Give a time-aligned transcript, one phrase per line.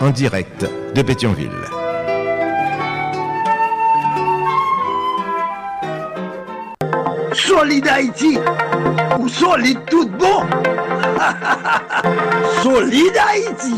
[0.00, 1.50] en direct de Pétionville.
[7.32, 8.38] Solid Haïti
[9.18, 10.42] ou solide tout bon
[12.62, 13.74] Solid Haïti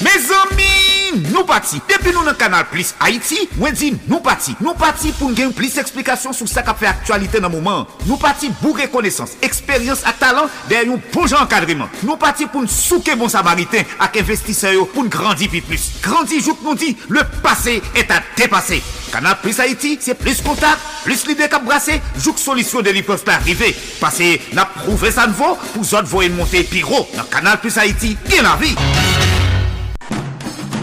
[0.00, 1.80] Mes amis, nou pati.
[1.98, 4.52] Depi nou nan kanal Plis Haiti, mwen di nou pati.
[4.62, 7.88] Nou pati pou n gen plis eksplikasyon sou sa ka fe aktualite nan mouman.
[8.04, 11.90] Nou pati bou rekonesans, eksperyans ak talan den yon bon jan kadriman.
[12.06, 15.88] Nou pati pou n souke bon samariten ak investiseyo pou n grandi pi plus.
[16.04, 18.78] Grandi jouk nou di, le pase et a depase.
[19.10, 23.26] Kanal Plis Haiti, se plis kontak, plis lide kap brase, jouk solisyon de li pos
[23.26, 23.72] pa rive.
[23.98, 27.08] Pase na prouve sa nvo pou zot voyen monte pi ro.
[27.18, 28.76] Nan kanal Plis Haiti, gen la vi.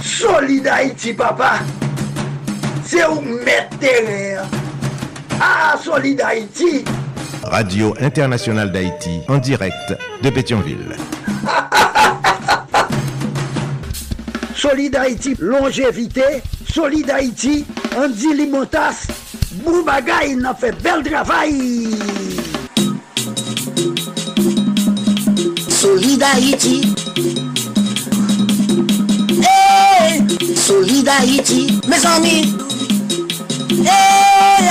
[0.06, 1.60] Solid Haïti papa.
[2.86, 3.76] C'est où mettre
[5.42, 6.86] Ah Solid Haïti
[7.44, 10.96] Radio Internationale d'Haïti en direct de Pétionville.
[14.56, 17.66] Solid Haïti, longévité Solid Haïti,
[17.98, 19.08] Andy Limotas
[19.64, 21.90] Boubagaï, il a fait bel travail.
[25.68, 26.96] Solid Haïti
[30.68, 32.56] Hey, Solid Haïti, mes amis.
[33.70, 34.68] Hey,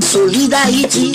[0.00, 1.12] Solid Haïti,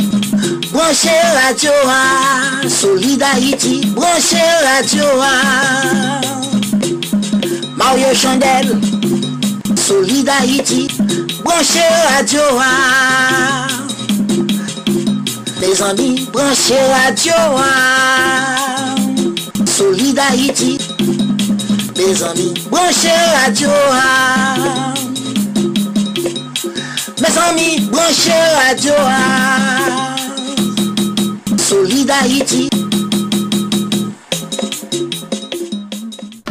[0.74, 1.10] branchez
[1.46, 1.72] radio.
[1.86, 2.68] ah.
[2.68, 5.06] Solid Haïti, branchez radio.
[5.22, 6.20] ah.
[7.78, 8.80] Mario Chandel,
[9.76, 10.88] Solid Haïti,
[11.44, 12.42] branchez radio.
[12.60, 13.68] ah.
[15.62, 17.34] Mes amis, branchez radio.
[17.58, 18.96] ah.
[19.66, 20.87] Solid Haïti.
[21.98, 23.10] Mes amis, branchez
[23.44, 23.70] radio.
[27.20, 28.32] Mes amis, branchez
[28.68, 28.94] radio.
[31.58, 32.70] Solid Haïti.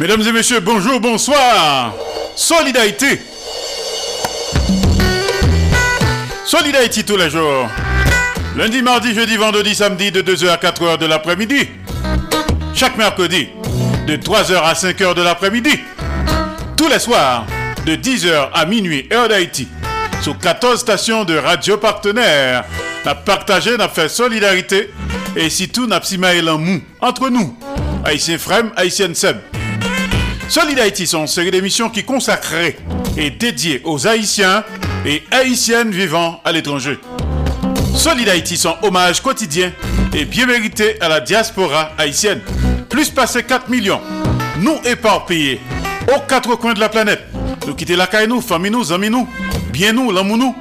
[0.01, 1.93] Mesdames et messieurs, bonjour, bonsoir.
[2.35, 3.21] Solidarité.
[6.45, 7.69] Solidarité tous les jours.
[8.57, 11.69] Lundi, mardi, jeudi, vendredi, samedi de 2h à 4h de l'après-midi.
[12.73, 13.47] Chaque mercredi
[14.07, 15.79] de 3h à 5h de l'après-midi.
[16.77, 17.45] Tous les soirs
[17.85, 19.67] de 10h à minuit, heure d'Haïti.
[20.21, 22.63] Sur 14 stations de radio partenaires.
[23.05, 24.91] N'a partagé, n'a fait solidarité.
[25.35, 27.57] Et surtout, n'a psimaé mou entre nous.
[28.05, 29.37] Haïtien Frem, Haïtien Seb.
[30.47, 32.77] Solid Haïti sont une série d'émissions qui consacrées
[33.17, 34.63] et dédiées aux Haïtiens
[35.05, 36.97] et Haïtiennes vivant à l'étranger.
[37.93, 39.73] Solid Haïti sont hommage quotidien
[40.15, 42.41] et bien mérité à la diaspora haïtienne.
[42.97, 44.01] Plus passé 4 millions,
[44.57, 45.61] nous éparpillés
[46.07, 47.21] aux quatre coins de la planète.
[47.67, 49.29] Nous quitter la caille nous, famille nous, amis nous,
[49.71, 50.55] bien nous, l'amour nous.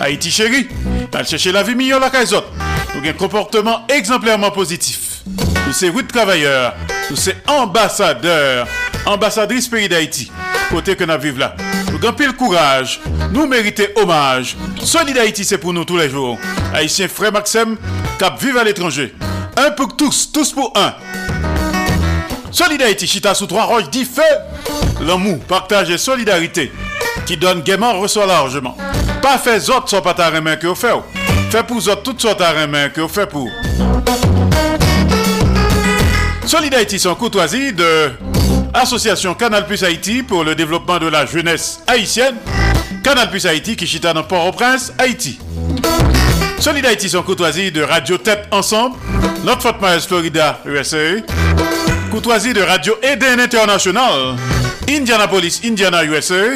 [0.00, 0.66] Haïti chéri,
[1.14, 2.50] allons chercher la vie meilleure la caille autres.
[2.96, 5.20] Nous un comportement exemplairement positif.
[5.68, 6.74] Nous sommes huit travailleurs,
[7.10, 8.66] nous sommes ambassadeurs,
[9.06, 10.32] ambassadrices pays d'Haïti.
[10.70, 11.54] Côté que nous vivons là.
[11.92, 12.98] Nous avons pile courage,
[13.30, 14.56] nous méritons hommage.
[14.82, 16.40] Solid Haïti, c'est pour nous tous les jours.
[16.74, 17.76] Haïtien frère Maxime,
[18.18, 19.14] cap vive à l'étranger.
[19.56, 20.92] Un pour tous, tous pour un.
[22.50, 24.22] Solid Haïti, chita sous trois roches, dit feu.
[25.06, 26.72] L'amour, partage et solidarité.
[27.26, 28.76] Qui donne gaiement, reçoit largement.
[29.20, 30.94] Pas fait autres sans pas ta main que vous faites.
[31.50, 33.48] Fait pour autres toutes sortes de main que vous faites pour.
[36.46, 38.10] Solidarité sans courtoisie de
[38.72, 42.36] Association Canal Plus Haïti pour le développement de la jeunesse haïtienne.
[43.04, 45.38] Canal Plus Haïti qui chita dans Port-au-Prince, Haïti.
[46.58, 48.96] Solidarité sans courtoisie de Radio Tête Ensemble,
[49.44, 50.96] Notre Fort Myers, Florida, USA.
[52.10, 54.36] Courtoisie de Radio Eden International,
[54.88, 56.54] Indianapolis, Indiana, USA.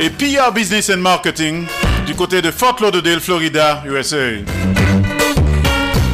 [0.00, 1.66] Et PR Business and Marketing
[2.06, 4.38] du côté de Fort Lauderdale, Florida, USA.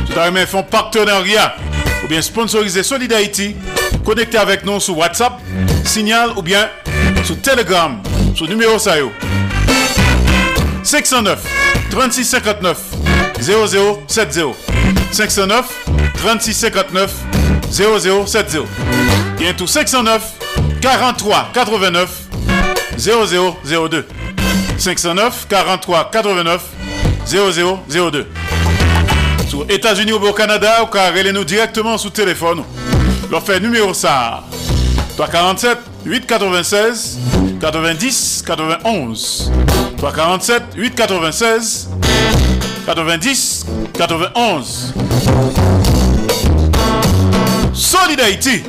[0.07, 1.57] Tout à font partenariat
[2.05, 3.57] ou bien sponsoriser Solid Haïti.
[4.05, 5.35] Connectez avec nous sur WhatsApp,
[5.85, 6.69] Signal ou bien
[7.25, 8.01] sur Telegram,
[8.35, 9.13] sur numéro SAYO.
[10.83, 11.43] 509
[11.91, 12.79] 36 59
[13.41, 14.55] 0070
[15.13, 15.87] 509
[16.17, 17.34] 36 59
[17.71, 18.63] 0070
[19.41, 20.23] et tout 509
[20.81, 22.11] 43 89
[22.97, 24.07] 0002
[24.79, 26.63] 509 43 89
[27.27, 28.27] 0002
[29.49, 32.63] Sur États-Unis ou au Canada, ou car nous directement sous téléphone.
[33.31, 34.45] Leur fait numéro ça
[35.17, 37.19] 347 896
[37.61, 39.53] 90 91.
[39.97, 41.91] 347 896
[42.87, 44.95] 90 91.
[47.75, 48.63] Solid Haïti.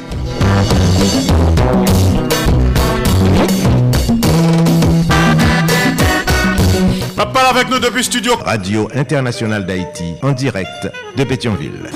[7.34, 8.34] Parle avec nous depuis studio.
[8.46, 11.92] Radio Internationale d'Haïti, en direct de Pétionville.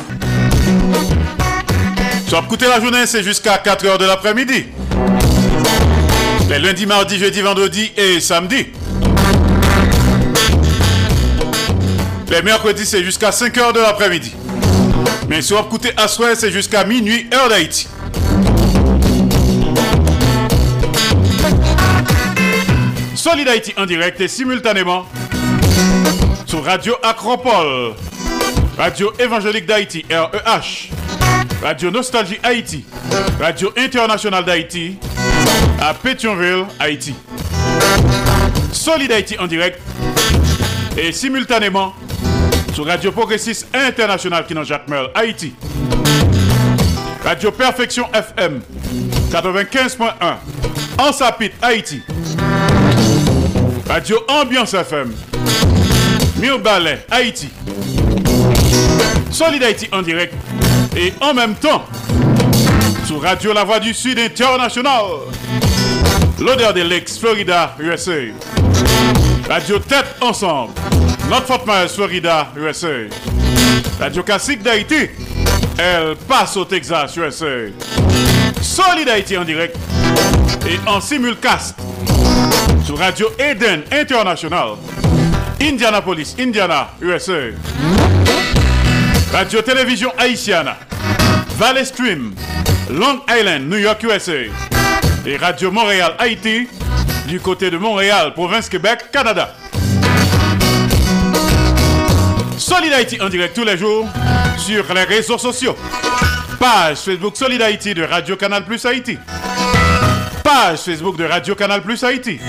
[2.28, 4.66] Soit écouter la journée, c'est jusqu'à 4h de l'après-midi.
[6.50, 8.68] Les lundis, mardi, jeudi, vendredi et samedi.
[12.30, 14.34] Les mercredis, c'est jusqu'à 5h de l'après-midi.
[15.30, 17.88] Mais si vous écoutez à soir, c'est jusqu'à minuit, heure d'Haïti.
[23.14, 25.06] Solid Haïti en direct et simultanément
[26.48, 27.94] sur Radio Acropole,
[28.76, 30.90] Radio Évangélique d'Haïti, REH,
[31.62, 32.86] Radio Nostalgie Haïti,
[33.40, 34.98] Radio Internationale d'Haïti,
[35.80, 37.14] à Pétionville, Haïti.
[38.72, 39.80] Solid Haïti en direct
[40.98, 41.94] et simultanément
[42.80, 45.54] sur Radio Progressiste International qui Jacques Merle, Haïti.
[47.26, 48.62] Radio Perfection FM
[49.30, 50.14] 95.1
[50.98, 52.02] en Sapit, Haïti.
[53.86, 55.14] Radio Ambiance FM
[56.38, 57.50] Mille Ballet, Haïti.
[59.30, 60.34] Solid Haïti en direct
[60.96, 61.84] et en même temps
[63.06, 65.04] sur Radio La Voix du Sud International.
[66.40, 68.32] L'odeur de l'ex Florida, USA.
[69.50, 70.72] Radio Tête Ensemble.
[71.30, 73.08] Notre Fort Myers, Florida, USA.
[74.00, 75.10] Radio Classique d'Haïti.
[75.78, 77.70] Elle passe au Texas, USA.
[78.60, 79.78] Solid Haïti en direct
[80.68, 81.78] et en simulcast
[82.84, 84.70] sur Radio Eden International.
[85.62, 87.52] Indianapolis, Indiana, USA.
[89.32, 90.78] Radio Télévision Haïtiana.
[91.60, 92.34] Valley Stream,
[92.90, 94.46] Long Island, New York, USA.
[95.28, 96.68] Et Radio Montréal, Haïti,
[97.28, 99.54] du côté de Montréal, province Québec, Canada.
[102.70, 104.06] Solid Haïti en direct tous les jours
[104.56, 105.76] sur les réseaux sociaux.
[106.60, 109.18] Page Facebook Solid Haïti de Radio Canal Plus Haïti.
[110.44, 112.40] Page Facebook de Radio Canal Plus Haïti.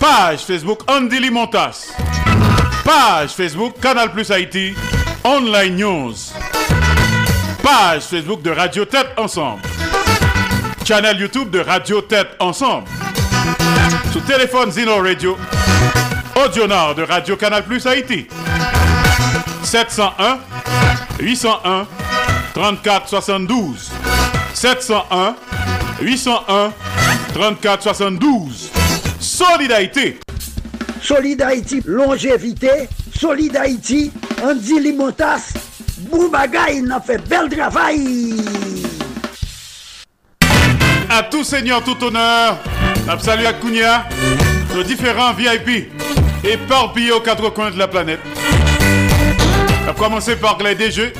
[0.00, 1.92] Page Facebook Andy Limontas.
[2.84, 4.74] Page Facebook Canal Plus Haïti.
[5.22, 6.14] Online News.
[7.62, 9.62] Page Facebook de Radio Tête Ensemble.
[10.84, 12.88] Channel YouTube de Radio Tête Ensemble.
[14.12, 15.38] Sous téléphone Zino Radio.
[16.44, 18.26] Audio Nord de Radio Canal Plus Haïti.
[19.66, 20.38] 701
[21.18, 21.86] 801
[22.54, 23.90] 34 72.
[24.54, 25.34] 701
[26.00, 26.72] 801
[27.34, 28.70] 34 72.
[29.18, 30.14] Solid Haïti.
[31.02, 32.88] Solid Haïti, longévité.
[33.18, 35.52] Solid Haïti, Andy Limotas.
[35.98, 38.36] Boubagaï, il a fait bel travail.
[41.10, 42.58] À tout seigneur, tout honneur.
[43.20, 44.06] Salut à Kounia,
[44.74, 45.90] nos différents VIP
[46.44, 48.20] éparpillés aux quatre coins de la planète.
[49.88, 51.12] À commencer par les DG,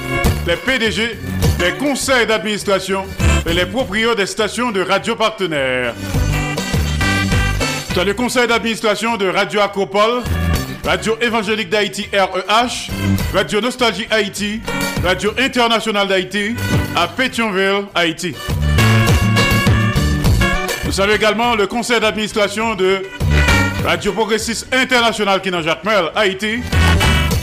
[0.46, 1.16] les PDG,
[1.60, 3.04] les conseils d'administration
[3.48, 5.94] et les propriétaires des stations de radio partenaires.
[7.94, 10.22] Dans le conseil d'administration de Radio Acropole,
[10.84, 12.90] Radio Évangélique d'Haïti REH,
[13.32, 14.60] Radio Nostalgie Haïti,
[15.04, 16.56] Radio Internationale d'Haïti
[16.96, 18.34] à Pétionville, Haïti.
[20.84, 23.02] Nous saluons également le conseil d'administration de
[23.84, 26.62] Radio Progressiste International Jacques Merle, Haïti.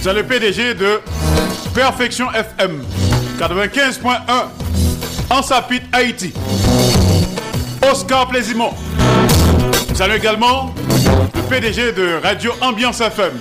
[0.03, 0.99] C'est le PDG de
[1.73, 2.83] Perfection FM
[3.39, 4.01] 95.1
[5.29, 6.33] en Sapit, Haïti.
[7.89, 8.73] Oscar Plaisimont.
[9.93, 10.75] Salut également
[11.33, 13.31] le PDG de Radio Ambiance FM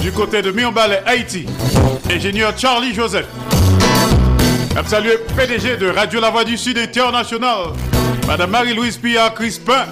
[0.00, 1.46] du côté de Mionbalais, Haïti.
[2.10, 3.26] Ingénieur Charlie Joseph.
[4.88, 7.74] Salut PDG de Radio La Voix du Sud International.
[8.26, 9.86] Madame Marie-Louise Pillard Crispin.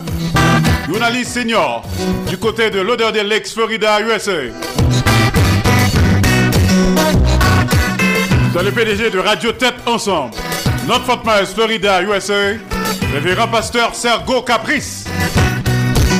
[0.89, 1.85] Journaliste senior
[2.29, 4.33] du côté de l'odeur de l'ex Florida, USA.
[8.53, 10.35] Dans le PDG de Radio Tête Ensemble,
[10.89, 12.59] Notre Fort Myers, Florida, USA,
[13.13, 15.05] révérend pasteur Sergo Caprice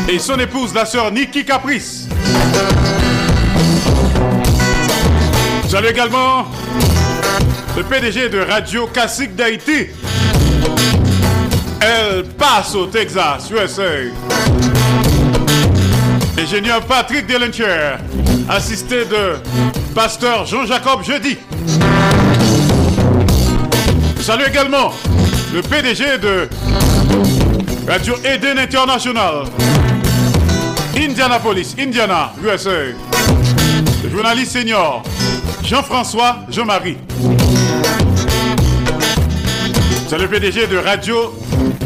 [0.09, 2.07] et son épouse, la sœur Nikki Caprice.
[5.69, 6.47] Salut également
[7.77, 9.89] le PDG de Radio Classique d'Haïti.
[11.81, 13.83] Elle passe au Texas, USA.
[16.39, 17.97] Ingénieur Patrick Delencher,
[18.49, 19.37] assisté de
[19.95, 21.37] pasteur Jean-Jacob Jeudi.
[24.31, 24.93] Salut également
[25.53, 26.49] le PDG de
[27.89, 29.43] Radio Eden International,
[30.97, 32.71] Indianapolis, Indiana, USA.
[34.05, 35.03] Le journaliste senior
[35.65, 36.99] Jean-François Jean-Marie.
[40.07, 41.35] C'est le PDG de Radio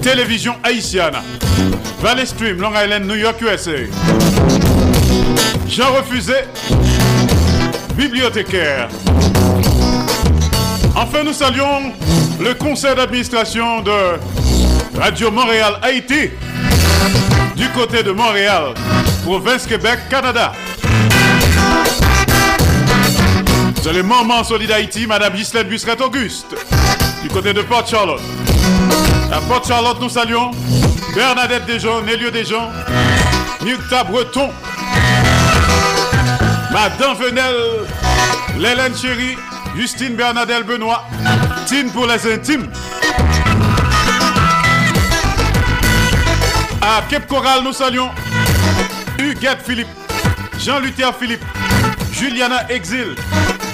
[0.02, 1.16] Télévision haïtienne.
[2.02, 3.70] Valley Stream, Long Island, New York, USA.
[5.66, 6.34] Jean Refusé,
[7.96, 8.90] bibliothécaire.
[10.96, 11.92] Enfin, nous saluons
[12.40, 13.90] le conseil d'administration de
[14.98, 16.30] Radio Montréal Haïti
[17.56, 18.74] du côté de Montréal,
[19.24, 20.52] province Québec, Canada.
[23.76, 26.54] Vous allez Maman Solid Haïti, Madame Ghislaine Busseret Auguste,
[27.22, 28.22] du côté de Port Charlotte.
[29.32, 30.52] À Port Charlotte, nous saluons
[31.14, 32.70] Bernadette Desjons, Nélio Desjons,
[33.64, 34.50] Nukta Breton,
[36.72, 37.54] Madame Venel,
[38.58, 39.36] Lélène Chéri,
[39.76, 41.04] Justine Bernadette Benoît,
[41.66, 42.70] Tine pour les intimes.
[46.80, 48.10] À Cape Coral, nous saluons
[49.18, 49.88] Huguette Philippe,
[50.58, 51.44] Jean-Luther Philippe,
[52.12, 53.14] Juliana Exil,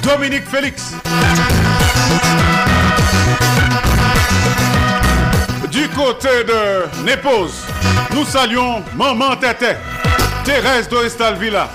[0.03, 0.95] Dominique Félix.
[5.71, 7.65] Du côté de Népose,
[8.15, 9.77] nous saluons Maman Tété,
[10.45, 11.69] Thérèse Doristal Villa,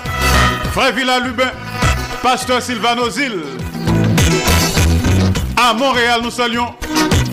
[0.72, 1.50] Frère Villa Lubin,
[2.22, 3.42] Pasteur Sylvano Zil.
[5.68, 6.68] À Montréal, nous saluons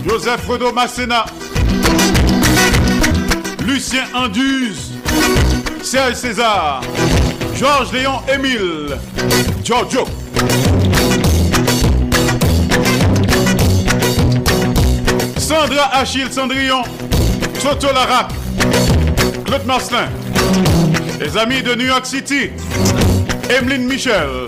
[0.09, 1.23] Joseph Fredo Massena,
[3.63, 4.93] Lucien Anduze,
[5.83, 6.81] Serge César,
[7.55, 8.97] Georges Léon Émile,
[9.63, 10.05] Giorgio.
[15.37, 16.81] Sandra Achille Cendrillon,
[17.61, 18.31] Toto Larac,
[19.45, 20.09] Claude Marcelin,
[21.19, 22.49] les amis de New York City,
[23.55, 24.47] Emeline Michel.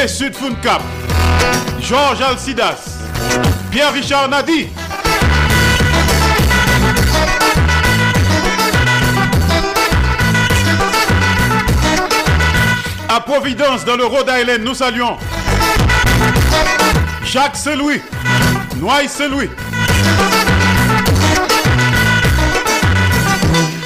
[0.00, 0.80] Et Sud Cap,
[1.80, 2.98] Georges Alcidas,
[3.72, 4.68] Pierre-Richard Nadi.
[13.08, 15.16] À Providence, dans le Rhode Island, nous saluons
[17.24, 18.00] Jacques Saint-Louis,
[18.76, 19.50] Noailles Saint-Louis.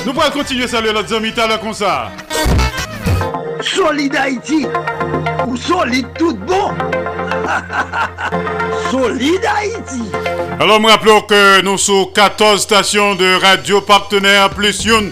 [0.04, 2.12] Nous pourrons continuer à saluer notre ami comme ça.
[3.74, 4.66] Solid Haïti
[5.46, 6.72] ou solide tout bon
[8.90, 10.02] Solid Haïti
[10.60, 15.10] Alors, me rappelons que nous sommes 14 stations de radio partenaires plus une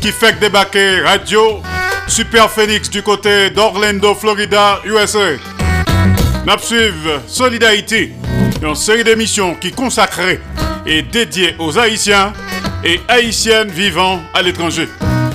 [0.00, 1.60] qui fait que débarquer radio
[2.06, 5.32] Super Phoenix du côté d'Orlando, Florida, USA.
[6.58, 8.10] Suivons Solid Haïti,
[8.62, 10.38] une série d'émissions qui consacrée
[10.86, 12.32] et dédiée aux Haïtiens
[12.84, 14.88] et Haïtiennes vivant à l'étranger.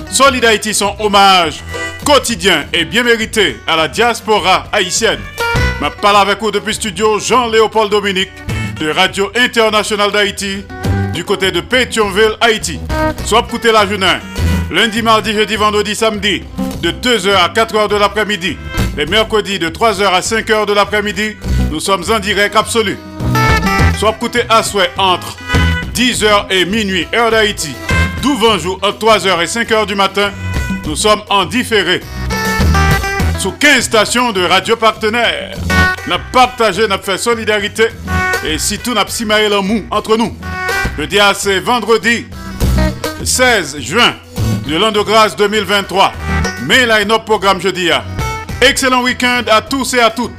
[0.10, 1.62] Solid Haïti, son hommage
[2.06, 5.20] quotidien et bien mérité à la diaspora haïtienne.
[5.82, 8.32] Je parle avec vous depuis studio Jean-Léopold Dominique
[8.80, 10.66] de Radio Internationale d'Haïti
[11.14, 12.80] du côté de Pétionville, Haïti.
[13.26, 14.08] Soit écouter la journée,
[14.70, 16.44] lundi, mardi, jeudi, vendredi, samedi,
[16.82, 18.58] de 2h à 4h de l'après-midi.
[18.98, 21.36] Les mercredis de 3h à 5h de l'après-midi,
[21.72, 22.98] nous sommes en direct absolu.
[23.98, 25.38] Soit écouter à souhait entre
[25.94, 27.76] 10h et minuit, heure d'Haïti.
[28.22, 30.32] 12 jours entre 3h et 5h du matin,
[30.86, 32.02] nous sommes en différé.
[33.40, 35.58] Sous 15 stations de radio partenaires,
[36.08, 37.88] nous avons partagé, nous fait solidarité
[38.46, 40.36] et si tout n'a pas le mou entre nous.
[40.98, 42.26] Je dis à c'est vendredi
[43.24, 44.16] 16 juin
[44.68, 46.14] de l'an de grâce 2023.
[46.66, 47.90] Mais là, notre programme jeudi.
[48.62, 50.32] Excellent week-end à tous et à toutes.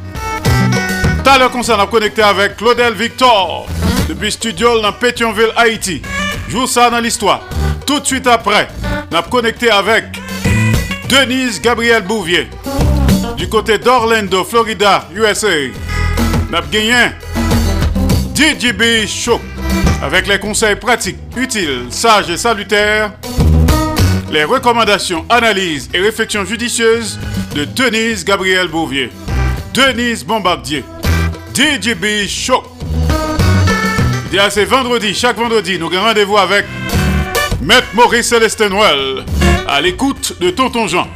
[1.25, 3.67] Tout à l'heure, on s'en a connecté avec Claudel Victor
[4.09, 6.03] depuis Studio dans Pétionville, Haïti.
[6.49, 7.41] Joue ça dans l'histoire.
[7.87, 8.69] Tout de suite après,
[9.11, 10.22] on a connecté avec
[11.12, 12.49] Denise Gabriel Bouvier
[13.37, 15.47] du côté d'Orlando, Florida, USA.
[16.54, 17.11] A gagné
[18.35, 19.38] DJB Show
[20.02, 23.12] avec les conseils pratiques, utiles, sages et salutaires
[24.31, 27.19] les recommandations, analyses et réflexions judicieuses
[27.54, 29.11] de Denise Gabriel Bouvier,
[29.75, 30.83] Denise Bombardier,
[31.52, 32.62] DJB Show.
[34.49, 36.64] C'est vendredi, chaque vendredi, nous avons rendez-vous avec
[37.61, 38.71] Maître Maurice Célestin
[39.69, 41.09] à l'écoute de Tonton Jean,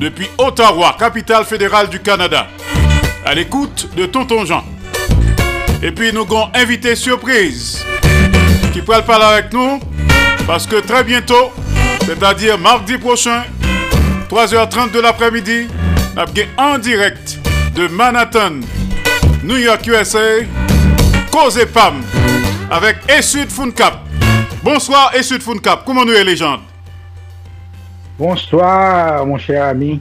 [0.00, 2.46] depuis Ottawa, capitale fédérale du Canada,
[3.24, 4.64] à l'écoute de Tonton Jean.
[5.82, 7.84] Et puis nous avons invité surprise
[8.72, 9.80] qui pourrait parler avec nous
[10.46, 11.52] parce que très bientôt,
[12.06, 13.44] c'est-à-dire mardi prochain,
[14.30, 15.68] 3h30 de l'après-midi,
[16.58, 17.38] en direct
[17.74, 18.60] de Manhattan,
[19.42, 20.44] New York, USA,
[21.30, 22.02] Cause Pam,
[22.70, 24.00] avec Essud Funcap.
[24.62, 26.60] Bonsoir Essud Funcap, comment nous est légende
[28.20, 29.98] Bonsoir, mon cher ami.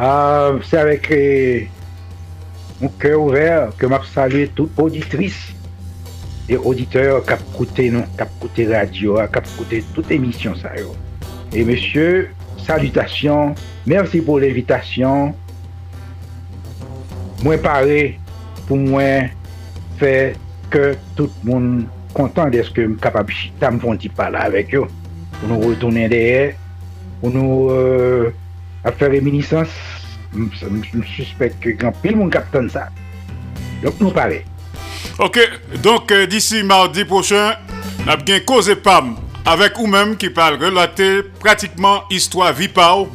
[0.00, 1.62] Euh, C'est avec euh,
[2.80, 5.52] mon cœur ouvert que m'a salué toute auditrice
[6.48, 10.94] et auditeur cap côté non cap côté radio cap côté toute émission ça yo.
[11.52, 15.34] Et monsieur, salutations, merci pour l'invitation.
[17.42, 18.20] Moi paré
[18.68, 19.22] pour moi
[19.96, 20.36] faire
[20.70, 24.72] que tout le monde content de ce que capable chita me font pas là avec
[24.72, 24.86] eux.
[25.40, 26.54] pour nous retourner en derrière,
[27.20, 28.30] pour nous euh,
[28.84, 29.68] à faire réminiscence.
[30.34, 32.88] Je suspecte que grand pile mon capitaine ça.
[33.82, 34.44] Donc nous parler.
[35.18, 35.38] Ok,
[35.82, 37.54] donc euh, d'ici mardi prochain,
[38.04, 43.08] nous avons bien cause PAM avec vous-même qui parle relater pratiquement histoire vie dans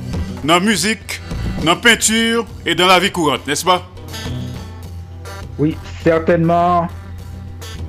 [0.46, 1.22] la musique,
[1.60, 3.88] dans la peinture et dans la vie courante, n'est-ce pas?
[5.60, 6.88] Oui, certainement.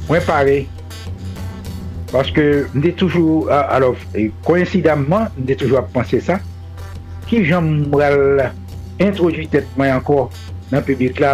[0.09, 0.69] Moi, pareil.
[2.15, 3.99] Paske mde toujou, ah, alof,
[4.47, 6.37] koinsidamman, mde toujou ap panse sa,
[7.27, 8.45] ki jan mwal
[9.03, 10.29] introduit etman ankor
[10.71, 11.33] nan publik la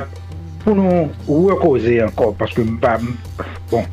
[0.62, 2.94] pou nou rekoze ankor, paske mba,
[3.68, 3.84] bon,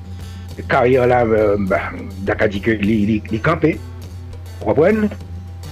[0.71, 1.25] karyer la,
[1.59, 1.81] mba,
[2.29, 3.73] daka di ke li, li, li kampe,
[4.63, 5.09] repren,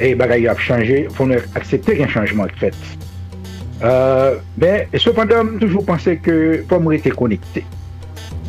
[0.04, 2.82] e bagay ap chanje, pou nou aksepte gen chanjman k fèt.
[3.86, 6.36] Euh, ben, sepandan, toujou panse ke
[6.68, 7.64] pou mwete konekte,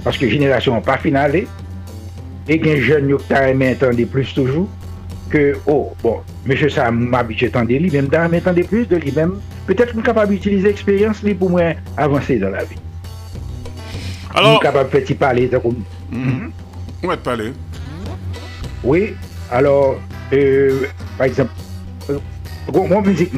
[0.03, 1.45] paske jenelasyon pa finalè,
[2.49, 4.69] et qu'un jeune qui entendre plus toujours,
[5.31, 9.35] que, oh, bon, monsieur ça m'habitue à lui, même m'entendre plus de lui-même,
[9.67, 12.77] peut-être qu'on est capable d'utiliser l'expérience pour moi avancer dans la vie.
[14.35, 15.51] Alors, capable de faire parler.
[17.03, 17.53] On va te parler?
[18.85, 19.15] Oui,
[19.51, 19.97] alors,
[20.33, 20.87] euh,
[21.17, 21.51] par exemple,
[22.11, 22.19] euh,
[22.73, 23.31] mon musique,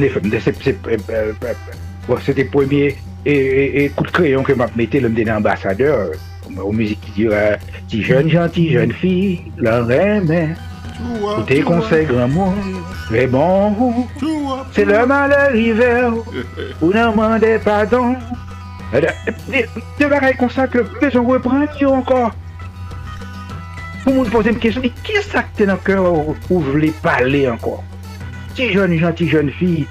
[2.24, 6.10] c'était le premier et, coup de crayon que m'a mis le dernier ambassadeur.
[6.56, 7.28] Aux musique qui dit
[7.88, 10.54] Si jeune, gentil, jeune fille, leur aimait.
[11.46, 12.52] Tes conseils, grand mot,
[13.10, 14.06] mais bon,
[14.72, 16.12] c'est le malheur hiver,
[16.80, 18.16] vous ne demandez pardon.
[18.92, 22.32] De pareil comme ça que besoin reprendre encore.
[24.02, 27.48] Pour me poser une question, qui est-ce que dans le cœur où vous voulez parler
[27.48, 27.84] encore?
[28.54, 29.86] Ti jeune, gentil jeune fille.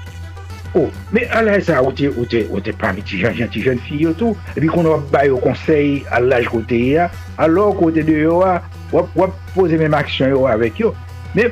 [0.76, 4.02] Oh, me alè sa, ou te, te, te pami ti jan jan ti jen fi
[4.02, 7.08] yo tou, epi kon wap bay yo konsey al laj kote ya,
[7.40, 8.58] alò kote de yo a,
[8.92, 10.92] wap wap pose men aksyon yo avèk yo.
[11.32, 11.48] Me,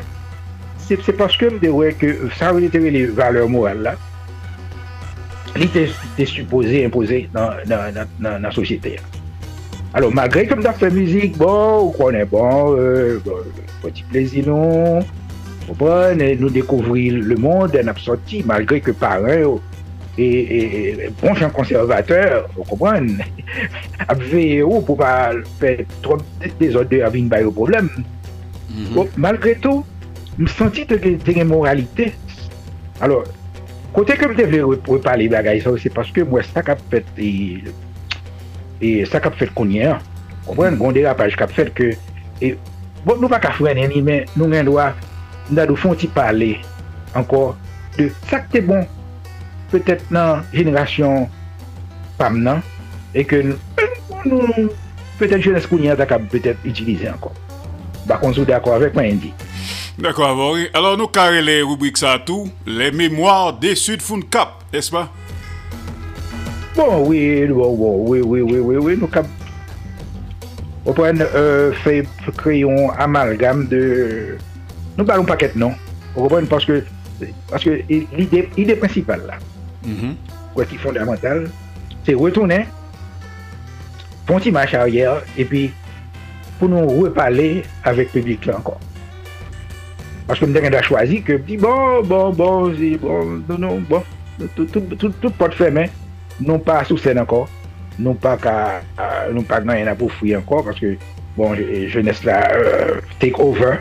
[0.84, 3.96] se paske m de wè ke sa wè te wè le valeur moral la,
[5.56, 5.86] li te,
[6.18, 9.06] te suppose impose nan, nan, nan, nan sosyete ya.
[9.96, 12.76] Alò, magre kom da fè mizik, bon, ou konen bon,
[13.80, 15.06] poti euh, plezi non,
[15.66, 19.60] nou dekouvri le monde an ap soti, malgre ke parè ou,
[20.16, 23.18] e bon chan konservateur, ou kompran,
[24.06, 27.90] ap veye ou pou pa fè trop de zode avin bayo problem.
[28.70, 29.16] Mhm.
[29.16, 29.84] Malgre tou,
[30.38, 32.12] m senti te gen moralite.
[33.00, 33.26] Alors,
[33.92, 37.10] kote ke m te vle repale bagay sa ou, se paske mwen sa kap fèt
[37.18, 39.98] e sa kap fèt konyen,
[40.46, 41.92] kompran, gondera paj kap fèt ke,
[43.04, 44.94] bon nou pa ka fwen eni, men nou gen doa
[45.50, 46.56] nda do fon ti pale
[47.16, 47.54] ankor
[47.96, 48.84] de sakte bon
[49.72, 51.26] petet nan jenerasyon
[52.18, 52.62] pam nan
[53.16, 54.68] e ke nou eh,
[55.20, 57.34] petet jenes kounyen tak ap petet itilize ankor.
[58.06, 59.32] Bakon sou d'akor avèk mwen indi.
[59.98, 60.68] D'akor avori.
[60.76, 65.08] Alors nou kare le rubrik sa tou, le mémoire de Sudfoun Kap, espa?
[66.76, 69.26] Bon, bon, bon, oui, oui, oui, oui, nou kap
[70.86, 72.02] ou pren euh, fè
[72.38, 73.80] kreyon amalgam de
[74.96, 75.72] Nous parlons pas quête, non.
[76.48, 76.84] Parce que
[77.50, 79.34] parce que l'idée principale là,
[79.84, 80.14] mm
[80.54, 81.50] quoi qui est fondamentale,
[82.04, 82.66] c'est retourner,
[84.24, 85.70] pour un petit marche arrière, et puis
[86.58, 88.80] pour nous reparler avec le public là encore.
[90.26, 94.02] Parce que nous avons choisi que, bon, bon, bon, bon, non, non, bon,
[94.56, 95.90] tout, tout, tout, tout porte fermée
[96.40, 97.48] non pas sous scène encore,
[97.98, 98.82] non pas qu'à,
[99.32, 100.96] non pas à pour fouiller encore, parce que,
[101.36, 101.54] bon,
[101.88, 103.76] jeunesse là, euh, take over,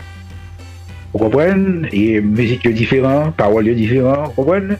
[1.15, 1.87] Ou kompren?
[1.95, 4.75] E mizik yo diferan, parol yo diferan, ou kompren?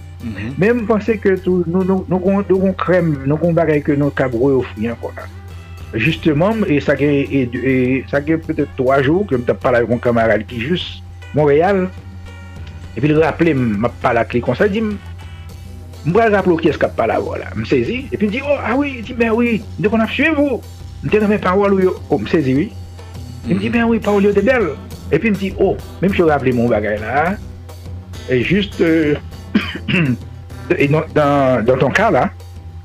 [0.60, 5.16] Men mpense ke nou kon krem, nou kon bagay ke nou kabro yo fwiyan kon
[5.16, 5.32] an.
[5.96, 10.84] Justeman, e sa gen pwete 3 jou, ke mta pala yon kamarade ki jous,
[11.32, 11.86] Montreal,
[13.00, 14.98] epi l raple m ap pala kli konsa, di m,
[16.04, 19.16] mbra raplo ki eskap pala wala, m sezi, epi m di, oh, ah oui, di,
[19.16, 20.60] ben oui, de kon ap suevo,
[21.00, 22.68] m te nan men parol yo, oh, m sezi, oui,
[23.46, 24.72] E mdi, ben oui, Paolo de bel.
[25.14, 27.36] E pi mdi, oh, men mse rappele moun bagay la,
[28.30, 29.14] e juste, euh,
[30.74, 32.30] e dan ton ka la,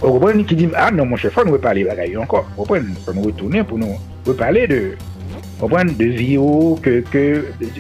[0.03, 2.45] ou repren ki di, ah non, mon chef, nou repale bagay yo ankon.
[2.59, 3.97] Repren, pou nou retounen pou nou
[4.29, 4.83] repale de,
[5.63, 7.25] repren de vi ou, ke, ke,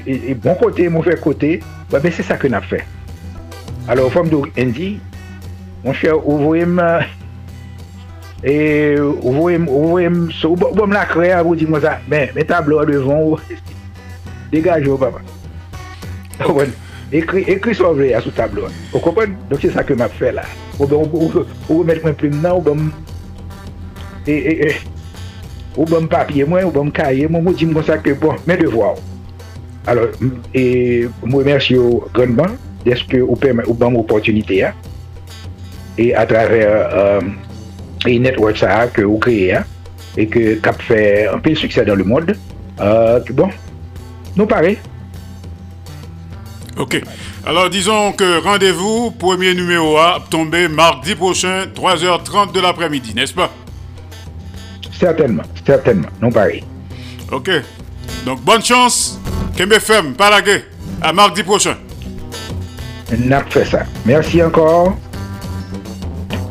[0.08, 1.58] e bon kote, mouvè kote,
[1.92, 2.80] wè ben se sa ke nap fè.
[3.90, 4.94] Alors, fòm do, endi,
[5.84, 6.80] mon chef, ou vwèm,
[8.42, 12.46] E ou wèm sou, ou bom la kre a wou di mwen sa, men, men
[12.48, 13.59] tablo a devon ou,
[14.53, 15.20] degaj ou papa.
[16.40, 16.70] Ah ou wèm,
[17.12, 18.70] ekri sou vre a sou tablo a.
[18.94, 20.46] Ou kompon, dok se sa ke m ap fè la.
[20.81, 22.87] Ou wèm mwen plim nan, ou bom,
[24.24, 24.70] e, e, e,
[25.74, 28.62] ou bom papye mwen, ou bom kaye mwen, wou di mwen sa ke bon, men
[28.62, 29.05] devwa ou.
[29.90, 30.16] Alors,
[30.57, 30.64] e,
[31.26, 34.72] mwen mersi ou grandman, deske ou pèm ou bom opotunite ya.
[36.00, 37.49] E a traver, e, euh,
[38.08, 39.64] e network sa ke ou kreye ya,
[40.16, 42.32] e ke kap fè an pe suksè dan le mod,
[42.80, 43.52] euh, bon,
[44.36, 44.76] nou pare,
[46.80, 47.02] Ok.
[47.46, 53.50] Alors disons que rendez-vous, premier numéro A, tombé mardi prochain, 3h30 de l'après-midi, n'est-ce pas?
[54.98, 56.64] Certainement, certainement, non pareil.
[57.30, 57.50] Ok.
[58.24, 59.20] Donc bonne chance,
[59.56, 60.64] Kembe Fem, Palagé,
[61.02, 61.76] à mardi prochain.
[63.18, 63.80] N'a fait ça.
[64.06, 64.96] Merci encore.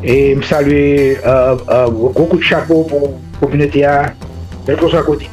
[0.04, 3.86] Et me saluer euh, euh, beaucoup de chapeau pour la communauté.
[4.66, 5.30] Belle chose à côté.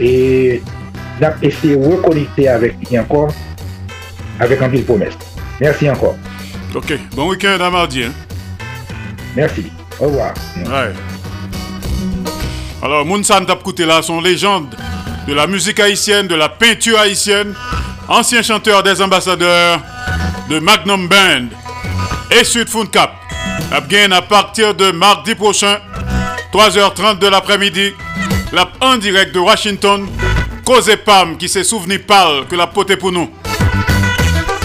[0.00, 0.62] Et
[1.20, 3.32] n'a essayé de reconnecter avec lui encore,
[4.38, 5.14] avec un de promesse.
[5.60, 6.16] Merci encore.
[6.74, 6.98] Ok.
[7.14, 8.04] Bon week-end à mardi.
[8.04, 8.12] Hein?
[9.36, 9.70] Merci.
[10.00, 10.34] Au revoir.
[10.56, 10.92] Ouais.
[12.82, 14.74] Alors, Mounsan Tapkouté là, son légende
[15.28, 17.54] de la musique haïtienne, de la peinture haïtienne,
[18.08, 19.80] ancien chanteur des ambassadeurs
[20.48, 21.48] de Magnum Band
[22.30, 23.12] et Sud Cap.
[23.72, 25.78] Abgain à partir de mardi prochain,
[26.52, 27.92] 3h30 de l'après-midi,
[28.52, 30.08] la en direct de Washington,
[30.64, 33.30] Cause Pam qui s'est souvenu parle que la pote pour nous.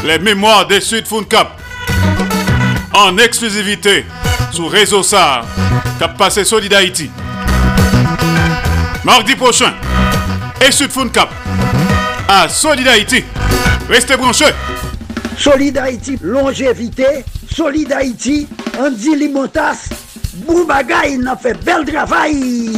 [0.03, 1.59] Les mémoires des Sud Cap
[2.93, 4.05] en exclusivité
[4.51, 5.45] sur Réseau SAR,
[5.99, 7.09] qui passé Solid Haïti.
[9.03, 9.73] Mardi prochain,
[10.65, 11.29] et Sud Cap
[12.27, 13.23] à Solid Haïti.
[13.89, 14.45] Restez branchés.
[15.37, 17.23] Solid Haïti, longévité.
[17.55, 19.87] Solid Haïti, Andy Limotas,
[20.45, 22.73] Boubagaï, n'a fait bel travail.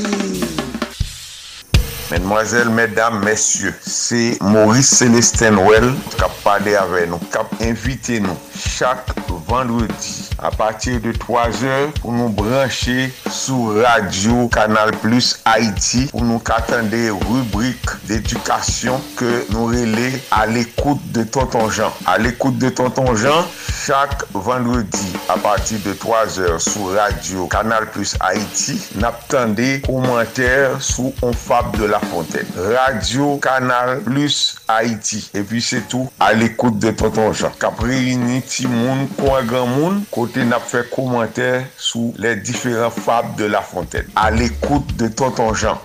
[2.11, 8.19] Mesdemoiselles, mesdames, messieurs, c'est Maurice Célestin Well qui a parlé avec nous, qui a invité
[8.19, 9.07] nous chaque
[9.47, 16.23] vendredi à partir de 3 heures pour nous brancher sur Radio Canal Plus Haïti pour
[16.23, 21.91] nous attendre des rubriques d'éducation que nous relais à l'écoute de Tonton Jean.
[22.06, 23.45] À l'écoute de Tonton Jean,
[23.86, 31.13] chaque vendredi à partir de 3 heures sur Radio Canal Plus Haïti, n'attendez commentaires sous
[31.21, 32.47] on fable de la fontaine.
[32.56, 35.30] Radio Canal Plus Haïti.
[35.34, 37.52] Et puis c'est tout à l'écoute de Tonton Jean.
[37.60, 43.45] Capri Unity Moun, Kwa Grand Moun, côté n'a fait commentaire sous les différents fables de
[43.45, 44.07] La Fontaine.
[44.15, 45.79] À l'écoute de Tonton Jean.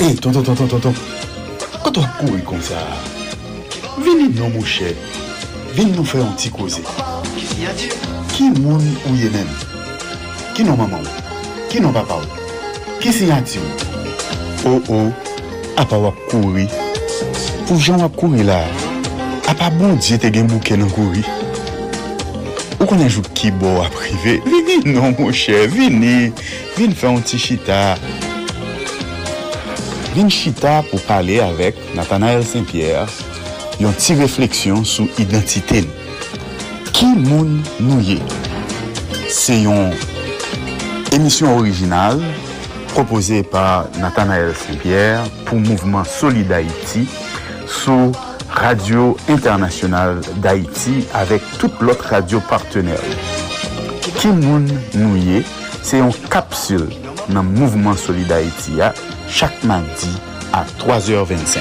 [0.00, 0.94] Hé, tonton, tonton, tonton.
[1.84, 2.74] Quand on court comme ça,
[3.98, 4.92] venez non, mon cher.
[5.74, 6.80] Venez nous faire un petit cause.
[8.32, 9.46] Qui moun ou yé même
[10.54, 11.00] Qui non maman
[11.68, 12.20] Qui non papa
[12.98, 14.70] Ki sinyati ou?
[14.70, 15.12] Ou ou,
[15.78, 16.64] apa wap kouri.
[17.68, 18.64] Pou jan wap kouri la,
[19.46, 21.22] apa bon diye te gen bouke nan kouri.
[22.80, 26.32] Ou konen jou ki bo wap rive, vini non mou chè, vini.
[26.74, 27.94] Vini fè an ti chita.
[30.16, 33.06] Vini chita pou pale avèk Nathanael Saint-Pierre
[33.78, 35.94] yon ti refleksyon sou identite nou.
[36.98, 38.18] Ki moun nou ye?
[39.30, 39.94] Se yon
[41.14, 42.18] emisyon orijinal
[42.88, 47.08] proposé par Nathanael Saint-Pierre pour Mouvement Solid Haïti
[47.66, 48.12] sous
[48.50, 53.00] Radio Internationale d'Haïti avec toute l'autre radio partenaire.
[54.16, 55.44] Kimoun Nouye,
[55.82, 56.88] c'est une capsule
[57.28, 58.78] dans le Mouvement Solid Haïti
[59.28, 60.10] chaque mardi
[60.52, 61.58] à 3h25.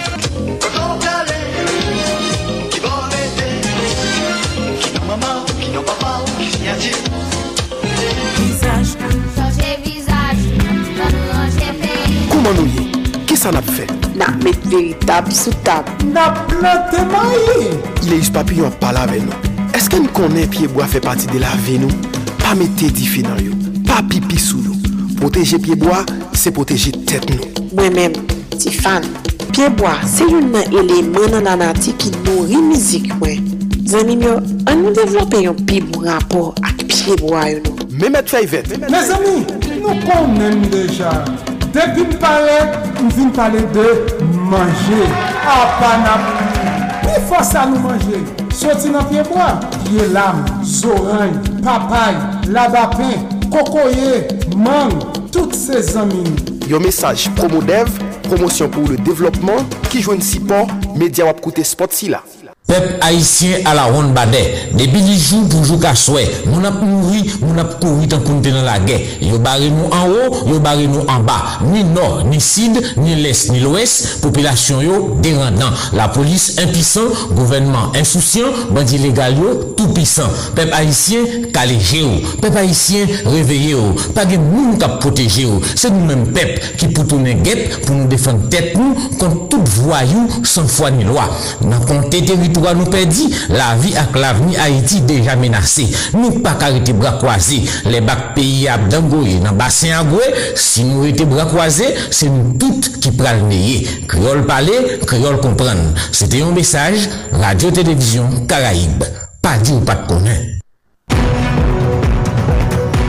[12.47, 12.83] Koman nou ye?
[13.27, 13.83] Ki sa nap fe?
[14.15, 15.87] Nap met veritab sou tab.
[16.13, 17.73] Nap plante mayi.
[18.07, 19.51] Leis papillon pala ve nou.
[19.75, 21.91] Eske nou konen piyeboa fe pati de la ve nou?
[22.39, 23.57] Pa mette di fi nan yo.
[23.89, 24.77] Pa pipi sou nou.
[25.19, 26.05] Proteje piyeboa,
[26.39, 27.65] se proteje tet nou.
[27.73, 28.15] Mwen men,
[28.55, 29.03] ti fan.
[29.49, 33.43] Piyeboa, se yon nan eleman nan anati ki nou rimizik mwen.
[33.91, 34.37] Zanim yo,
[34.71, 37.91] an nou devlope yon pi bon rapor ak piyeboa yo nou.
[37.97, 38.71] Mehmet Fayvet.
[38.87, 39.35] Mes ami,
[39.83, 41.11] nou konen deja.
[41.77, 42.55] Depi m pale,
[43.03, 43.83] m vin pale de
[44.49, 45.03] manje
[45.45, 46.23] Apanap
[47.03, 49.51] Pi fosa nou manje Soti nan piyeboa
[49.83, 52.17] Piye lam, zoran, papay,
[52.49, 54.23] labapen, kokoye,
[54.57, 54.97] mang
[55.29, 56.25] Tout se zamin
[56.65, 57.93] Yon mesaj promo dev
[58.25, 59.61] Promosyon pou le devlopman
[59.91, 62.23] Ki jwen si pon Media wap koute spot si la
[62.67, 64.71] Peuple haïtien à la ronde badet.
[64.73, 66.29] Depuis les jours pour jouer qu'à souhait.
[66.47, 68.99] Mon a mouru, mon a couru tant qu'on dans la guerre.
[69.21, 71.59] Yo barré nous en haut, yo barré nous en bas.
[71.71, 74.19] Ni nord, ni sud, ni l'est, ni l'ouest.
[74.21, 75.71] Population yo dérendant.
[75.93, 80.27] La police impuissant, gouvernement insouciant, bandit légal yo tout puissant.
[80.53, 81.19] Peuple haïtien
[81.53, 82.09] calégé yo.
[82.41, 83.95] Peuple haïtien réveillé yo.
[84.13, 85.61] Pas de monde qui protéger yo.
[85.73, 90.27] C'est nous-mêmes peuple qui pour tourner guette pour nous défendre tête nous contre tout voyou
[90.43, 91.29] sans foi ni loi.
[91.87, 95.87] Compter territoire nous perdit, la vie avec l'avenir Haïti déjà menacée.
[96.13, 97.63] Nous pas arrêter bras croisés.
[97.85, 100.03] Les bacs pays à Dangoye, dans le bassin à
[100.55, 105.93] si nous étions bras croisés, c'est nous toutes qui prenons le Créole parler, créole comprendre.
[106.11, 109.03] C'était un message, Radio-Télévision Caraïbe.
[109.41, 110.57] Pas dit ou pas de connaître.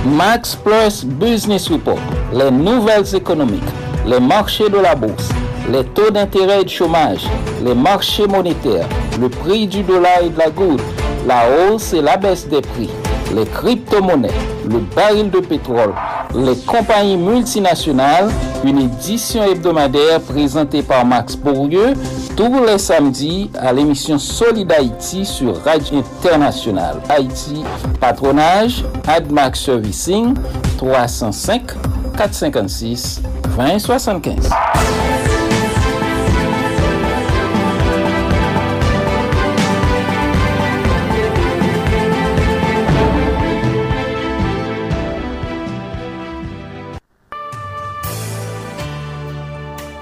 [0.05, 1.99] Max Plus Business Report,
[2.33, 3.63] les nouvelles économiques,
[4.07, 5.29] les marchés de la bourse,
[5.71, 7.27] les taux d'intérêt et de chômage,
[7.65, 8.89] les marchés monétaires,
[9.21, 10.81] le prix du dollar et de la goutte,
[11.27, 12.91] la hausse et la baisse des prix,
[13.35, 14.31] les crypto-monnaies,
[14.65, 15.93] le baril de pétrole,
[16.35, 18.31] les compagnies multinationales,
[18.65, 21.95] une édition hebdomadaire présentée par Max Bourdieu
[22.37, 27.01] tous les samedis à l'émission Solid Haïti sur Radio Internationale.
[27.09, 27.65] Haïti,
[28.01, 30.35] patronage, AdMax Servicing,
[30.79, 31.63] 305
[32.17, 33.23] 456
[33.57, 34.51] 2075.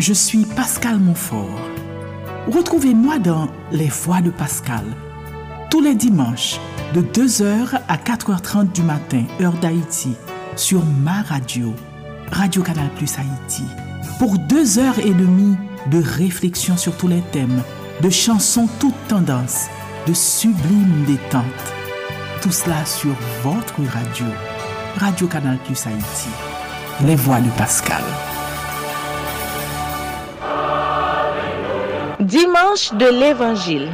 [0.06, 1.58] Je suis Pascal Montfort.
[2.46, 4.84] Retrouvez-moi dans Les Voix de Pascal,
[5.68, 6.60] tous les dimanches,
[6.94, 10.14] de 2h à 4h30 du matin, heure d'Haïti,
[10.54, 11.74] sur ma radio,
[12.30, 13.64] Radio Canal Plus Haïti,
[14.20, 15.56] pour deux heures et demie
[15.90, 17.64] de réflexion sur tous les thèmes,
[18.00, 19.66] de chansons toutes tendances,
[20.06, 21.42] de sublimes détentes.
[22.42, 24.26] Tout cela sur votre radio,
[24.98, 26.28] Radio Canal Plus Haïti.
[27.04, 28.04] Les Voix de Pascal.
[32.20, 33.88] Dimanche de l'Evangil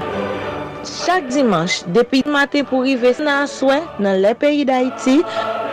[0.85, 5.19] Chak dimanche, depi mate pou rive nan aswe nan le peyi da iti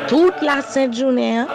[0.10, 1.46] Tout la sènt jounè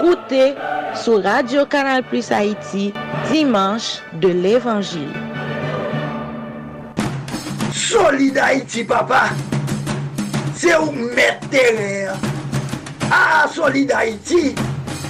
[0.00, 0.54] Koute
[0.96, 2.92] sou Radio Kanal Plus Haiti
[3.30, 5.12] Dimanche de l'Evangil
[7.72, 9.30] Solid Haïti papa.
[10.54, 12.10] Se ou mette
[13.10, 14.54] Ah Solid Haïti.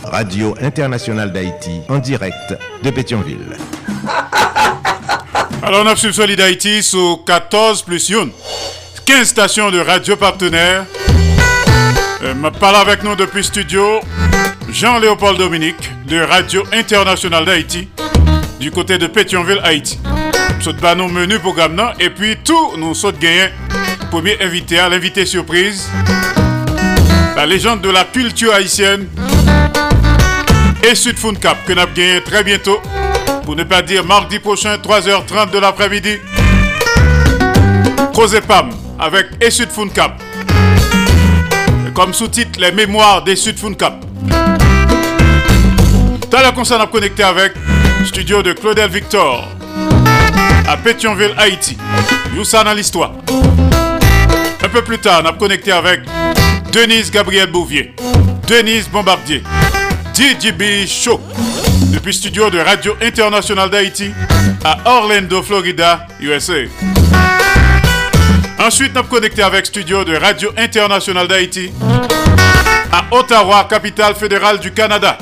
[0.04, 3.56] Radio Internationale d'Haïti en direct de Pétionville.
[5.68, 8.30] Alors, on a sur Solid Haïti sur 14 plus 1.
[9.04, 10.86] 15 stations de radio partenaires.
[12.22, 14.00] Euh, parle avec nous depuis studio
[14.70, 17.86] Jean-Léopold Dominique de Radio Internationale d'Haïti
[18.58, 19.98] du côté de Pétionville, Haïti.
[20.64, 23.50] Nous pas nos menus programme et puis tout nous saute gagner
[24.10, 25.86] premier invité à l'invité surprise
[27.36, 29.06] la légende de la culture haïtienne
[30.82, 32.80] et Sud Cap que nous avons gagné très bientôt
[33.48, 36.18] pour ne pas dire mardi prochain, 3h30 de l'après-midi.
[38.46, 40.22] Pam avec Essud Cap.
[41.94, 44.04] Comme sous-titre, les mémoires des Sud Cap.
[46.30, 47.54] Dans la concert, on a connecté avec
[48.04, 49.48] studio de Claudel Victor
[50.68, 51.78] à Pétionville, Haïti.
[52.36, 53.12] Youssa dans l'histoire.
[54.62, 56.02] Un peu plus tard, on a connecté avec
[56.70, 57.94] Denise Gabriel Bouvier,
[58.46, 59.42] Denise Bombardier,
[60.12, 61.18] DJB Show
[61.88, 64.12] depuis studio de Radio Internationale d'Haïti
[64.64, 66.66] à Orlando, Florida, USA.
[68.58, 71.72] Ensuite, nous connecté avec studio de Radio Internationale d'Haïti
[72.92, 75.18] à Ottawa, capitale fédérale du Canada.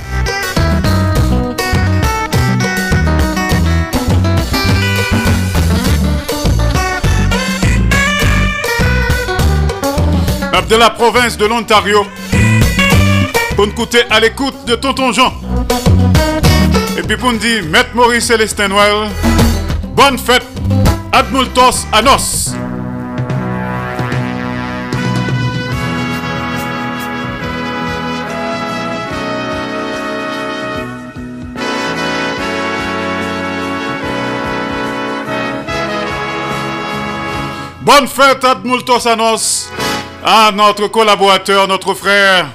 [10.69, 12.05] de la province de l'Ontario
[13.57, 15.33] nous écouter à l'écoute de Tonton Jean.
[16.99, 19.11] Et puis pour nous dire, Maître Maurice Célestin Noël,
[19.95, 20.47] bonne fête,
[21.13, 22.55] Admultos Anos.
[37.83, 39.71] Bonne fête, Admultos Anos,
[40.25, 42.47] à notre collaborateur, notre frère,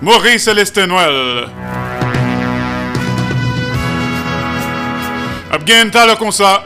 [0.00, 1.48] Maurice Célestin Noël.
[5.50, 6.62] Abgen le comme ça,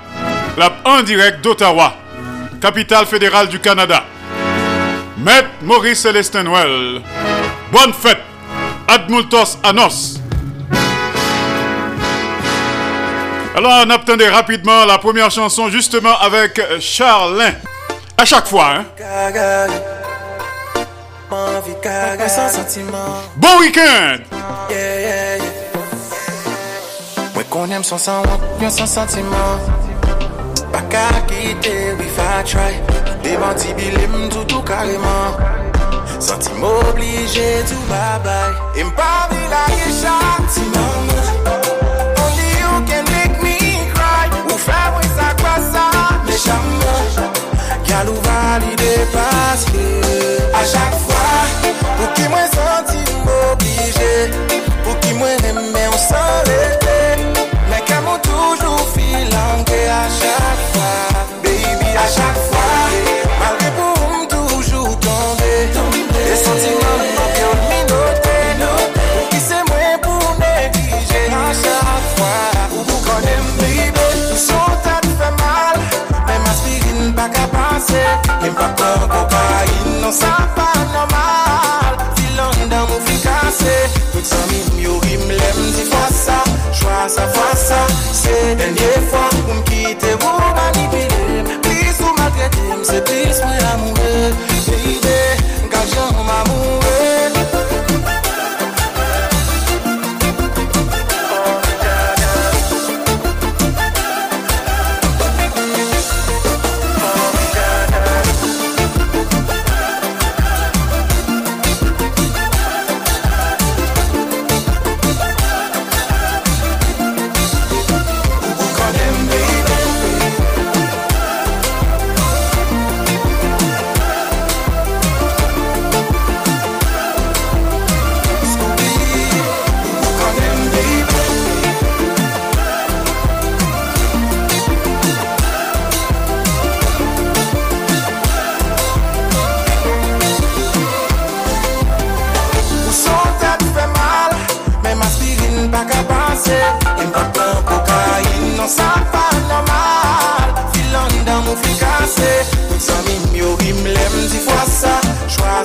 [0.57, 1.95] la en direct d'Ottawa,
[2.61, 4.05] capitale fédérale du Canada.
[5.19, 7.01] Maître Maurice Célestin Noël.
[7.71, 8.19] Bonne fête.
[8.89, 10.19] Admultos Anos.
[13.55, 17.53] Alors, on attendait rapidement la première chanson justement avec Charlin.
[18.19, 18.85] À chaque fois, hein.
[23.37, 24.19] Bon week-end!
[27.53, 29.61] Konem son san wak, yon son sentiman
[30.73, 32.75] Baka akite, wifa try.
[33.23, 35.37] Deman ti bilim, toutou kareman
[36.19, 41.21] Santi m'oblije, tou babay E mpa vila ye chati mama
[42.25, 43.59] Only you can make me
[43.93, 44.27] cry.
[44.49, 45.85] Ou fe wè sa kwa sa,
[46.25, 46.95] me chama
[47.85, 50.02] Gyal ou valide paske
[78.41, 81.97] Mwen pa kon kokain Non sa pa normal.
[82.17, 83.77] Ti landan mou fi kase
[84.13, 86.39] Tout sa mi myo rim lem di fwa sa
[86.73, 87.81] Chwa sa fwa sa
[88.13, 89.27] Se denye fwa.
[89.47, 94.52] Mwen kite wou manipile Plis ou maltrete se plis mwen amoure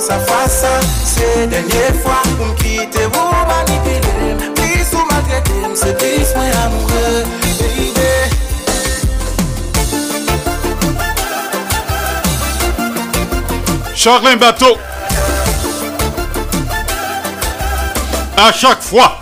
[0.08, 0.72] sa fwa sa
[1.04, 6.56] Se denye fwa pou m kite ou manipile Plis ou maltrete m se plis mwen
[6.64, 7.12] amoure
[7.60, 7.88] Baby
[13.98, 14.78] Charlin Bateau.
[18.36, 19.18] À chaque fois.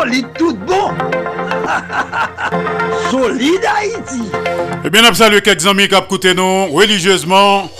[0.00, 0.90] Solide tout bon.
[3.10, 4.22] solide Haïti.
[4.84, 7.70] Eh bien, on salue quelques amis qui écouté nous religieusement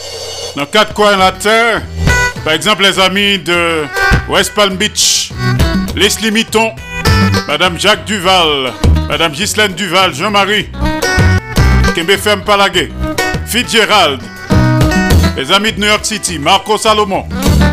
[0.56, 1.82] dans quatre coins de la terre.
[2.44, 3.84] Par exemple, les amis de
[4.28, 5.30] West Palm Beach,
[5.96, 6.72] Leslie Mitton,
[7.46, 8.72] Madame Jacques Duval,
[9.08, 10.68] Madame Ghislaine Duval, Jean-Marie,
[11.94, 12.90] Kembe Femme Palagué,
[13.46, 14.20] Fitzgerald,
[15.36, 17.26] les amis de New York City, Marco Salomon,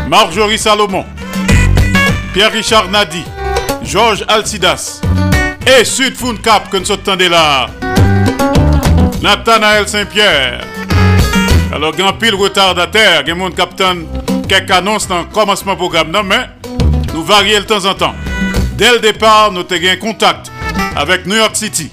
[0.08, 1.04] Marjorie Salomon,
[2.34, 3.24] Pierre-Richard Nadi,
[3.88, 5.00] Georges Alcidas
[5.66, 7.68] et Sud Cap que nous attendons là.
[9.22, 10.60] Nathanaël Saint-Pierre.
[11.74, 14.06] Alors, grand pile retardataire, il y a mon capitaine
[14.46, 16.50] quelques annonces dans le commencement du programme, non, mais
[17.14, 18.14] nous varions de temps en temps.
[18.76, 20.52] Dès le départ, nous avons un contact
[20.94, 21.90] avec New York City,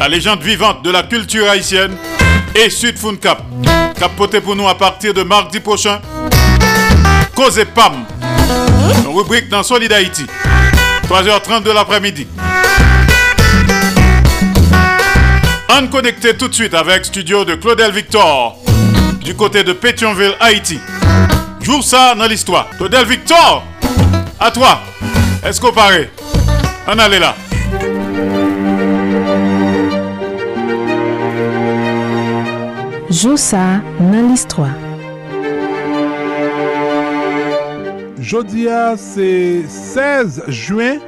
[0.00, 1.96] la légende vivante de la culture haïtienne
[2.52, 3.42] et Sud Fun Cap,
[3.96, 6.00] capoté pour nous à partir de mardi prochain.
[7.36, 8.04] Cause et Pam,
[9.04, 10.26] une rubrique dans Solid Haïti,
[11.08, 12.26] 3h30 de l'après-midi.
[15.78, 18.56] On connecté tout de suite avec studio de Claudel Victor
[19.22, 20.78] du côté de Pétionville, Haïti.
[21.60, 22.68] Joue ça dans l'histoire.
[22.76, 23.64] Claudel Victor,
[24.40, 24.80] à toi.
[25.44, 26.10] Est-ce qu'on paraît?
[26.88, 27.34] On allait là.
[33.10, 34.85] Joue ça dans l'histoire.
[38.26, 40.98] Jodia se 16 juen,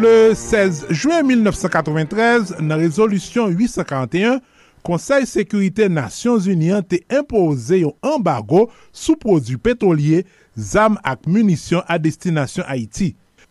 [0.00, 4.38] le 16 juen 1993, nan rezolusyon 841,
[4.86, 8.64] Konsey Sekurite Nasyon Zunian te impose yon ambago
[8.96, 10.22] sou produ petolye,
[10.56, 13.10] zam ak munisyon a destinasyon Haiti.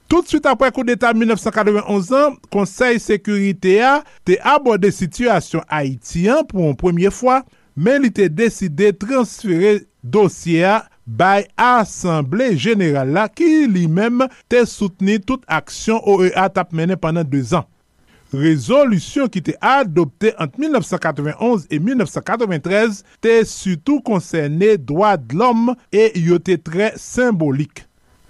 [0.09, 6.65] Tout suite apre kou d'Etat 1991 an, Konsey Sekurite a te abode situasyon Haitien pou
[6.65, 7.43] an premye fwa,
[7.77, 14.61] men li te deside transfere dosye a bay Assemble General la ki li mem te
[14.67, 17.67] souteni tout aksyon OEA tap menen pandan 2 an.
[18.35, 26.09] Rezolusyon ki te adopte ant 1991 e 1993 te sutou konserne doa d'lom l'om e
[26.19, 27.87] yote tre simbolik.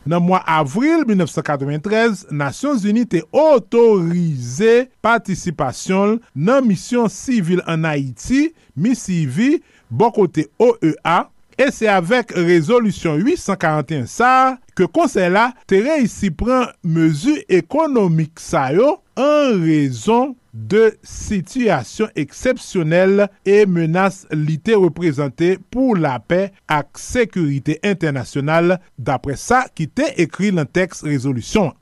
[0.08, 9.58] Nan mwa avril 1993, Nasyons Zuni te otorize patisipasyon nan misyon sivil an Haiti, misivi,
[9.90, 11.26] bokote OEA,
[11.58, 18.68] E se avek rezolusyon 841 sa, ke konsey la te reisi pran mezu ekonomik sa
[18.76, 27.02] yo an rezon de sityasyon eksepsyonel e menas li te reprezante pou la pe ak
[27.02, 31.74] sekurite internasyonal dapre sa ki te ekri lan teks rezolusyon.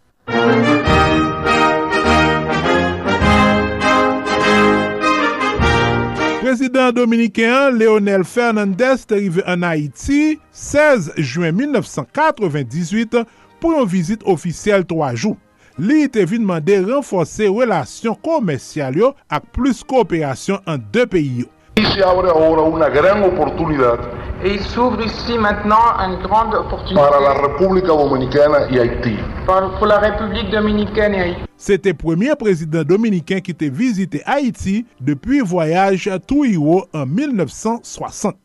[6.45, 13.23] Prezident Dominikéen Leonel Fernandez te rive an Haiti 16 juen 1998
[13.57, 15.33] pou yon vizit ofisyel 3 jou.
[15.81, 21.54] Li te vinman de renfose relasyon komensyal yo ak plus kooperasyon an de peyi yo.
[21.75, 23.99] Se abre ahora una gran oportunidad
[24.43, 29.17] Et il s'ouvre ici maintenant une grande opportunité para la República Dominicana y Haití.
[29.45, 31.41] pour, la République dominicaine et Haïti.
[31.57, 38.35] C'était premier président dominicain qui te visité Haïti depuis voyage à Touiro en 1960.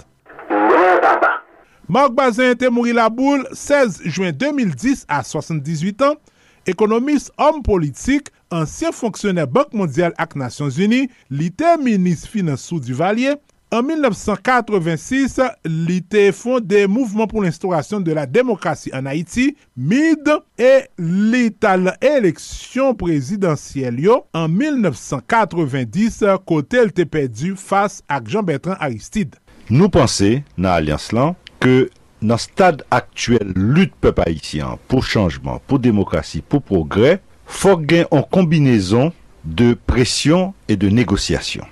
[1.89, 6.15] Marc Bazin était mouru la boule 16 juin 2010 à 78 ans.
[6.71, 12.97] ekonomist, om politik, ansyen fonksyonè Bank Mondial ak Nasyon Zuni, li te minis finansou du
[12.99, 13.37] valye,
[13.71, 15.37] an 1986,
[15.87, 21.95] li te fonde Mouvement pou l'instaurasyon de la demokrasi an Haiti, MID, e li talan
[22.03, 29.39] eleksyon prezidansyel yo an 1990, kote l te pedu fas ak Jean-Bertrand Aristide.
[29.71, 31.87] Nou panse nan alians lan ke
[32.23, 37.19] nan stade aktuel lut pep haïtien pou chanjman, pou demokrasi, pou progrè,
[37.51, 39.11] fok gen an kombinezon
[39.45, 41.65] de presyon et de negosyasyon.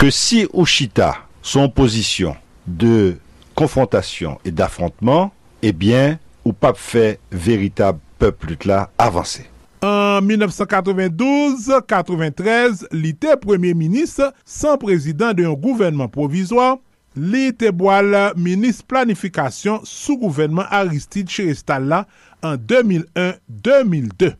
[0.00, 3.16] Que si ou chita son position de
[3.54, 9.46] confrontation et d'affrontement, eh bien, ou pas fait véritable peuple là avancer.
[9.82, 16.76] En 1992-93, li te premier ministre sans président d'un gouvernement provisoire,
[17.20, 22.04] li te boal Minis Planifikasyon sou gouvenman Aristide Chiristalla
[22.40, 24.34] an 2001-2002.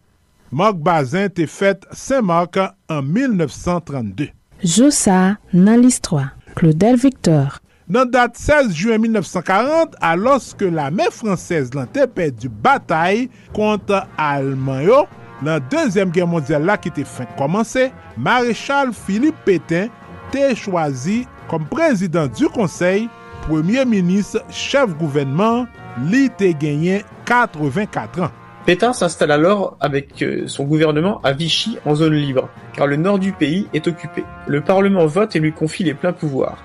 [0.51, 4.31] Mark Bazin te fet Saint-Marc an 1932.
[4.65, 6.33] Joussa nan listroa.
[6.59, 7.61] Claudel Victor.
[7.91, 13.25] Nan dat 16 juen 1940, aloske la men fransez lan te pe du batay
[13.57, 15.01] kont alman yo,
[15.43, 19.91] nan Dezyem Gen Mondial la ki te fin komanse, Marechal Philippe Pétain
[20.31, 23.09] te chwazi kom prezident du conseil,
[23.43, 25.67] premier ministre, chef gouvernement,
[26.07, 28.31] li te genyen 84 ans.
[28.67, 33.19] Pétain s'installe alors avec euh, son gouvernement à Vichy en zone libre, car le nord
[33.19, 34.23] du pays est occupé.
[34.47, 36.63] Le Parlement vote et lui confie les pleins pouvoirs.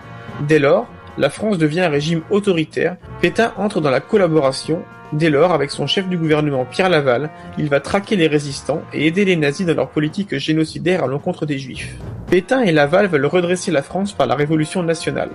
[0.48, 2.98] Dès lors, la France devient un régime autoritaire.
[3.22, 4.84] Pétain entre dans la collaboration.
[5.14, 9.08] Dès lors, avec son chef du gouvernement Pierre Laval, il va traquer les résistants et
[9.08, 11.96] aider les nazis dans leur politique génocidaire à l'encontre des juifs.
[12.30, 15.30] Pétain et Laval veulent redresser la France par la révolution nationale.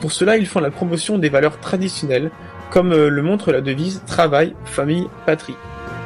[0.00, 2.30] Pour cela, ils font la promotion des valeurs traditionnelles,
[2.70, 5.56] comme euh, le montre la devise Travail, famille, patrie.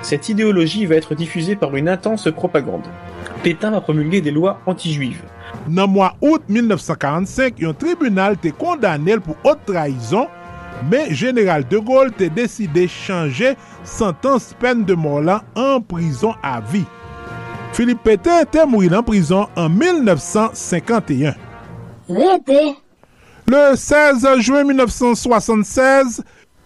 [0.02, 2.86] Cette idéologie va être diffusée par une intense propagande.
[3.42, 5.22] Pétain va promulguer des lois anti-juives.
[6.20, 10.28] Out 1945, yon tribunal te kondanel pou haute trahison,
[10.91, 13.55] men General de Gaulle te deside chanje
[13.85, 16.85] sentans pen de Morlan en prison a vi.
[17.74, 21.35] Philippe Pétain te mouri en prison en 1951.
[23.47, 26.22] Le 16 juin 1976,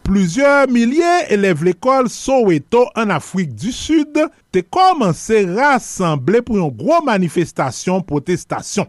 [0.09, 4.19] Plusieurs milliers élèvent l'école Soweto en Afrique du Sud
[4.51, 8.87] te commencé rassembler pour une grosse manifestation protestation.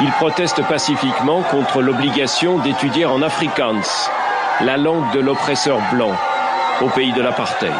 [0.00, 4.08] Ils protestent pacifiquement contre l'obligation d'étudier en Afrikaans,
[4.64, 6.12] la langue de l'oppresseur blanc,
[6.80, 7.72] au pays de l'apartheid.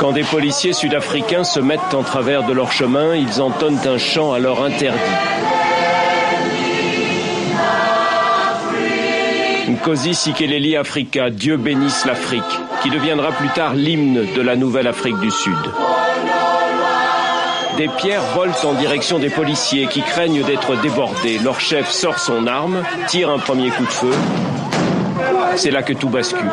[0.00, 4.32] Quand des policiers sud-africains se mettent en travers de leur chemin, ils entonnent un chant
[4.32, 4.98] alors interdit.
[9.82, 12.42] Kosi Sikeleli Africa, Dieu bénisse l'Afrique,
[12.82, 15.56] qui deviendra plus tard l'hymne de la nouvelle Afrique du Sud.
[17.76, 21.38] Des pierres volent en direction des policiers qui craignent d'être débordés.
[21.38, 24.12] Leur chef sort son arme, tire un premier coup de feu.
[25.56, 26.50] C'est là que tout bascule.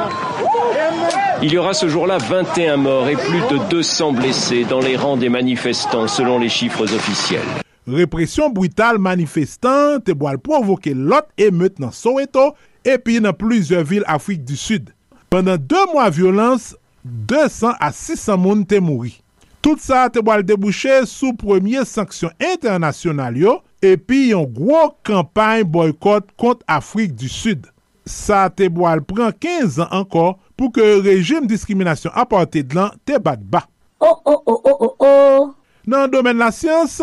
[1.41, 5.17] Il y aura ce jour-là 21 morts et plus de 200 blessés dans les rangs
[5.17, 7.47] des manifestants selon les chiffres officiels.
[7.89, 12.51] Repression brutale manifestant te boal provoke lot emeute nan Soweto
[12.85, 14.91] epi nan plizye vil Afrik du Sud.
[15.33, 19.15] Pendan 2 mwa violans, 200 a 600 moun te mouri.
[19.59, 26.29] Tout sa te boal debouche sou premier sanksyon internasyonal yo epi yon gwo kampany boykot
[26.39, 27.67] kont Afrik du Sud.
[28.07, 33.41] Sa te boal pran 15 an ankor pou ke rejim diskriminasyon apante dlan te bat
[33.43, 33.65] ba.
[33.99, 35.49] Oh, oh, oh, oh, oh, oh.
[35.89, 36.95] Nan domen la siyans,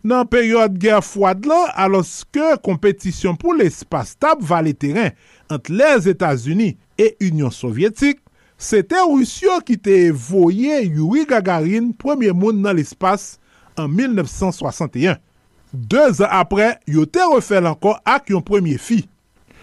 [0.00, 5.12] nan peryode ger fwad lan, aloske kompetisyon pou l'espace tab vale teren
[5.52, 8.22] ant les Etats-Unis e Union Sovyetik,
[8.82, 13.38] te Rousyo ki te voye Yuri Gagarin premier moun nan l'espace
[13.78, 15.18] an 1961.
[15.72, 19.04] Dez an apre, yo te refel anko ak yon premier fi.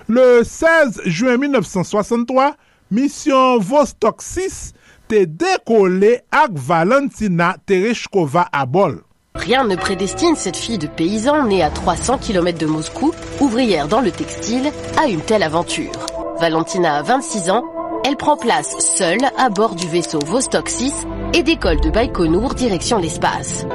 [0.07, 2.53] Le 16 juen 1963,
[2.93, 4.75] misyon Vostok 6
[5.09, 9.01] te dekole ak Valentina Tereshkova a bol.
[9.35, 13.99] Rien ne prédestine cette fille de paysan née à 300 km de Moscou, ouvrière dans
[13.99, 15.91] le textile, à une telle aventure.
[16.39, 17.63] Valentina a 26 ans,
[18.07, 22.99] elle prend place seule à bord du vaisseau Vostok 6 et décolle de Baïkonour direction
[22.99, 23.65] l'espace.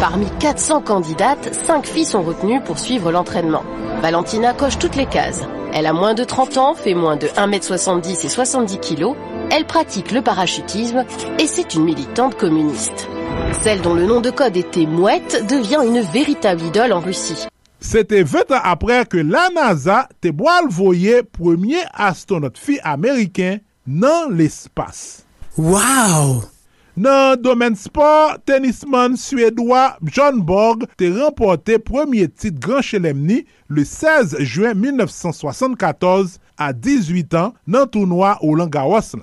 [0.00, 3.64] Parmi 400 candidates, 5 filles sont retenues pour suivre l'entraînement.
[4.00, 5.42] Valentina coche toutes les cases.
[5.72, 9.16] Elle a moins de 30 ans, fait moins de 1m70 et 70 kg,
[9.50, 11.04] elle pratique le parachutisme
[11.40, 13.08] et c'est une militante communiste.
[13.64, 17.48] Celle dont le nom de code était Mouette devient une véritable idole en Russie.
[17.80, 24.36] C'était 20 ans après que la NASA te boal voye premier astronaute fi américain nan
[24.36, 25.24] l'espace.
[25.56, 26.44] Wow!
[26.96, 33.84] Nan domaine sport, tennisman suédois John Borg te remporté premier titre Grand Chelem ni le
[33.84, 39.16] 16 juin 1974 à 18 ans nan tournoi au Langaros.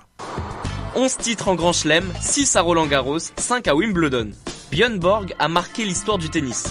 [0.95, 4.29] 11 titres en Grand Chelem, 6 à Roland Garros, 5 à Wimbledon.
[4.71, 6.65] Björn Borg a marqué l'histoire du tennis.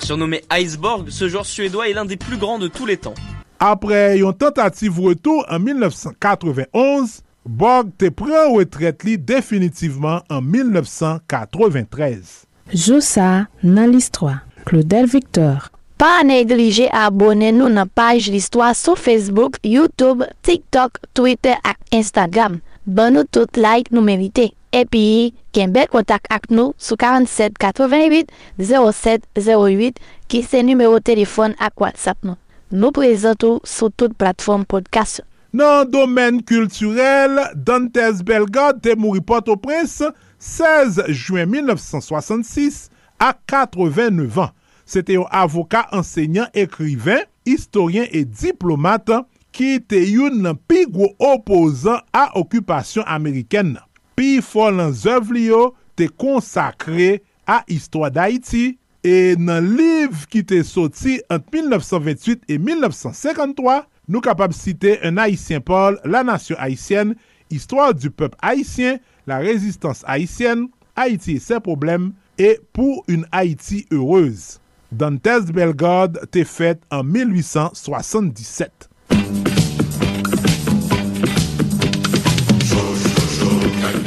[0.00, 3.14] Surnommé Iceborg, ce joueur suédois est l'un des plus grands de tous les temps.
[3.58, 12.44] Après yon tentative retour en 1991, Borg te pren retret li définitivement en 1993.
[12.74, 14.42] Josa nan l'histoire.
[14.66, 15.70] Claudel Victor.
[15.96, 22.58] Pa neglije abone nou nan page l'histoire sou Facebook, Youtube, TikTok, Twitter ak Instagram.
[22.84, 24.50] Ban nou tout like nou merite.
[24.74, 31.78] epi kenbe kontak ak nou sou 47 88 07 08 ki se numero telefon ak
[31.82, 32.38] WhatsApp nou.
[32.70, 35.22] Nou prezentou sou tout platform podcast.
[35.56, 40.10] Nan domen kulturel, Dantes Belgrade te mouri Port-au-Prince
[40.42, 42.88] 16 juen 1966
[43.22, 44.52] a 89 an.
[44.86, 49.22] Sete yon avoka, enseignant, ekriven, historien e diplomate
[49.56, 53.85] ki te yon nan pigwo opozan a okupasyon Ameriken nan.
[54.16, 58.74] pi fol nan zèv li yo te konsakre a histwa d'Haïti.
[59.06, 65.60] E nan liv ki te soti ant 1928 et 1953, nou kapab site un Haïtien
[65.62, 67.14] Paul, la nation Haïtienne,
[67.48, 68.98] Histoire du peuple Haïtien,
[69.28, 74.58] la rezistans Haïtienne, Haïti et ses problèmes, et pour une Haïti heureuse.
[74.90, 78.88] Dantes Bellegarde te fète en 1877.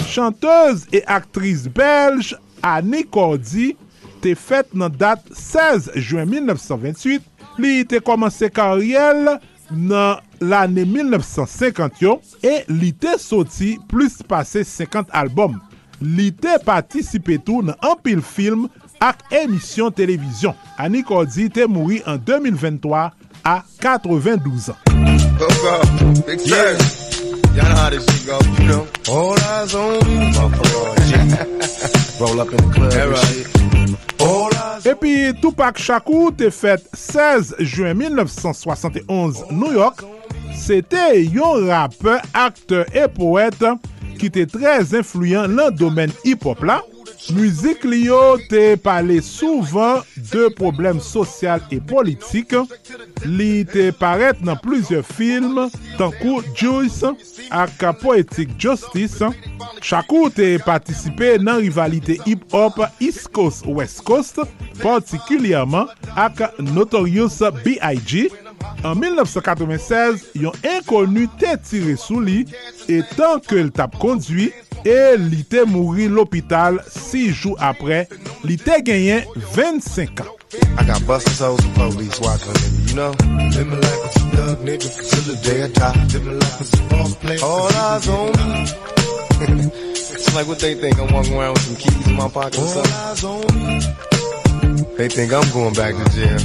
[0.10, 3.76] chanteuse et actrice belge Annie Cordy
[4.24, 7.24] te fète nan dat 16 juen 1928,
[7.62, 9.38] li te komanse karyel
[9.70, 15.57] nan l'ane 1950 yo, e li te soti plus pase 50 albom.
[15.99, 18.68] Li te patisipe tou nan anpil film
[19.03, 20.55] ak emisyon televizyon.
[20.80, 23.10] Annie Cordy te mouri an 2023
[23.47, 24.80] a 92 an.
[25.39, 27.09] Oh God,
[27.60, 28.88] Y'all know how this shit go, you know?
[29.10, 30.32] All eyes on me.
[32.20, 34.22] Roll up in the club and shit.
[34.22, 40.05] All eyes E pi Tupac Shakur te fet 16 juen 1971 New York.
[40.55, 43.76] Sete yon rapper, akteur e poète
[44.22, 46.80] ki te trez influyen lan domen hip-hop la.
[47.28, 49.99] Muzik li yo te pale souvan
[50.32, 52.55] de problem sosyal e politik.
[53.28, 55.59] Li te paret nan plizye film
[55.99, 57.11] tankou Juice
[57.51, 59.30] ak Poetic Justice.
[59.84, 64.41] Chakou te patisipe nan rivalite hip-hop East Coast-West Coast,
[64.82, 68.30] partikulyaman ak Notorious B.I.G.,
[68.84, 72.45] An 1996, yon inkonu te tire sou li
[72.89, 74.49] etan ke l tap kondwi
[74.88, 78.05] e li te mouri l'opital 6 jou apre,
[78.47, 80.36] li te genyen 25 an.
[94.97, 96.39] They think I'm going back to jail.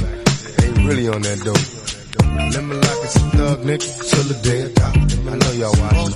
[0.57, 1.74] They really on that dope.
[2.51, 4.97] Living like a thug nigga till the day I die.
[5.31, 6.15] I know y'all watching.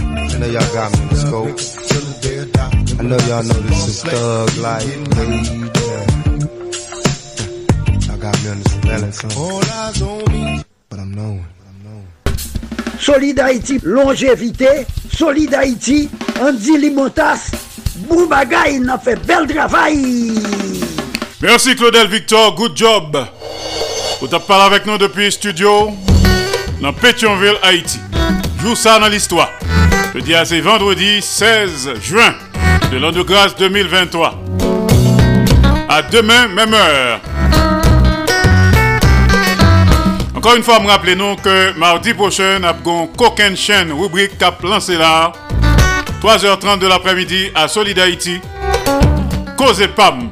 [0.00, 1.58] I know y'all got me in the scope.
[2.98, 4.86] I know y'all know this is thug life,
[5.16, 5.38] baby.
[8.06, 9.40] Y'all got me on the surveillance, huh?
[9.40, 10.64] All eyes on me.
[10.88, 11.46] But I'm knowing.
[12.98, 14.86] Solid Haïti, longévité.
[15.16, 17.50] Solid Haïti, Andy Limotas.
[18.08, 20.34] Boubagaï, n'a fait bel travail.
[21.40, 23.16] Merci Claudel Victor, good job.
[24.20, 25.92] Vous t'as parlé avec nous depuis studio
[26.80, 28.00] dans Pétionville, Haïti.
[28.60, 29.50] Joue ça dans l'histoire.
[30.12, 32.34] Je dis à c'est vendredi 16 juin
[32.90, 34.34] de l'an de grâce 2023.
[35.88, 37.20] À demain, même heure.
[40.34, 44.60] Encore une fois, me rappelez nous que mardi prochain, nous avons coquin chaîne rubrique cap
[44.64, 45.30] lancé là.
[46.20, 48.40] 3h30 de l'après-midi à Solid Haïti.
[49.56, 50.30] Cause et Pam.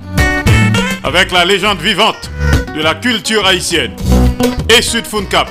[1.04, 2.30] Avec la légende vivante
[2.76, 3.92] de la culture haïtienne.
[4.68, 5.48] Et Sud Cap.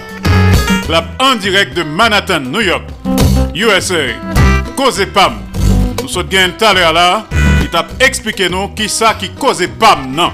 [0.88, 2.84] La en direct de Manhattan, New York.
[3.56, 3.96] USA.
[4.76, 5.34] Cause Pam.
[6.04, 7.26] Nous sommes bien tout à l'heure là.
[7.62, 10.32] Il t'a expliqué nous qui ça qui cause Pam, non.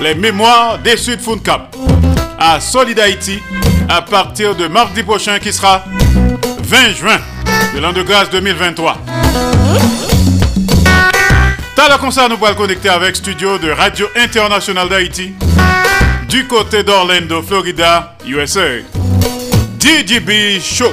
[0.00, 1.76] Les mémoires des Sud Cap
[2.38, 3.40] à Solid Haïti
[3.88, 5.84] à partir de mardi prochain qui sera
[6.64, 7.20] 20 juin
[7.72, 8.98] de l'an de grâce 2023.
[11.76, 15.34] T'as le concert, nous pourrons connecter avec studio de Radio Internationale d'Haïti
[16.28, 18.80] du côté d'Orlando, Florida, USA.
[19.78, 20.92] DJB Show.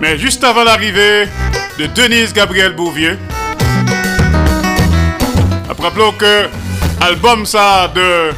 [0.00, 1.28] Mais juste avant l'arrivée
[1.78, 3.16] de Denise Gabriel Bouvier,
[5.68, 6.48] rappelons que
[7.00, 8.32] album ça de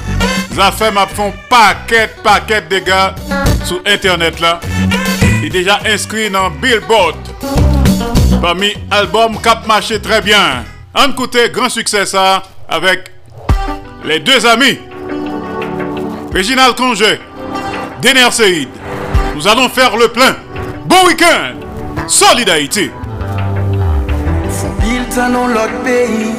[0.55, 3.15] Zafem m'a font paquet, paquet de gars
[3.65, 4.61] sur internet là.
[5.41, 7.17] Il est déjà inscrit dans Billboard.
[8.41, 10.65] Parmi albums cap marché très bien.
[10.95, 13.16] En côté grand succès ça avec
[14.07, 14.79] les deux amis.
[16.33, 17.21] Réginal Congé,
[18.01, 18.69] Dener Seid.
[19.35, 20.37] Nous allons faire le plein.
[20.87, 21.57] Bon week-end.
[22.07, 22.91] Solid Haïti.
[24.57, 26.31] Fou pil tan nou lot peyi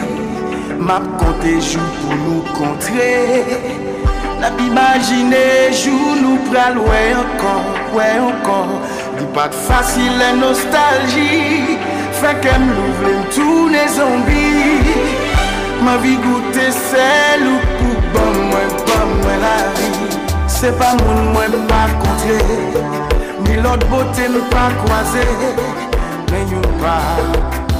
[0.79, 3.09] Map konte jou pou nou kontre
[4.39, 5.43] Nap imagine
[5.75, 8.73] jou nou pral wè ankon, wè ankon
[9.19, 11.77] Di pat fasil la nostalji
[12.17, 15.16] Fè kem louvle m toune zombi
[15.83, 19.89] Ma vi goute sel ou pou ban mwen, ban mwen la vi
[20.51, 22.39] Se pa moun mwen pa kontre
[23.45, 25.25] Ni lot bote m pa kwaze
[26.31, 26.97] Men yon pa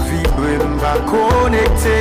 [0.07, 1.97] vibre m pa konekte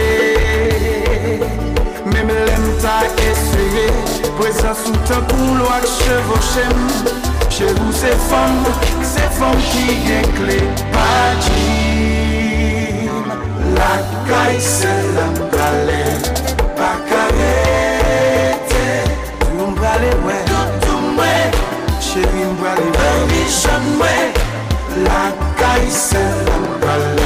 [2.12, 3.88] Mem lem ta esye
[4.36, 6.86] Prezant sou tan kou lo ak chevoshem
[7.48, 8.62] Che ou se fom,
[9.00, 10.60] se fom ki gen kle
[10.92, 12.25] pati
[13.78, 16.02] lakay se la mbale
[16.78, 18.04] Bakarete
[19.40, 21.34] Tou mbale we Toutou mwe
[22.00, 24.14] Cheri mbale we Baby chan mwe
[25.06, 27.25] Lakay se la mbale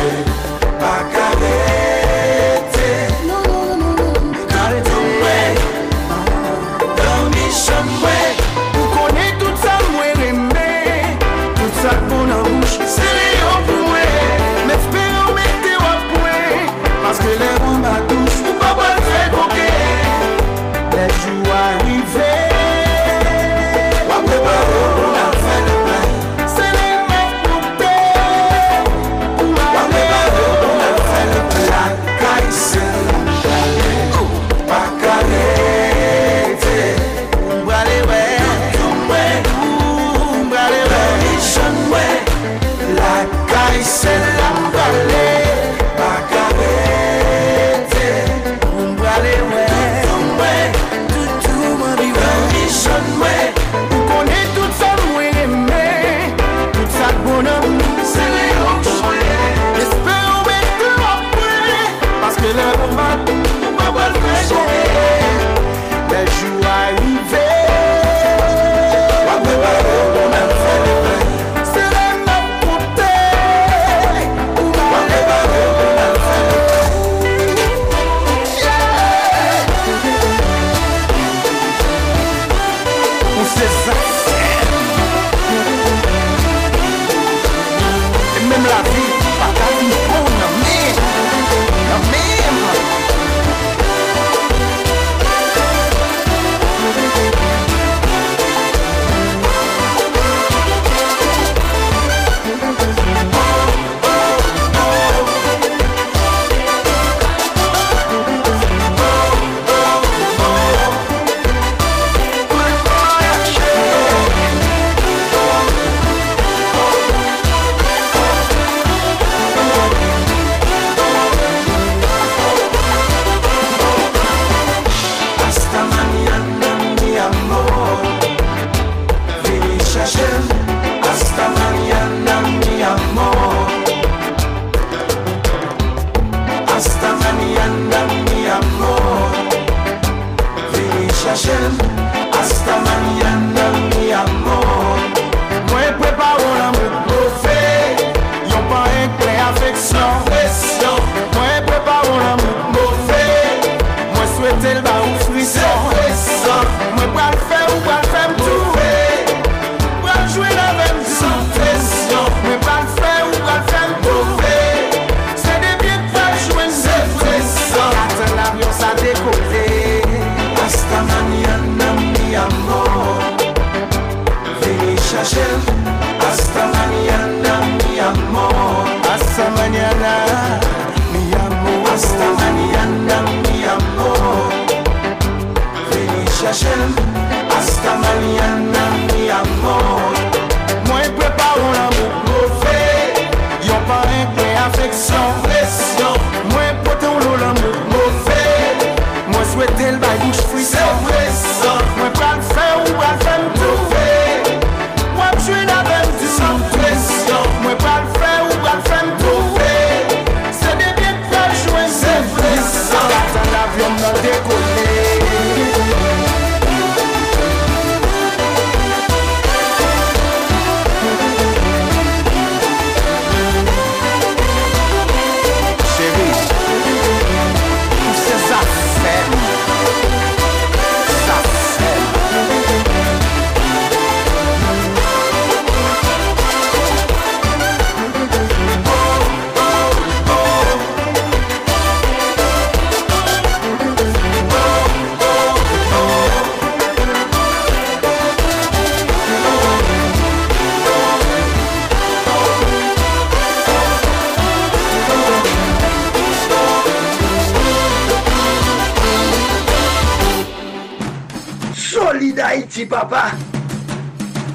[262.91, 263.31] papa.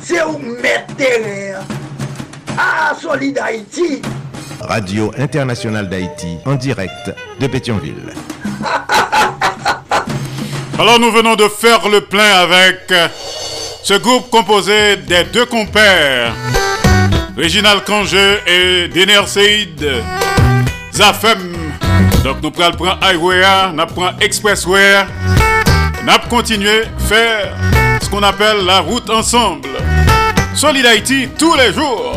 [0.02, 1.62] C'est où mettre terrain.
[2.58, 4.02] Ah, Solid Haïti.
[4.62, 8.14] Radio Internationale d'Haïti, en direct de Pétionville.
[10.78, 12.94] Alors nous venons de faire le plein avec
[13.84, 16.34] ce groupe composé des deux compères,
[17.38, 19.90] Réginal Congé et Dener Seid,
[20.94, 21.54] Zafem.
[22.24, 25.06] Donc nous prenons prendre Highway, nous prenons Expressway,
[26.06, 27.74] nous continuer faire ce
[28.24, 29.70] appelle la route ensemble.
[30.53, 32.13] Solid Haïti tous les jours.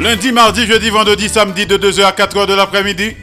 [0.00, 3.16] Lundi, mardi, jeudi, vendredi, samedi de 2h à 4h de l'après-midi.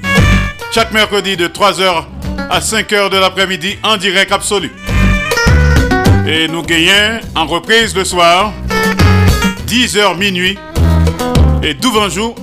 [0.73, 2.03] Chaque mercredi de 3h
[2.49, 4.71] à 5h de l'après-midi en direct absolu.
[6.27, 8.53] Et nous gagnons en reprise le soir,
[9.67, 10.57] 10h minuit
[11.63, 12.35] et 12 jour,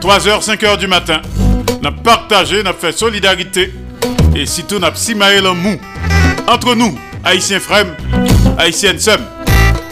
[0.00, 1.22] 3h, 5h du matin.
[1.80, 3.72] Nous avons partagé, nous avons fait solidarité
[4.34, 5.80] et surtout nous avons simaé le mou
[6.46, 7.86] entre nous, Haïtiens frères,
[8.58, 9.20] Haïtiennes sœurs.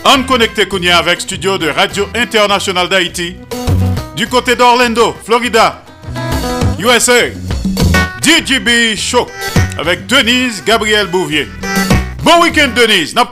[0.05, 3.37] On connecté Kounia avec studio de Radio Internationale d'Haïti
[4.17, 5.83] du côté d'Orlando, Florida,
[6.79, 7.31] USA.
[8.23, 9.27] DJB Show
[9.79, 11.49] avec Denise Gabriel Bouvier.
[12.23, 13.25] Bon week-end Denise, n'a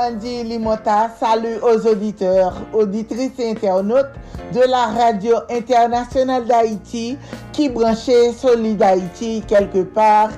[0.00, 4.06] Andy Limota, salut aux auditeurs, auditrices et internautes
[4.54, 7.18] de la radio internationale d'Haïti
[7.52, 10.30] qui branchait Solid Haïti quelque part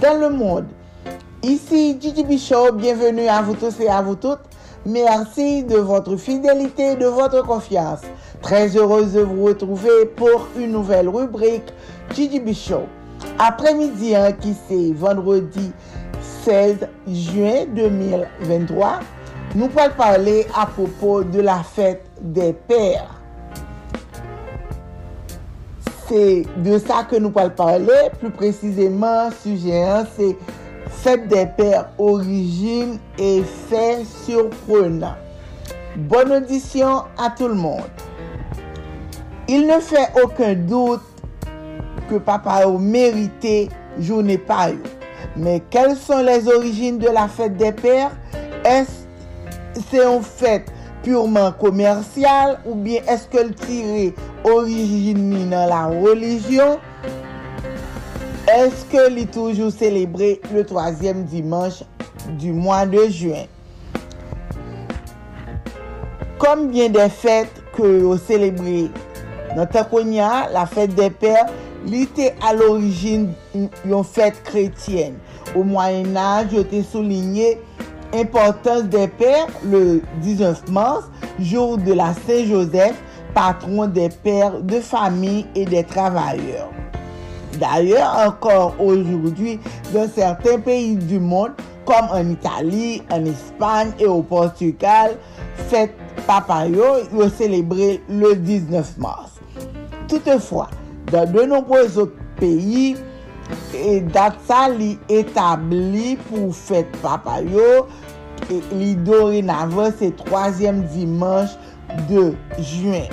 [0.00, 0.64] dans le monde.
[1.42, 4.40] Ici Gigi Bichot, bienvenue à vous tous et à vous toutes.
[4.86, 8.00] Merci de votre fidélité et de votre confiance.
[8.40, 11.70] Très heureuse de vous retrouver pour une nouvelle rubrique
[12.14, 12.86] Gigi Bichot.
[13.38, 14.94] Après-midi, hein, qui c'est?
[14.94, 15.70] Vendredi
[16.44, 19.00] 16 juin 2023,
[19.54, 23.20] nous allons parler à propos de la fête des pères.
[26.08, 30.36] C'est de ça que nous allons parler, plus précisément, sujet 1, c'est
[30.88, 35.14] fête des pères, origine et fait surprenant.
[35.96, 37.90] Bonne audition à tout le monde.
[39.48, 41.02] Il ne fait aucun doute
[42.10, 43.68] que papa a mérité
[43.98, 44.78] journée par jour.
[45.36, 48.10] Mais quelles sont les origines de la fête des pères?
[48.64, 49.02] Est-ce
[49.90, 50.66] c'est une fête
[51.02, 54.12] purement commerciale ou bien est-ce qu'elle tire
[54.44, 56.78] origine dans la religion?
[58.46, 61.82] Est-ce qu'elle est toujours célébrée le troisième dimanche
[62.38, 63.44] du mois de juin?
[66.38, 68.90] Comme bien des fêtes que vous célébrez?
[69.56, 71.46] Dans Takonia, la fête des pères,
[71.86, 75.14] l'était à l'origine une fête chrétienne.
[75.56, 77.58] Au Moyen Âge, je t'ai souligné
[78.12, 81.04] l'importance des pères le 19 mars,
[81.40, 82.94] jour de la Saint-Joseph,
[83.34, 86.70] patron des pères de famille et des travailleurs.
[87.58, 89.58] D'ailleurs, encore aujourd'hui,
[89.92, 91.52] dans certains pays du monde,
[91.84, 95.16] comme en Italie, en Espagne et au Portugal,
[95.68, 95.94] fête
[96.26, 96.84] Papayo
[97.20, 99.32] est célébrée le 19 mars.
[100.08, 100.68] Toutefois,
[101.10, 102.92] Dan de nombre zot peyi,
[103.76, 107.88] e dat sa li etabli pou fèt papa yo,
[108.72, 111.58] li dorinave se troasyem dimanche
[112.08, 113.10] de juen.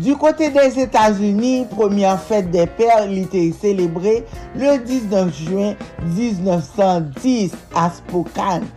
[0.00, 4.22] Du kote des Etats-Unis, premier fèt des pères li te celebre
[4.56, 5.74] le 19 juen
[6.16, 8.70] 1910 a Spokane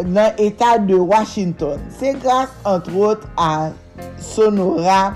[0.00, 1.82] nan etat de Washington.
[1.98, 3.70] Se grase entre autres a
[4.18, 5.12] Sonora,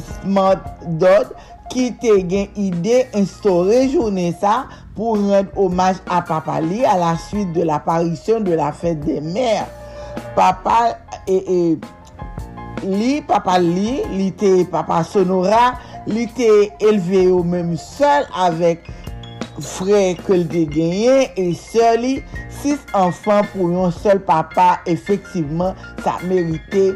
[0.00, 1.34] Smart Dot
[1.72, 4.64] ki te gen ide instore jounen sa
[4.96, 9.20] pou rend omaj a papa li a la suite de l'aparisyon de la fête de
[9.20, 9.66] mer.
[10.36, 10.96] Papa
[11.28, 11.58] e, e,
[12.84, 15.74] li, papa li, li te papa sonora,
[16.08, 16.50] li te
[16.84, 18.86] elve yo menm sol avek
[19.56, 22.14] frè ke l de genyen e sol li,
[22.60, 26.90] sis anfan pou yon sol papa, efektiveman sa merite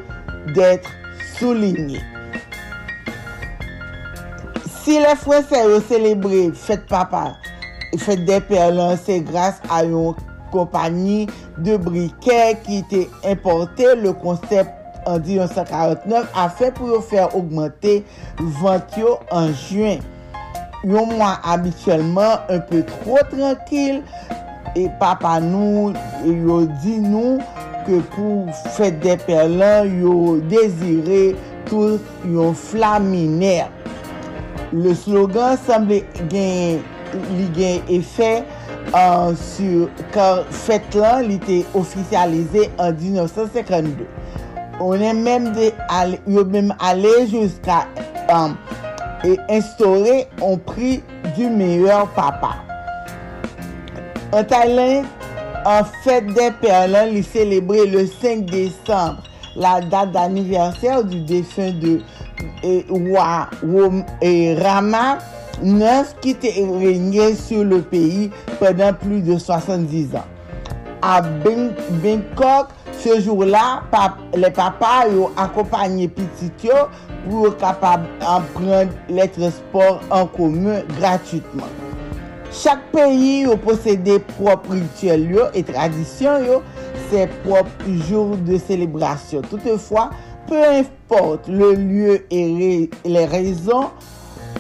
[0.57, 0.97] dètre
[1.37, 2.20] souligné.
[4.81, 7.35] Si le fwese yo celebre fèt papa,
[8.01, 10.15] fèt de perlan, se grase a yon
[10.55, 11.27] kompani
[11.61, 17.99] de brikè ki te importe le konsept an 1949 a fè pou yo fè augmente
[18.63, 20.01] vant yo an juen.
[20.89, 23.99] Yon mwa abituelman un peu tro tranquil
[24.73, 25.91] e papa nou
[26.25, 27.37] yo di nou
[27.85, 31.37] ke pou fèt de perlan yo dezire
[31.69, 33.69] tout yon flaminèr.
[34.73, 35.97] Le slogan semble
[36.31, 36.79] gen,
[37.35, 38.29] li gen efè
[38.95, 44.07] uh, sur kan fèt lan li te ofisyalize an 1952.
[44.81, 47.81] Onen menm de al, yo mèm ale jouska
[48.31, 48.55] um,
[49.27, 51.01] e instaure an pri
[51.35, 52.53] du meyèr papa.
[54.31, 55.11] An Thailand,
[55.67, 61.99] an fèt de perlan li celebre le 5 décembre, la date d'anniversèr du défunt de
[62.63, 63.49] E roi
[64.23, 65.19] e Rama
[65.63, 70.25] IX qui régnait sur le pays pendant plus de 70 ans.
[71.03, 72.69] À Bangkok,
[72.99, 73.83] ce jour-là,
[74.35, 76.53] les papas ont accompagné petit
[77.29, 81.69] pour capable prendre les transports en commun gratuitement.
[82.51, 86.57] Chak peyi yo posede prop rituel yo e tradisyon yo,
[87.07, 87.69] se prop
[88.09, 89.47] jour de selebrasyon.
[89.47, 90.09] Toutefwa,
[90.51, 93.91] peu importe le lieu et les raisons,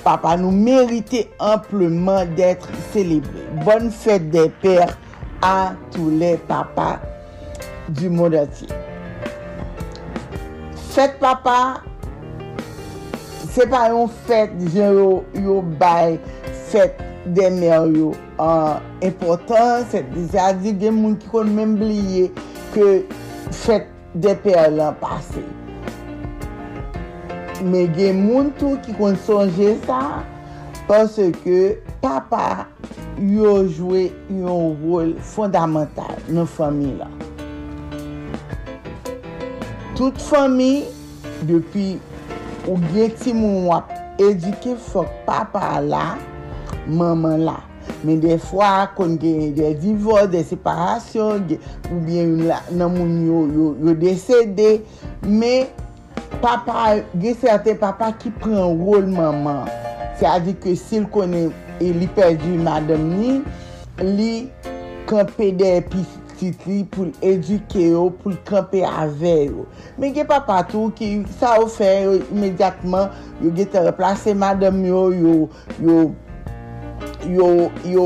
[0.04, 3.48] papa nous méritait amplement d'être célébrés.
[3.64, 4.96] Bonne fête des pères
[5.42, 7.00] à tous les papas
[7.88, 8.68] du monde entier.
[10.90, 11.82] Fête papa,
[13.50, 16.18] se pa yon fèt, dijen yo, yo bay
[16.70, 16.98] fèt
[17.34, 22.28] demèr yo an impotant, se dizen di gen moun ki kon men bliye
[22.76, 22.92] ke
[23.64, 23.90] fèt
[24.22, 25.42] depèr lan pase.
[27.62, 30.00] me gen moun tou ki kon sonje sa
[30.88, 31.60] pwase ke
[32.02, 32.66] papa
[33.20, 37.10] yo jwe yon rol fondamental nan fami la.
[39.98, 40.86] Tout fami,
[41.44, 41.98] depi
[42.64, 46.14] ou gen ti moun wap edike fok papa la,
[46.88, 47.58] maman la.
[48.06, 51.52] Men defwa kon gen de divor, de separasyon,
[51.90, 52.32] ou bien
[52.72, 54.78] nan moun yo, yo, yo desede,
[55.26, 55.68] men
[56.40, 59.68] papa, gen serte papa ki pren rol maman.
[60.20, 61.50] Se a di ke sil konen
[61.80, 63.38] e li perdi madam ni,
[64.04, 64.32] li
[65.10, 69.66] kampe de episitli pou eduke yo, pou kampe ave yo.
[70.00, 73.10] Men gen papa tou ki sa ou fe yo imediatman,
[73.42, 75.36] yo gen te replase madam yo, yo,
[75.82, 76.02] yo
[77.28, 78.04] yo, yo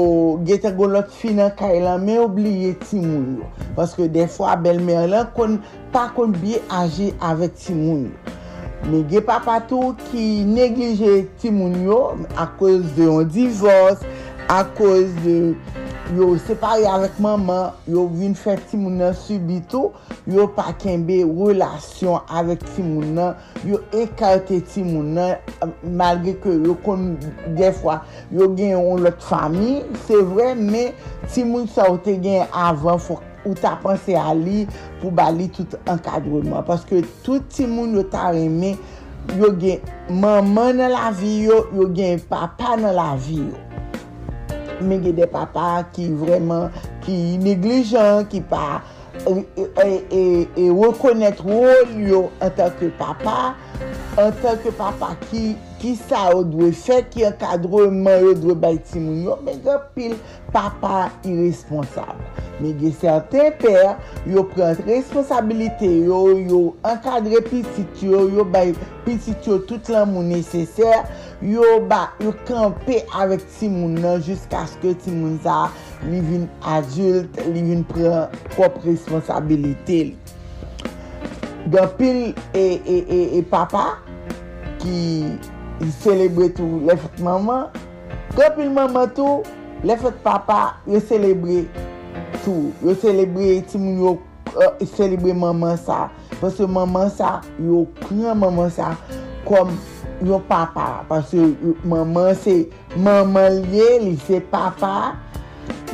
[0.48, 3.50] gete golot finan kay lan men oubliye ti moun yo.
[3.76, 5.60] Paske defwa bel mer lan kon
[5.94, 8.40] pa kon biye aje avek ti moun yo.
[8.84, 12.00] Me ge papa tou ki neglije ti moun yo
[12.36, 14.02] a koz de yon divos,
[14.52, 15.54] a koz de
[16.12, 19.86] yo separe avèk maman, yo vin fè ti moun nan subito,
[20.28, 26.58] yo pa kenbe relasyon avèk ti moun nan, yo ekarte ti moun nan, malge ke
[26.66, 27.14] yo kon
[27.56, 28.02] defwa,
[28.34, 30.92] yo gen yon lot fami, se vre, men
[31.32, 33.30] timoun sa ou te gen avan fok.
[33.44, 34.64] ou ta panse a li
[35.00, 36.64] pou bali tout ankadreman.
[36.66, 38.74] Paske tout ti moun yo ta reme,
[39.38, 39.84] yo gen
[40.22, 43.63] maman nan la vi yo, yo gen papa nan la vi yo.
[44.80, 48.82] men gen de papa ki vreman ki neglijan, ki pa
[49.24, 53.54] e rekonet rol yo an tanke papa
[54.18, 58.78] an tanke papa ki, ki sa ou dwe fe, ki an kadreman ou dwe bay
[58.90, 60.14] timoun yo, men gen pil
[60.54, 62.22] papa irresponsable.
[62.60, 63.96] Men gen certain per,
[64.30, 68.74] yo pren responsabilite yo, yo an kadre pitit yo, yo bay
[69.06, 71.02] pitit yo tout lan moun neseser,
[71.44, 75.68] yo ba, yo kampe avèk ti moun nan jisk aske ti moun sa
[76.06, 80.14] li vin adult, li vin pren prop responsabilite li.
[81.72, 83.98] Gampil e, e, e, e papa
[84.82, 84.98] ki
[86.00, 87.68] celebre tou le fèt maman,
[88.34, 89.42] gampil maman tou
[89.84, 91.64] le fèt papa yo celebre
[92.44, 94.16] tou, yo celebre timoun yo
[94.56, 96.06] uh, celebre maman sa,
[96.40, 98.94] Pase maman sa yo kren maman sa
[99.46, 99.70] kom
[100.28, 101.04] yo papa.
[101.08, 101.52] Pase
[101.86, 102.56] maman se,
[102.96, 105.14] maman liye, li se papa,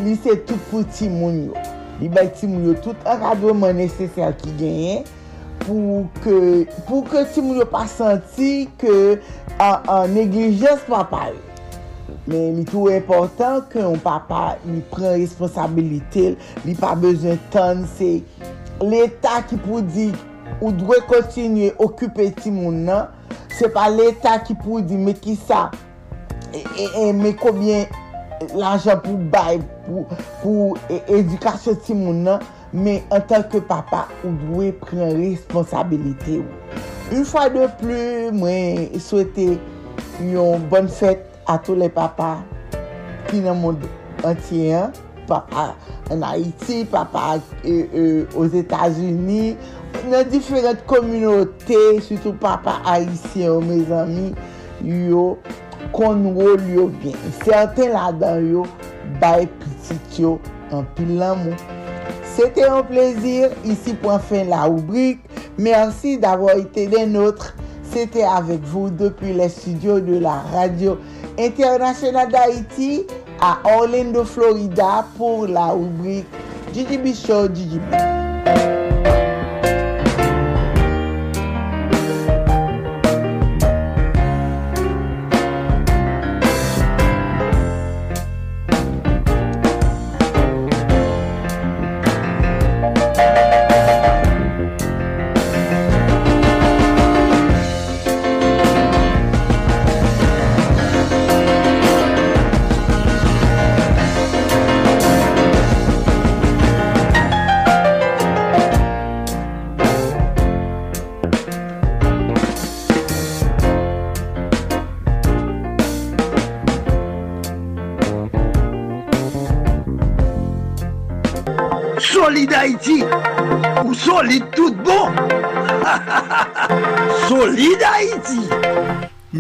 [0.05, 1.67] li se tout pou ti moun yo.
[2.01, 4.97] Li bay ti moun yo tout akadouman nesesel ki genye
[5.67, 8.97] pou ke, pou ke ti moun yo pa santi ke
[9.61, 11.47] an, an papa yo.
[12.31, 16.35] Men li tou important ke yon papa li pren responsabilite,
[16.67, 18.19] li pa bezon ton se
[18.81, 20.11] l'Etat ki pou di
[20.59, 23.09] ou dwe kontinye okupe ti moun nan,
[23.55, 25.69] se pa l'Etat ki pou di me ki sa,
[26.51, 27.87] e, e, e me koubyen
[28.57, 30.07] l'ajan pou bay, pou,
[30.43, 36.79] pou e, edukasyon ti moun nan, me an tanke papa ou dwe pren responsabilite ou.
[37.11, 38.01] Un fwa de plu,
[38.39, 39.57] mwen souwete
[40.31, 42.37] yon bon fèt a tou le papa
[43.31, 43.81] ki nan moun
[44.27, 44.95] antyen,
[45.31, 45.73] papa euh,
[46.11, 49.57] euh, an Haiti, papa e, os Etats-Unis,
[50.11, 54.31] nan diferent kominote, sütou papa Haitien, me zami,
[54.85, 55.35] yo
[55.97, 57.19] konwol yo gen.
[57.43, 58.65] Serten la dan yo,
[59.23, 60.39] bay pitit yo,
[60.75, 61.79] an pil lan moun.
[62.31, 65.25] Sete an plezir, isi pou an fin la oubrik.
[65.61, 67.51] Mersi d'avou ite den notre.
[67.91, 70.95] Sete avek vou depi le studio de la radio
[71.35, 73.03] internasyonal d'Haïti
[73.43, 76.41] a Orlando, Florida pou la oubrik.
[76.73, 78.20] Gigi Bichot, Gigi Bichot.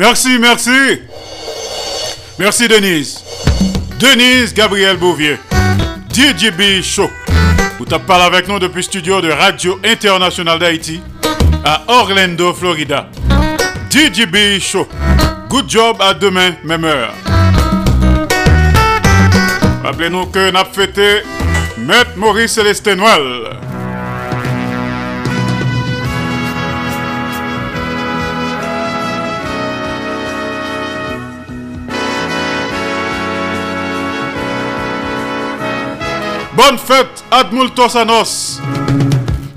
[0.00, 1.02] Merci, merci.
[2.38, 3.22] Merci Denise.
[3.98, 5.36] Denise Gabriel Bouvier.
[6.10, 7.10] DJB Show.
[7.78, 11.02] Vous parlé avec nous depuis le studio de Radio International d'Haïti
[11.66, 13.10] à Orlando, Florida.
[13.90, 14.88] DJB Show.
[15.50, 17.12] Good job à demain, même heure.
[19.84, 21.24] Rappelez-nous que nous fêté
[21.76, 23.59] Maître Maurice Célestin Noël.
[36.62, 38.60] Bonne fête, Admultos Anos.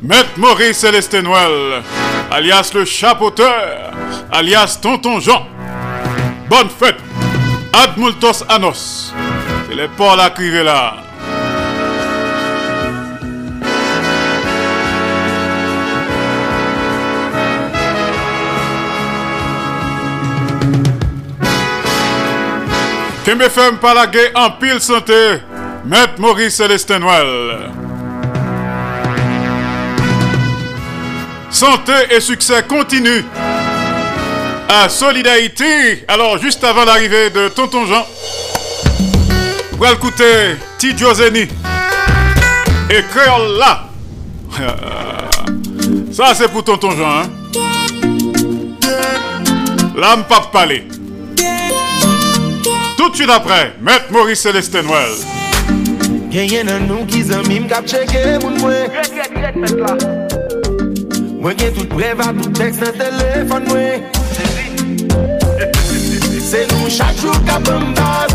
[0.01, 1.84] Maître Maurice Célestin Noël,
[2.32, 3.91] alias le chapeauteur,
[4.32, 5.45] alias Tonton Jean.
[6.49, 6.95] Bonne fête,
[7.74, 9.14] Admultos Anos.
[9.68, 10.32] C'est les Paul à
[10.64, 10.93] là.
[23.26, 25.39] Kembe la en pile santé,
[25.86, 27.69] Maître Maurice Célestin Noël.
[31.49, 33.25] Santé et succès continue
[34.69, 36.05] à Solidarité.
[36.07, 38.07] Alors, juste avant l'arrivée de Tonton Jean,
[39.81, 41.47] allez écouter Tidjo Zeni
[42.89, 43.89] et Créole là.
[46.13, 47.23] Ça, c'est pour Tonton Jean.
[47.23, 47.29] Hein?
[49.97, 50.88] L'âme pas parler.
[52.97, 55.09] Tout de suite après, Maître Maurice Célestin Noël.
[56.34, 58.89] Genyen nan nou ki zanmim kap cheke moun mwen.
[61.43, 64.07] Mwen gen tout breva, tout tekst nan telefon mwen.
[66.41, 68.34] Se nou chak chou kap mbas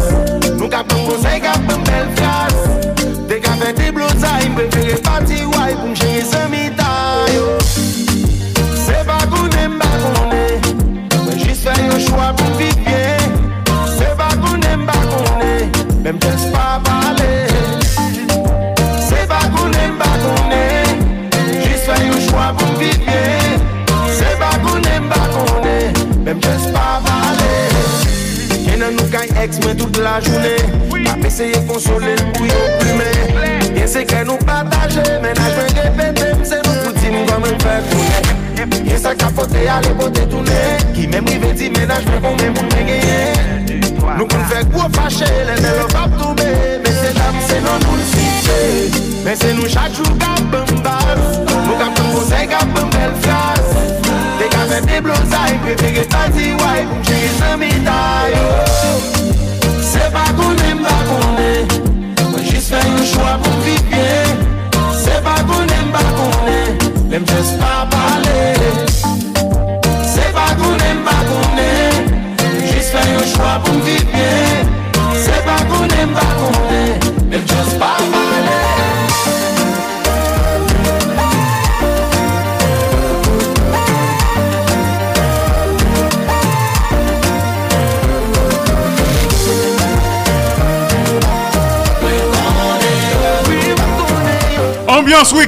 [0.60, 2.56] Nou kap mbonsay kap mbel flas
[3.30, 3.87] Dek avete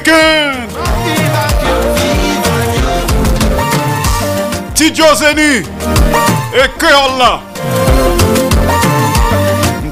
[0.01, 0.67] week-end
[4.73, 5.63] Tidjo Zeni
[6.53, 6.83] Et
[7.19, 7.41] là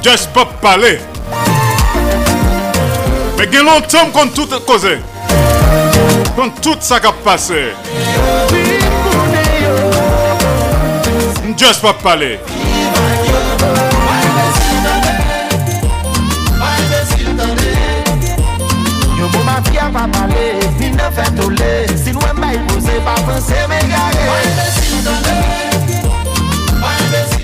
[0.02, 1.00] Just pas parler.
[3.38, 4.98] Mais il y a longtemps qu'on tout causé.
[6.38, 7.74] Qu'on tout ça qui a passé.
[11.58, 12.40] Just pas parler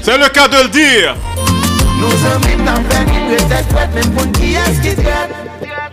[0.01, 1.15] C'est le cas de le dire.
[1.99, 5.31] Nou zomim nan fè ki prete kwet Men pou ki es ki tret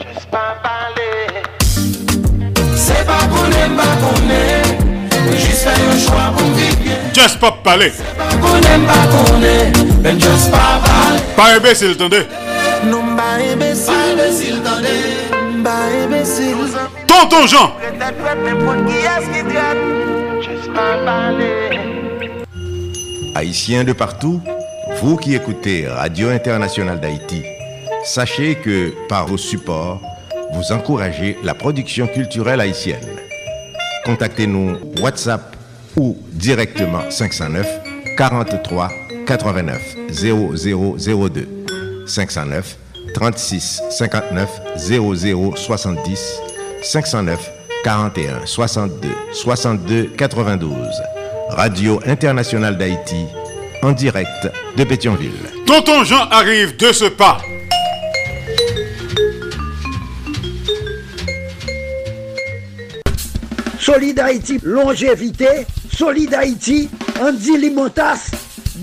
[0.02, 1.10] Just pa pale
[2.74, 4.66] Se pa konen pa konen
[5.22, 9.78] Mwen jis fè yon chwa pou m'viv bien Just pas parler Pa konen pa konen
[10.02, 10.50] Men just
[11.36, 12.26] Pas imbécile, attendez.
[12.90, 14.96] Nou mba imbesil Pa imbesil tande
[15.60, 16.58] Mba imbesil
[17.06, 17.70] Tonton Jean
[23.34, 24.40] Haïtiens de partout,
[25.00, 27.42] vous qui écoutez Radio Internationale d'Haïti,
[28.04, 30.00] sachez que par vos supports,
[30.52, 33.04] vous encouragez la production culturelle haïtienne.
[34.04, 35.56] Contactez-nous WhatsApp
[35.96, 37.66] ou directement 509
[38.16, 38.90] 43
[39.26, 41.48] 89 0002
[42.06, 42.76] 509
[43.14, 46.40] 36 59 00 70
[46.82, 47.51] 509
[47.82, 50.72] 41 62 62 92
[51.50, 53.26] Radio Internationale d'Haïti
[53.82, 55.32] en direct de Pétionville.
[55.66, 57.38] Tonton Jean arrive de ce pas
[63.78, 65.66] Solid Haïti, longévité.
[65.92, 66.88] Solid Haïti,
[67.20, 68.30] Andy Limotas.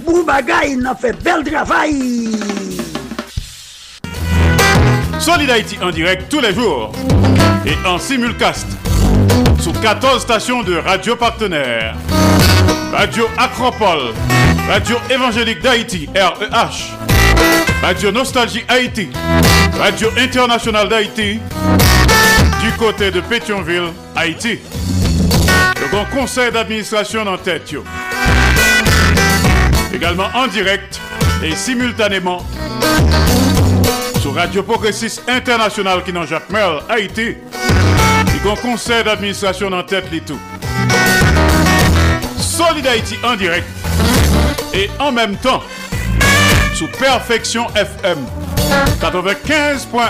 [0.05, 2.31] Boubagaï, n'a fait bel travail.
[5.17, 6.91] Solid Haïti en direct tous les jours
[7.65, 8.67] et en simulcast
[9.59, 11.95] sous 14 stations de radio partenaires.
[12.91, 14.13] Radio Acropole,
[14.67, 16.95] Radio Évangélique d'Haïti, REH,
[17.81, 19.09] Radio Nostalgie Haïti,
[19.79, 21.39] Radio Internationale d'Haïti,
[22.61, 24.59] du côté de Pétionville, Haïti.
[25.79, 27.73] Le grand conseil d'administration en tête.
[29.93, 30.99] Également en direct
[31.43, 32.45] et simultanément
[34.19, 37.35] sur Radio Progressiste International qui dans Jacques Merle, Haïti.
[38.43, 40.39] Grand conseil d'administration en tête les tout.
[42.37, 43.67] Solid Haïti en direct
[44.73, 45.61] et en même temps
[46.73, 48.17] sous Perfection FM
[49.01, 50.01] 95.1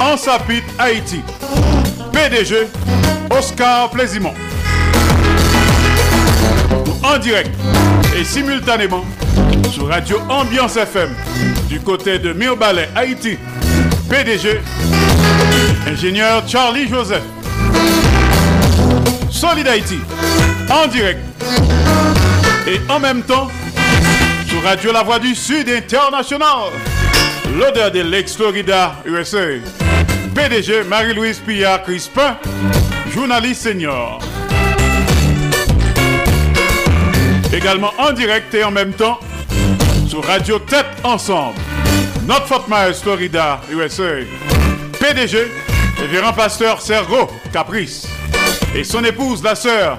[0.00, 1.20] en Sapit Haïti.
[2.12, 2.66] PDG
[3.30, 4.34] Oscar Plaisimont.
[7.04, 7.50] En direct
[8.18, 9.04] et simultanément
[9.70, 11.14] sur Radio Ambiance FM
[11.68, 13.38] du côté de Mirbalet Haïti.
[14.10, 14.60] PDG
[15.88, 17.22] ingénieur Charlie Joseph.
[19.30, 19.98] Solid Haïti
[20.70, 21.20] en direct
[22.66, 23.48] et en même temps
[24.46, 26.70] sur Radio La Voix du Sud International.
[27.58, 29.60] L'odeur de l'ex-Florida USA.
[30.34, 32.36] PDG Marie-Louise Pillard Crispin,
[33.12, 34.18] journaliste senior.
[37.52, 39.18] Également en direct et en même temps
[40.06, 41.58] sur Radio Tête Ensemble.
[42.26, 44.24] Notre Fort Myers, Florida, USA.
[45.00, 45.48] PDG,
[46.00, 48.06] révérend pasteur Sergo Caprice.
[48.74, 49.98] Et son épouse, la sœur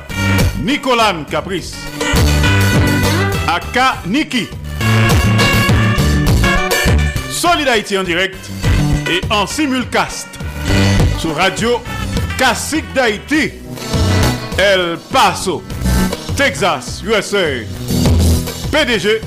[0.61, 1.75] Nicolane Caprice.
[3.47, 4.47] Aka Niki.
[7.29, 8.37] Solid Haïti en direct
[9.09, 10.27] et en simulcast
[11.17, 11.81] sur Radio
[12.37, 13.51] Classique d'Haïti.
[14.57, 15.63] El Paso,
[16.35, 17.63] Texas, USA.
[18.71, 19.21] PDG,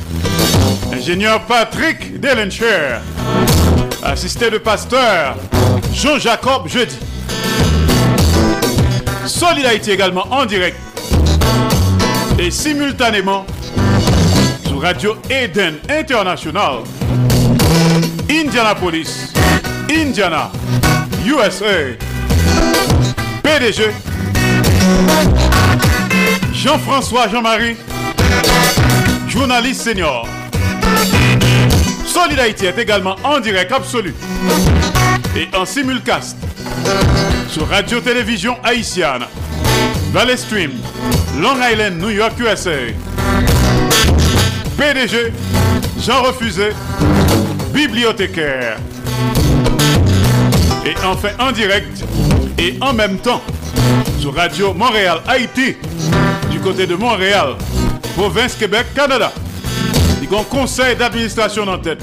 [0.93, 2.99] Ingénieur Patrick Delencher.
[4.03, 5.37] Assisté de pasteur
[5.93, 6.97] Jean-Jacob Jeudi.
[9.27, 10.77] Solidarité également en direct
[12.39, 13.47] et simultanément
[14.67, 16.79] sur Radio Eden International,
[18.29, 19.33] Indianapolis,
[19.91, 20.51] Indiana,
[21.25, 21.97] USA.
[23.43, 23.91] PDG
[26.53, 27.77] Jean-François Jean-Marie,
[29.29, 30.27] journaliste senior.
[32.07, 34.15] Solidarité est également en direct absolu
[35.37, 36.37] et en simulcast
[37.49, 39.25] sur Radio-Télévision Haïtienne,
[40.13, 40.73] Valley Stream,
[41.41, 42.71] Long Island, New York, USA.
[44.77, 45.33] PDG,
[46.01, 46.71] Jean Refusé,
[47.73, 48.77] bibliothécaire.
[50.85, 52.05] Et enfin en direct
[52.59, 53.43] et en même temps
[54.19, 55.77] sur Radio Montréal Haïti
[56.51, 57.55] du côté de Montréal,
[58.17, 59.33] province Québec, Canada.
[60.21, 62.03] Il y a un conseil d'administration en tête.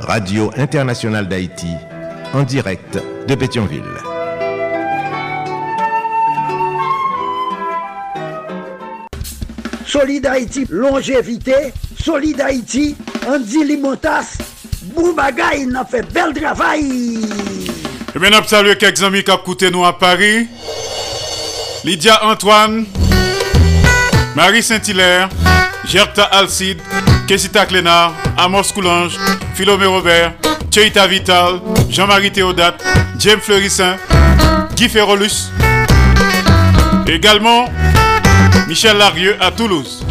[0.00, 1.68] Radio Internationale d'Haïti
[2.32, 3.82] en direct de Pétionville.
[9.86, 11.72] Solid Haïti, longévité.
[11.98, 12.96] Solid Haïti,
[13.26, 14.38] Andy Limotas.
[14.94, 17.20] Boubagaï, n'a fait bel travail.
[18.14, 20.46] Et bien, nous saluons quelques amis qui ont écouté nous à Paris.
[21.84, 22.84] Lydia Antoine,
[24.34, 25.28] Marie Saint-Hilaire,
[25.84, 26.80] Gerta Alcide,
[27.26, 29.18] Kessita Clénard, Amos Coulange,
[29.54, 30.34] Philomé Robert,
[30.70, 32.82] Cheita Vital, Jean-Marie Théodate,
[33.18, 33.96] James Fleurissin,
[34.76, 35.50] Guy Ferrolus.
[37.08, 37.66] Également,
[38.68, 40.04] Michel Larieux à Toulouse.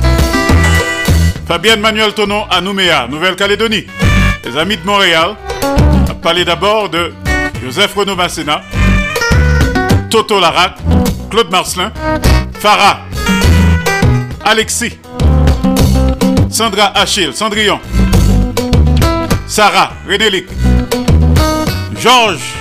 [1.48, 3.88] Fabienne Manuel Tonon à Nouméa, Nouvelle-Calédonie.
[4.44, 5.36] Les amis de Montréal.
[5.64, 7.14] On va parler d'abord de
[7.64, 8.62] Joseph Renaud Masséna,
[10.10, 10.78] Toto Larac,
[11.30, 11.92] Claude Marcelin,
[12.60, 13.00] Farah,
[14.44, 14.98] Alexis,
[16.56, 17.82] Sandra Achille, Cendrillon,
[19.46, 20.48] Sarah, Rénélic,
[22.00, 22.54] Georges,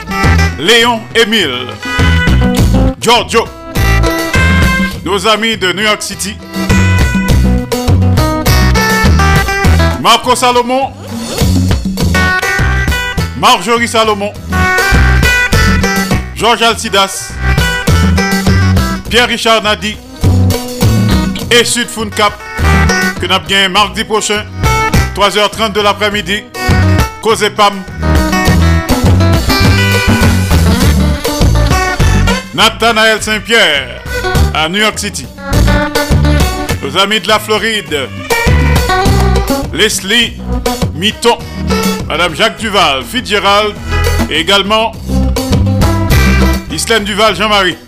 [0.59, 1.69] Léon, Émile,
[3.01, 3.45] Giorgio,
[5.05, 6.37] nos amis de New York City,
[10.01, 10.93] Marco Salomon,
[13.37, 14.33] Marjorie Salomon,
[16.35, 17.33] Georges Alcidas,
[19.09, 19.97] Pierre-Richard Nadi.
[21.51, 22.33] Et Sud Cap
[23.25, 24.45] que nous avons mardi prochain,
[25.17, 26.45] 3h30 de l'après-midi,
[27.23, 27.73] Cause Pam.
[32.55, 34.03] Nathanaël Saint-Pierre
[34.55, 35.27] à New York City.
[36.83, 38.09] Nos amis de la Floride,
[39.73, 40.35] Leslie
[40.95, 41.39] Mitton,
[42.07, 43.75] Madame Jacques Duval, Fitzgerald
[44.31, 44.93] et également
[46.71, 47.79] Islaine Duval Jean-Marie.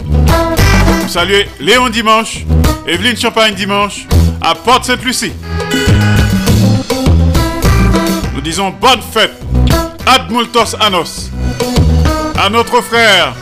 [1.09, 2.39] Salut Léon Dimanche,
[2.87, 4.07] Evelyne Champagne Dimanche
[4.47, 5.32] à Porte-Sainte-Lucie.
[8.32, 9.32] Nous disons bonne fête,
[10.06, 11.32] Ad multos Anos,
[12.39, 13.35] à notre frère,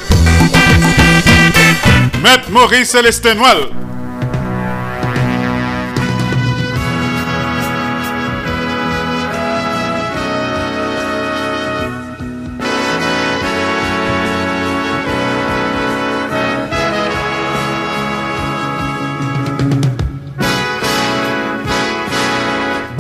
[2.23, 3.84] Maître Maurice Célestin Noël.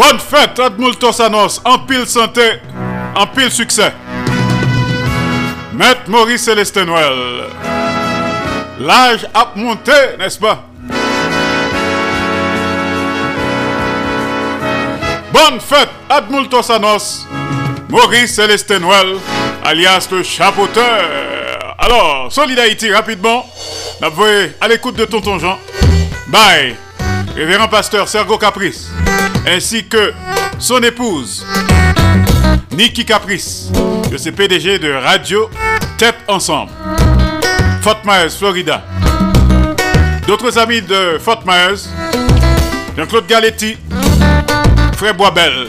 [0.06, 2.60] Bonne fête, Admultos Anos, en pile santé,
[3.16, 3.90] en pile succès.
[5.72, 7.14] Maître Maurice Célestin Noël.
[8.80, 10.62] L'âge a monté, n'est-ce pas?
[15.32, 17.26] Bonne fête, Admultos Anos,
[17.88, 19.16] Maurice Célestin Noël,
[19.64, 21.00] alias le chapeauteur.
[21.78, 23.46] Alors, Solidarité, rapidement,
[24.12, 25.58] voyez à l'écoute de Tonton Jean?
[26.26, 26.76] Bye,
[27.34, 28.90] révérend pasteur Sergo Caprice
[29.46, 30.12] ainsi que
[30.58, 31.44] son épouse,
[32.72, 33.70] Niki Caprice,
[34.10, 35.50] de ses PDG de Radio
[35.98, 36.70] Tête Ensemble,
[37.82, 38.84] Fort Myers, Florida.
[40.26, 41.88] D'autres amis de Fort Myers,
[42.96, 43.76] Jean-Claude Galetti,
[44.96, 45.68] Frère Boisbel.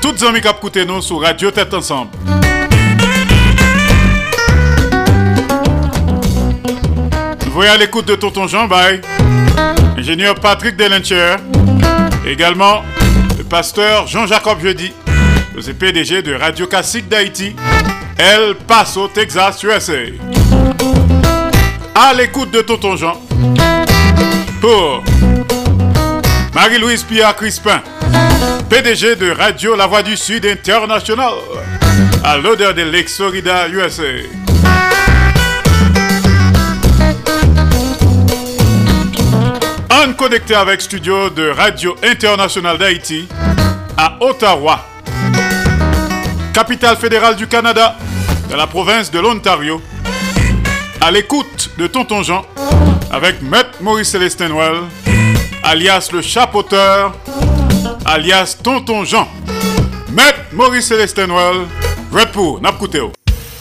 [0.00, 2.10] Toutes amis qui écouté nous sur Radio Tête Ensemble.
[7.40, 9.00] Vous voyez à l'écoute de Tonton Jean, bye.
[9.96, 11.36] Ingénieur Patrick Delencher,
[12.26, 12.82] également
[13.38, 14.92] le pasteur Jean-Jacob Jeudi,
[15.54, 17.54] le PDG de Radio Classique d'Haïti,
[18.18, 19.92] El Paso, Texas, USA.
[21.94, 23.20] À l'écoute de Tonton Jean
[24.60, 25.02] pour
[26.54, 27.82] Marie-Louise Pierre Crispin,
[28.68, 31.34] PDG de Radio La Voix du Sud International,
[32.24, 34.02] à l'odeur de l'ex-Florida, USA.
[39.92, 43.28] En connecté avec studio de Radio International d'Haïti
[43.94, 44.86] à Ottawa,
[46.54, 47.96] capitale fédérale du Canada,
[48.48, 49.82] dans la province de l'Ontario,
[50.98, 52.46] à l'écoute de Tonton Jean
[53.10, 54.76] avec Maître Maurice Célestin Noël,
[55.62, 57.12] alias le chapeauteur,
[58.06, 59.28] alias Tonton Jean.
[60.10, 61.66] Maître Maurice Célestin Noël,
[62.10, 62.62] Red pour.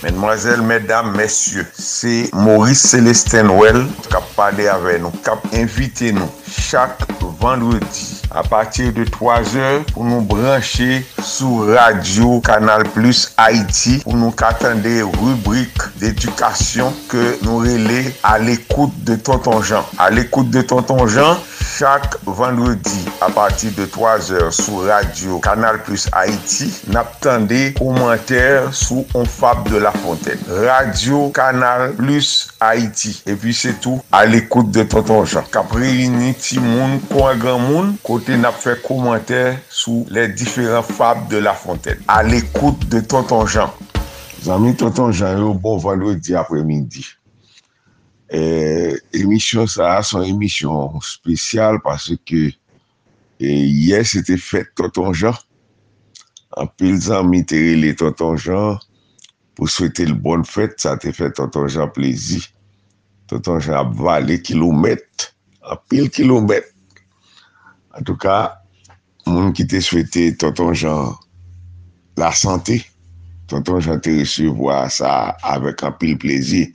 [0.04, 6.12] Mesdemoiselles, mesdames, messieurs, c'est Maurice Célestin Noël qui a parlé avec nous, qui a invité
[6.12, 6.30] nous.
[6.52, 7.00] Chaque
[7.40, 14.16] vendredi à partir de 3 heures pour nous brancher sur Radio Canal Plus Haïti pour
[14.16, 14.82] nous attendre
[15.22, 19.86] rubrique d'éducation que nous relais à l'écoute de Tonton Jean.
[19.98, 21.38] À l'écoute de Tonton Jean,
[21.78, 29.06] chaque vendredi à partir de 3 heures sur Radio Canal Plus Haïti, n'attendez commentaires sous
[29.14, 30.40] On Fab de la Fontaine.
[30.48, 33.24] Radio Canal Plus Haïti.
[33.26, 35.44] Et puis c'est tout à l'écoute de Tonton Jean.
[35.52, 35.72] Cap
[36.42, 41.54] ti moun kon gran moun kote nap fe komantè sou le diferent fab de La
[41.54, 42.02] Fontaine.
[42.10, 43.74] A l'ekoute de Tonton Jean.
[44.42, 47.06] Zami Tonton Jean yo bon valodi apre mindi.
[48.32, 48.42] E,
[49.20, 52.48] emisyon sa a son emisyon spesyal parce ke
[53.42, 55.38] ye se te fet Tonton Jean.
[56.58, 58.82] An pil zami te rele Tonton Jean
[59.54, 62.42] pou swete l bon fèt sa te fet Tonton Jean plezi.
[63.30, 65.31] Tonton Jean ap va le kilometre
[65.72, 66.68] apil kilomet.
[67.96, 68.58] An tou ka,
[69.28, 71.14] moun ki te swete tonton jan
[72.20, 72.80] la sante,
[73.52, 76.68] tonton jan te resevwa sa avèk apil plezi,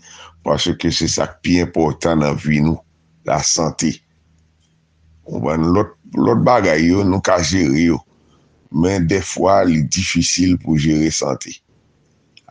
[0.44, 2.80] pwase ke se sak pi important nan vi nou,
[3.28, 3.94] la sante.
[5.26, 8.00] Ou ban lot bagay yo, nou ka jere yo,
[8.70, 11.56] men defwa li difisil pou jere sante.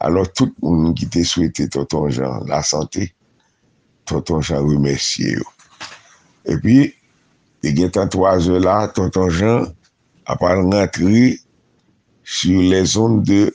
[0.03, 3.07] Alors tout moun ki te swete tonton jan la sante,
[4.09, 5.54] tonton jan remesye yo.
[6.45, 6.77] E pi,
[7.63, 9.69] te gen tan 3 e la, tonton Jean
[10.29, 11.39] apal rentri
[12.23, 13.53] sur les zones de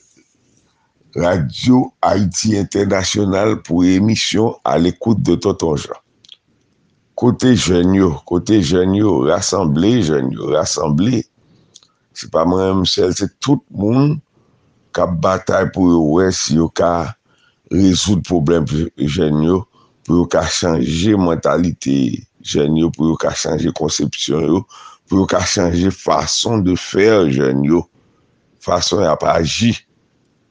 [1.14, 6.00] Radio Haïti International pou emisyon al ekoute de tonton Jean.
[7.20, 11.20] Kote jenyo, kote jenyo, rassemble jenyo, rassemble.
[12.16, 14.16] Se pa mwen msel, se tout moun
[14.96, 17.12] kap batay pou yo wè si yo ka
[17.70, 19.60] rezout problem jenyo,
[20.06, 24.62] pou yo ka chanje mentalite jen yo pou yo ka chanje konsepsyon yo,
[25.08, 27.84] pou yo ka chanje fason de fer jen yo,
[28.64, 29.74] fason ap aji,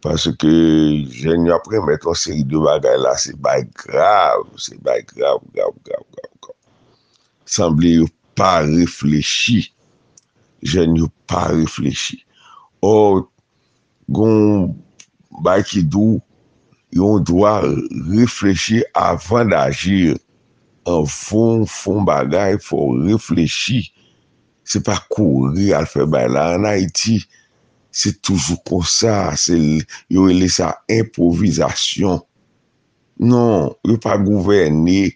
[0.04, 0.54] parce ke
[1.12, 5.76] jen yo apre meton seri de bagay la, se bay grav, se bay grav, grav,
[5.84, 6.58] grav, grav, grav.
[7.50, 8.08] Semble yo
[8.38, 9.66] pa reflechi,
[10.64, 12.22] jen yo pa reflechi.
[12.86, 13.26] Or,
[14.08, 14.72] goun
[15.44, 16.20] bay ki dou,
[16.96, 17.60] yon dwa
[18.10, 20.18] reflechi avan d'agir,
[20.90, 23.86] an fon, fon bagay, fon reflechi.
[24.70, 26.52] Se pa kouri al fe bay la.
[26.58, 27.18] An Haiti,
[27.90, 29.34] se toujou kon sa.
[30.12, 32.22] Yo ele sa improvisasyon.
[33.20, 35.10] Non, yo pa gouverne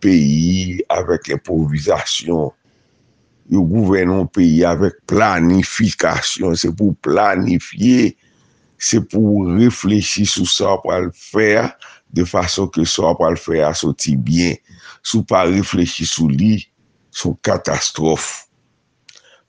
[0.00, 2.50] peyi avèk improvisasyon.
[3.50, 6.54] Yo gouvernon peyi avèk planifikasyon.
[6.54, 8.14] Se pou planifiye,
[8.80, 11.72] se pou reflechi sou sa pral fèr
[12.14, 14.56] de fason ke sa pral fèr asoti byen.
[15.02, 16.58] sou pa reflechi sou li,
[17.10, 18.46] son katastrof.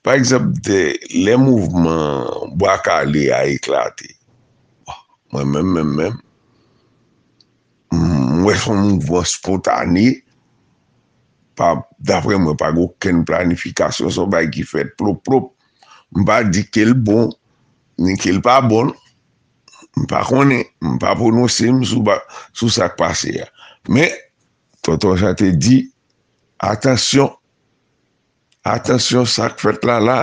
[0.02, 4.10] Par exemple, de, le mouvment Boakale a eklate.
[5.32, 6.16] Mwen men men men,
[7.94, 10.08] mwen son mouvment spontane,
[12.02, 15.52] dapre mwen pa go ken planifikasyon son bay ki fet plop plop.
[16.18, 17.30] Mpa di ke l bon,
[18.02, 18.90] ni ke l pa bon,
[20.02, 20.66] mpa konen,
[20.96, 22.02] mpa prononse m sou,
[22.52, 23.46] sou sak pase ya.
[23.88, 24.10] Men,
[24.82, 25.84] Tonton Jean te di,
[26.62, 27.30] atensyon,
[28.66, 30.16] atensyon sak fèt la la,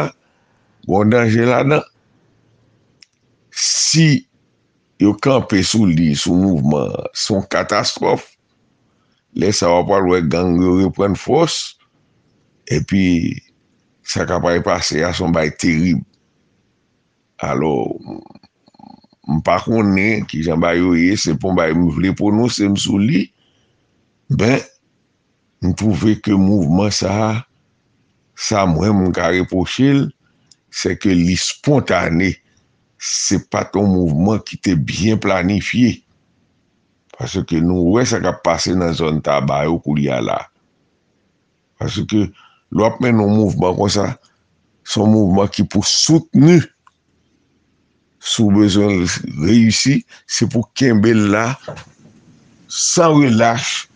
[0.87, 1.85] bon danje la nan.
[3.55, 4.25] Si
[4.99, 8.27] yo kanpe sou li, sou mouvman, son katastrof,
[9.39, 11.77] le sa wapal wè gang yo repren fos,
[12.67, 13.39] epi
[14.03, 16.03] sa kapay pase ya son bay terib.
[17.47, 17.95] Alo,
[19.39, 22.67] mpa konen ki jan bay yo ye, se pon bay mou vle pou nou, se
[22.67, 23.29] msou li,
[24.29, 24.61] ben,
[25.65, 27.43] m pouve ke mouvman sa,
[28.39, 30.07] sa mwen m ka repochil,
[30.71, 32.35] se ke li spontane,
[32.99, 35.97] se pa ton mouvment ki te bien planifiye.
[37.19, 40.37] Pase ke nou wè sa ka pase nan zon tabay ou kou li ala.
[41.79, 42.27] Pase ke
[42.75, 44.13] lwap men nou mouvment kon sa,
[44.87, 46.61] son mouvment ki pou soutenu,
[48.19, 49.03] sou bezon
[49.43, 51.53] reyusi, se pou kembe la,
[52.69, 53.88] san relache,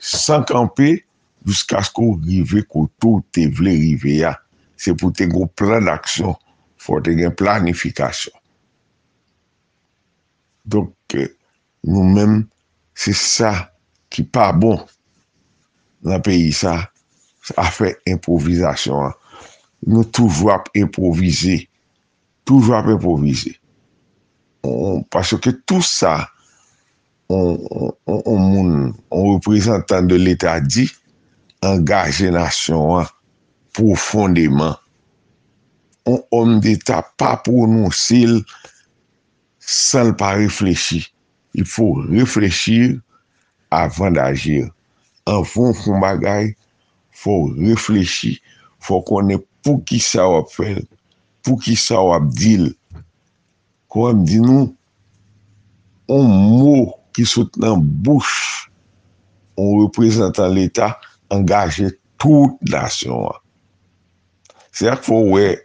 [0.00, 0.98] san kampe
[1.46, 4.34] jiska skou rive koutou te vle rive ya.
[4.80, 6.36] Se pou te go plan d'aksyon,
[6.80, 8.36] fò te gen planifikasyon.
[10.70, 11.28] Donk euh,
[11.88, 12.44] nou men,
[12.96, 13.52] se sa
[14.12, 14.80] ki pa bon
[16.06, 16.78] nan peyi sa,
[17.60, 19.12] a fe improvizasyon.
[19.88, 21.62] Nou toujou ap improvize.
[22.48, 23.54] Toujou ap improvize.
[25.12, 26.28] Paske tout sa,
[27.30, 30.88] on moun, on reprezentant de l'Etat di,
[31.62, 33.10] angaje nasyon an,
[33.76, 34.74] profondeman.
[36.10, 38.40] On om d'Etat pa prononsil
[39.60, 41.04] san pa reflechi.
[41.54, 42.98] Il fò reflechir
[43.74, 44.68] avan d'agir.
[45.30, 46.52] An fon kon bagay,
[47.14, 48.36] fò reflechi,
[48.82, 50.82] fò konen pou ki sa wap fel,
[51.44, 52.70] pou ki sa wap dil.
[53.90, 54.70] Kwa m di nou,
[56.10, 58.68] on mou ki sot nan bouch
[59.60, 60.98] on reprezentan l'Etat
[61.30, 63.40] angaje tout nasyon an.
[64.76, 65.56] Se ak fò wè,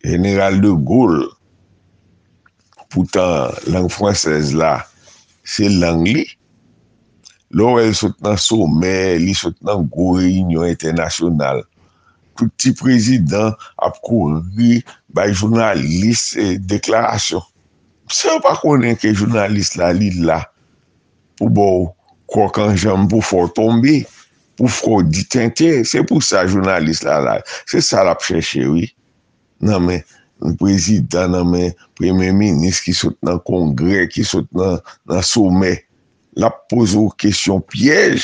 [0.00, 1.26] General de Gaulle,
[2.90, 4.78] poutan lang fransez la,
[5.44, 6.24] se lang li,
[7.56, 11.62] lò wè l sout nan somè, li sot nan go reynyon internasyonal.
[12.38, 14.80] Tout ti prezident ap kou ri
[15.12, 17.44] bay jounalist e deklarasyon.
[18.10, 20.40] Se wè pa konen ke jounalist la li la,
[21.40, 21.68] pou bo
[22.30, 24.02] kwa kan jam pou fò tombe,
[24.60, 27.36] pou fò ditente, se pou sa jounalist la la,
[27.70, 28.90] se sa la pcheche, oui.
[29.64, 30.04] Nan men,
[30.60, 34.78] prezident nan men, premier ministre ki sot nan kongre, ki sot nan,
[35.10, 35.74] nan somè,
[36.38, 38.22] la pose ou kesyon piyej,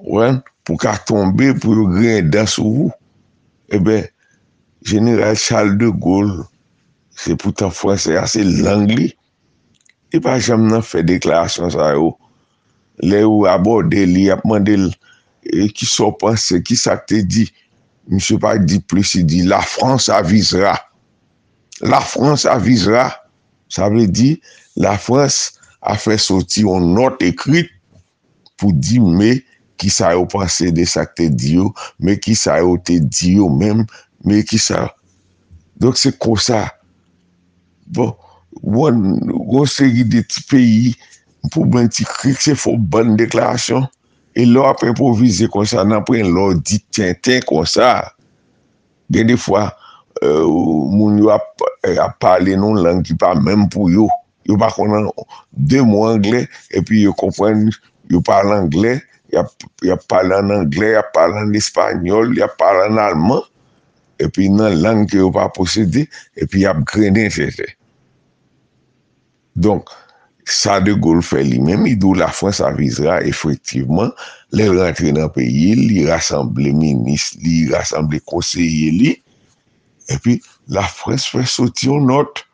[0.00, 0.32] wè,
[0.64, 2.96] pou ka tombe, pou yo gren dan sou ou.
[3.70, 4.08] Ebe, eh
[4.82, 6.44] General Charles de Gaulle,
[7.16, 9.10] se pou ta fwansè, se lang li,
[10.10, 12.14] I pa jam nan fè deklarasyon sa yo.
[13.00, 14.88] Le ou aborde li apman del
[15.46, 17.46] e, ki so panse, ki sa te di.
[18.10, 20.74] Mse pa di plus, si di la Frans avizera.
[21.86, 23.08] La Frans avizera.
[23.70, 24.34] Sa vle di,
[24.82, 25.38] la Frans
[25.86, 27.70] a fè soti yon not ekrit
[28.60, 29.38] pou di me
[29.80, 31.70] ki sa yo panse de sa te di yo,
[32.02, 33.86] me ki sa yo te di yo mem,
[34.26, 34.90] me ki sa yo.
[35.80, 36.66] Donk se kon sa.
[37.88, 38.12] Bon.
[38.58, 40.94] Gon seri de ti peyi
[41.52, 43.86] pou ban ti krik se fò ban deklarasyon.
[44.38, 48.10] E lò ap improvize kon sa nan pren lò di ten ten kon sa.
[49.10, 49.68] Gen defwa
[50.22, 51.46] euh, moun yo ap,
[51.86, 54.08] euh, ap pale non lang ki pa menm pou yo.
[54.48, 55.08] Yo pa konan
[55.52, 56.44] de mou angle
[56.76, 57.68] epi yo kompren
[58.10, 58.98] yo pale angle
[59.30, 63.42] yo pale an angle, yo pale an espanyol yo pale an alman.
[64.20, 66.06] Epi nan lang ki yo pa posede
[66.38, 67.68] epi yo ap grenen se se.
[69.56, 69.90] Donk,
[70.50, 74.12] sa de Gaulle fè li mèm, idou la Frans avizra efektiveman,
[74.56, 79.16] lè rentre nan peyi, li rassemble minis, li rassemble konseye li,
[80.10, 80.38] epi
[80.74, 82.44] la Frans fè soti yon not.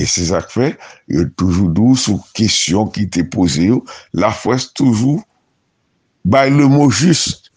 [0.00, 0.72] E se sak fè,
[1.12, 3.82] yo toujou dou sou kesyon ki te pose yo,
[4.16, 5.20] la Frans toujou
[6.24, 7.50] bay le mot just.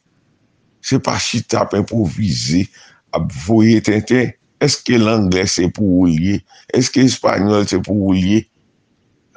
[0.84, 2.66] Se pa chita ap improvize,
[3.16, 4.34] ap voye tenten.
[4.64, 6.40] Eske l'anglè se pou ou liye?
[6.76, 8.46] Eske espanyol se pou ou liye?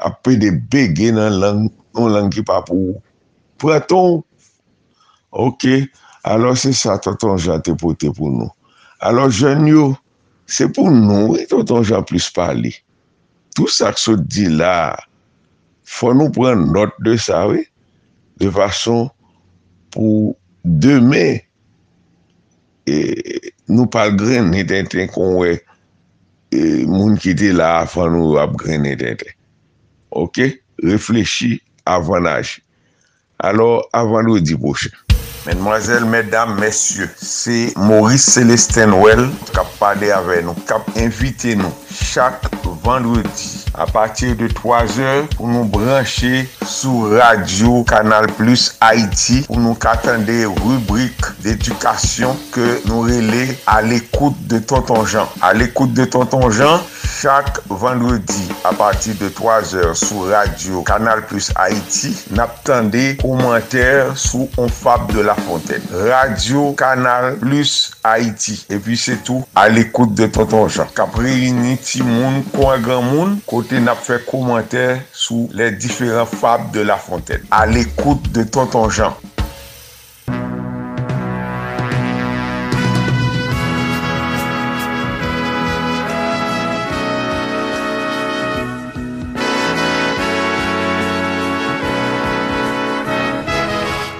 [0.06, 1.66] Ape de bege nan lang,
[1.96, 3.02] nan lang ki pa pou ou.
[3.62, 4.20] Praton?
[5.36, 5.66] Ok,
[6.28, 8.52] alò se sa tonton jan te pote pou nou.
[9.04, 9.90] Alò jen yo,
[10.48, 12.72] se pou nou, e tonton jan plus pali.
[13.56, 14.94] Tout sa k so di la,
[15.86, 17.64] fò nou pren not de sa we,
[18.40, 19.06] de fason
[19.94, 20.34] pou
[20.64, 21.45] demè
[22.86, 22.96] e,
[23.70, 28.86] nou pal gren neten ten konwe e, moun ki te la afan nou ap gren
[28.86, 29.34] neten ten.
[30.16, 30.42] Ok?
[30.86, 31.56] Reflechi
[31.88, 32.62] avan aji.
[33.44, 34.94] Alors, avan nou di pochen.
[35.46, 42.48] Menmwazel, medam, mesye, se Maurice Celestin Well, kap pade ave nou, kap invite nou, chak
[42.86, 49.60] vendredi, a patir de 3 eur, pou nou branche sou radio Kanal Plus Haiti, pou
[49.62, 55.30] nou katande rubrik d'edukasyon ke nou rele a l'ekoute de Tonton Jean.
[55.42, 56.82] A l'ekoute de Tonton Jean,
[57.20, 64.68] Chaque vendredi à partir de 3h sur Radio Canal Plus Haïti, n'attendez commentaires sous On
[64.68, 65.82] Fab de la Fontaine.
[66.08, 68.58] Radio Kanal Plus Haiti.
[68.72, 70.90] E pi se tou, al ekoute de Tonton Jean.
[70.96, 76.70] Kapri rini ti moun, kwa gran moun, kote nap fe komantè sou le diferent fab
[76.74, 77.46] de La Fontaine.
[77.50, 79.16] Al ekoute de Tonton Jean.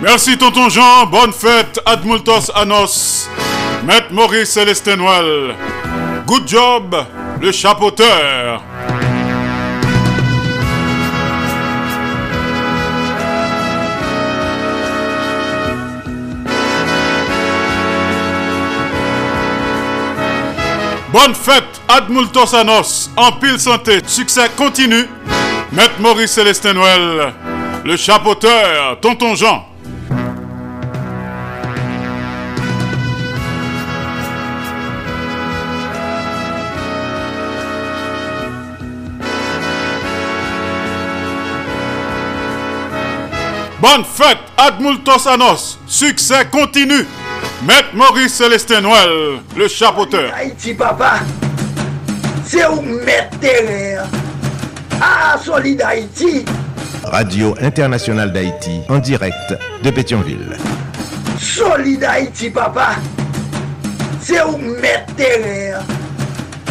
[0.08, 3.28] Merci tonton Jean, bonne fête, Admultos Anos,
[3.84, 4.98] Maître Maurice Célestin.
[6.24, 6.94] Good job,
[7.40, 8.62] le chapeauteur.
[21.12, 25.08] Bonne fête, Admultos Anos, en pile santé, succès continu.
[25.72, 27.34] Maître Maurice Célestin Noël,
[27.84, 29.76] le chapeauteur, tonton Jean.
[43.86, 45.78] Bonne fête, Admultos Anos.
[45.86, 47.06] Succès continue.
[47.64, 50.32] Maître Maurice Célestin Noël, le chapeauteur.
[50.34, 51.20] Haïti, papa,
[52.44, 54.04] c'est où mettre terre.
[55.00, 56.44] Ah, Solid Haïti.
[57.04, 59.54] Radio Internationale d'Haïti, en direct
[59.84, 60.56] de Pétionville.
[61.38, 62.96] Solid Haïti, papa,
[64.20, 65.80] c'est où mettre terre.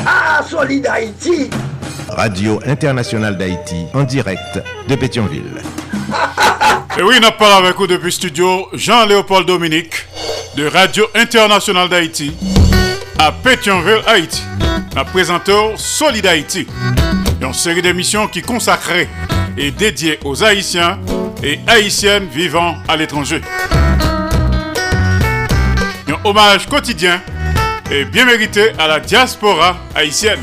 [0.05, 1.49] Ah, Solid Haïti.
[2.09, 5.61] Radio Internationale d'Haïti, en direct de Pétionville.
[6.97, 10.05] Et oui, nous parlons avec vous depuis studio Jean-Léopold Dominique
[10.55, 12.33] de Radio Internationale d'Haïti
[13.19, 14.41] à Pétionville, Haïti.
[14.95, 16.65] Nous présentons Solid Haïti,
[17.41, 19.09] une série d'émissions qui consacrée
[19.57, 20.97] et dédiée aux Haïtiens
[21.43, 23.41] et Haïtiennes vivant à l'étranger.
[26.07, 27.21] Un hommage quotidien
[27.91, 30.39] et bien mérité à la diaspora haïtienne.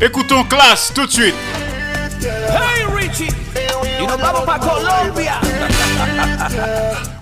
[0.00, 1.34] Écoutons classe tout de suite.
[4.12, 5.40] You know vamos pa Colombia.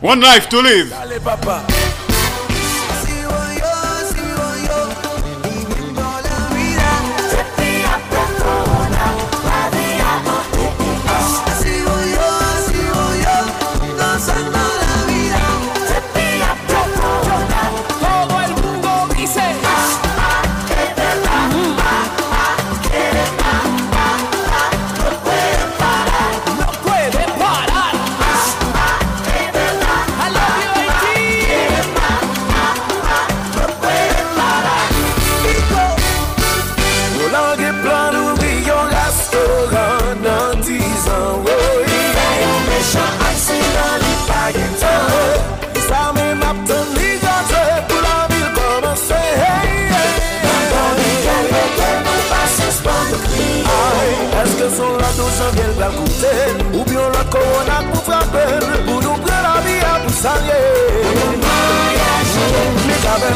[0.01, 0.91] One life to live.
[0.91, 1.90] Dale papá.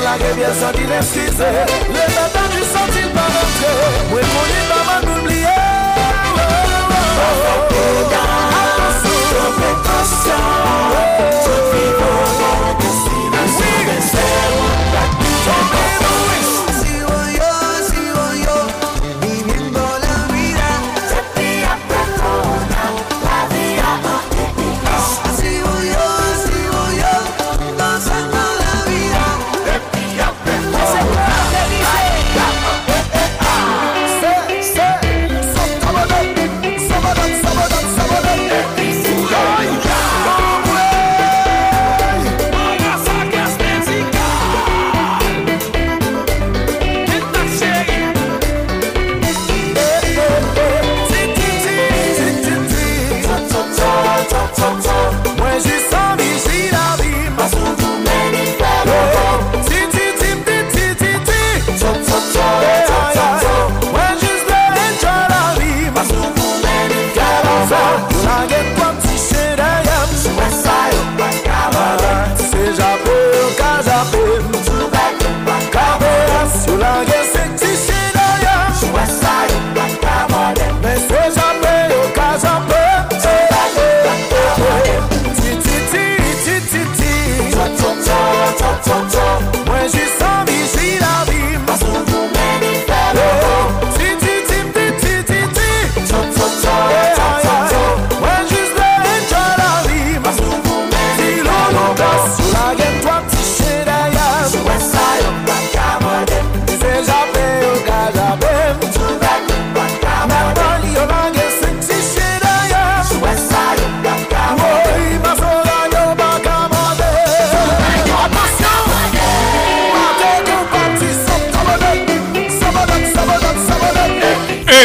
[0.02, 1.50] la gebyen sa di nesize
[1.94, 3.72] Le tatan di sentil pa rentre
[4.10, 5.60] Mwen mouni pa man oubliye
[7.16, 11.73] Sa fote dan Sa fote kosyan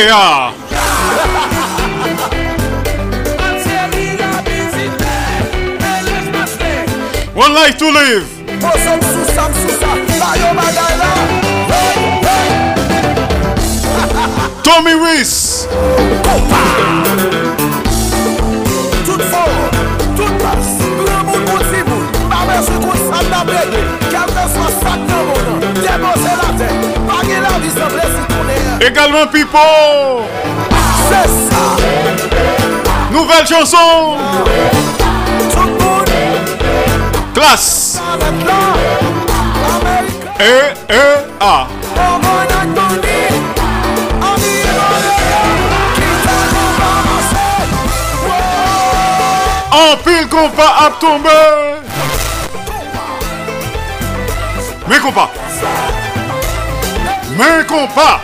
[0.01, 0.53] Eh ah
[7.35, 8.27] One life to live.
[14.63, 15.67] Tommy Reese.
[28.81, 29.57] Également Pipo.
[33.11, 34.15] Nouvelle chanson.
[37.33, 38.01] Classe.
[40.39, 40.43] Eh,
[40.89, 40.95] eh,
[41.41, 41.67] ah.
[49.71, 51.29] En pile compas à tomber.
[54.87, 55.31] Mais compas.
[57.37, 58.21] Mais compas.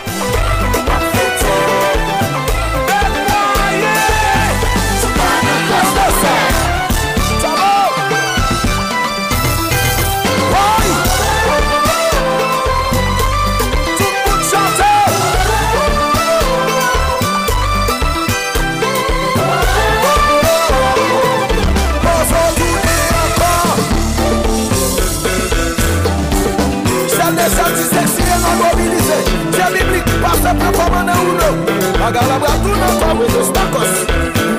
[30.46, 31.54] sepre komane ou nou
[31.98, 33.94] Baga la bra tou nan pa wou nou stakos.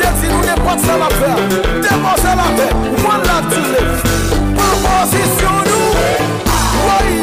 [0.02, 1.32] Deti nou nepot se la fe
[1.86, 2.68] Depot se la fe,
[3.04, 3.84] mwen la tire
[4.58, 5.86] Proposisyon nou.
[6.88, 7.14] Woy.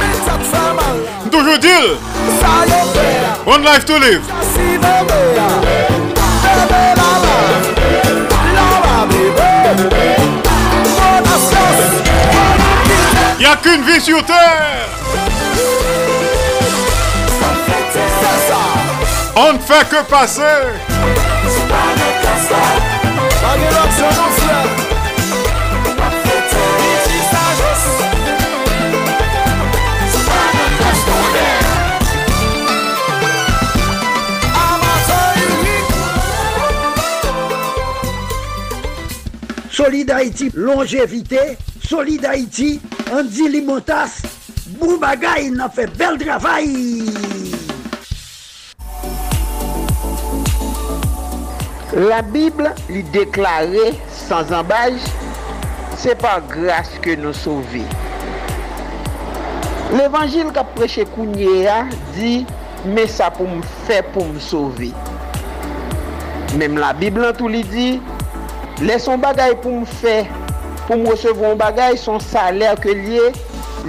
[0.00, 1.00] Men sa tse mal.
[1.32, 1.90] Toujou dil.
[2.42, 3.08] Sa yo fe
[3.48, 4.22] One life to live.
[4.28, 5.48] Chasi bebe ya
[6.44, 7.36] Bebe la la.
[8.58, 9.50] La la bebe
[9.80, 14.99] Mwen bon bon a chos Mwen a kite Y'a qu'une vie sur terre.
[19.42, 20.42] On ne fait que passer.
[39.70, 41.56] Solid Haïti, longévité.
[41.82, 42.78] Solid Haïti,
[43.10, 44.20] Andy Limotas.
[44.78, 47.19] Boubagaï, n'a fait bel travail.
[51.90, 54.94] La Bible li deklare sans ambaj,
[55.98, 57.82] se pa grase ke nou souvi.
[59.96, 61.80] L'Evangil ka preche kounye a
[62.14, 62.44] di,
[62.94, 64.92] me sa pou m fe pou m souvi.
[66.62, 67.88] Mem la Bible an tou li di,
[68.86, 70.20] le son bagay pou m fe,
[70.84, 73.32] pou m resevon bagay, son saler ke liye,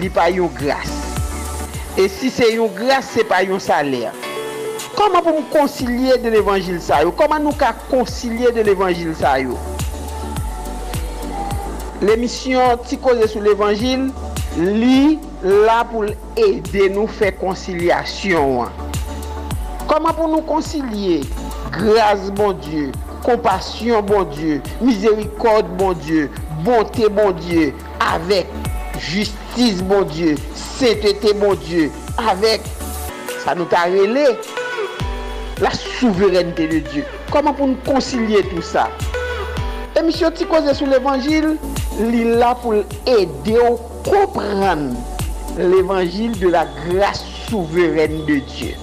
[0.02, 0.98] li pa yon grase.
[2.02, 4.10] E si se yon grase, se pa yon saler.
[4.98, 7.14] Koman pou m konsilye de l'Evangil sa yo?
[7.16, 9.56] Koman nou ka konsilye de l'Evangil sa yo?
[12.04, 14.10] L'emisyon ti koze sou l'Evangil,
[14.58, 15.18] li
[15.66, 18.76] la pou l'ede nou fe konsilyasyon an.
[19.88, 21.22] Koman pou nou konsilye?
[21.72, 22.92] Graze bon Diyo,
[23.24, 26.28] kompasyon bon Diyo, mizerikode bon Diyo,
[26.66, 27.70] bonte bon Diyo,
[28.04, 28.50] avek
[29.00, 31.88] justice bon Diyo, setete bon Diyo,
[32.28, 32.68] avek
[33.46, 34.34] sa nou ta rele.
[35.62, 37.06] la souverenite de Diyo.
[37.32, 38.88] Koman pou nou konsilye tout sa?
[40.00, 41.54] Emisyon ti koze sou l'Evangil,
[42.02, 43.78] li la pou l'ede ou
[44.08, 44.90] kompran
[45.60, 48.78] l'Evangil de la grase souveren de Diyo.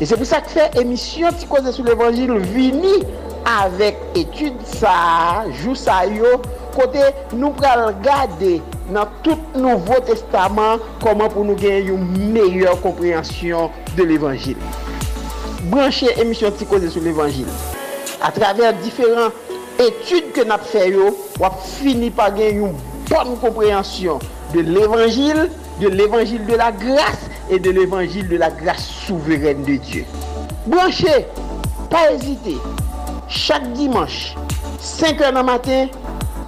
[0.00, 3.02] E se pou sa k fe emisyon ti koze sou l'Evangil vini
[3.50, 6.38] avek etude sa, jou sa yo,
[6.76, 8.58] kote nou pral gade
[8.94, 14.58] nan tout nouvo testaman koman pou nou gen yon meyor komprensyon de l'Evangil.
[15.64, 17.46] branché émission qui cause sur l'évangile.
[18.22, 19.32] À travers différentes
[19.78, 20.94] études que nous avons fait,
[21.40, 22.74] on a fini par gagner une
[23.08, 24.18] bonne compréhension
[24.54, 25.50] de l'évangile,
[25.80, 30.04] de l'évangile de la grâce et de l'évangile de la grâce souveraine de Dieu.
[30.66, 31.26] Branché,
[31.88, 32.56] pas hésiter.
[33.28, 34.34] Chaque dimanche,
[34.82, 35.86] 5h du matin,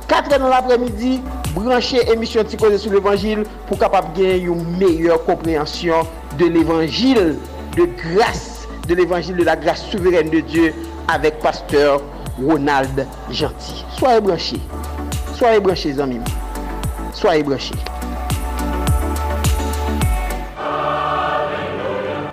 [0.09, 1.23] 4h dans l'après-midi,
[1.55, 6.07] branché émission Ticose sur l'évangile pour capable gagner une meilleure compréhension
[6.39, 7.39] de l'évangile
[7.77, 8.52] de grâce
[8.89, 10.75] de l'évangile de la grâce souveraine de Dieu
[11.09, 12.01] avec pasteur
[12.43, 13.85] Ronald Gentil.
[13.99, 14.61] Soyez branchés.
[15.35, 16.21] Soyez branchés, amis.
[17.13, 17.75] Soyez branchés.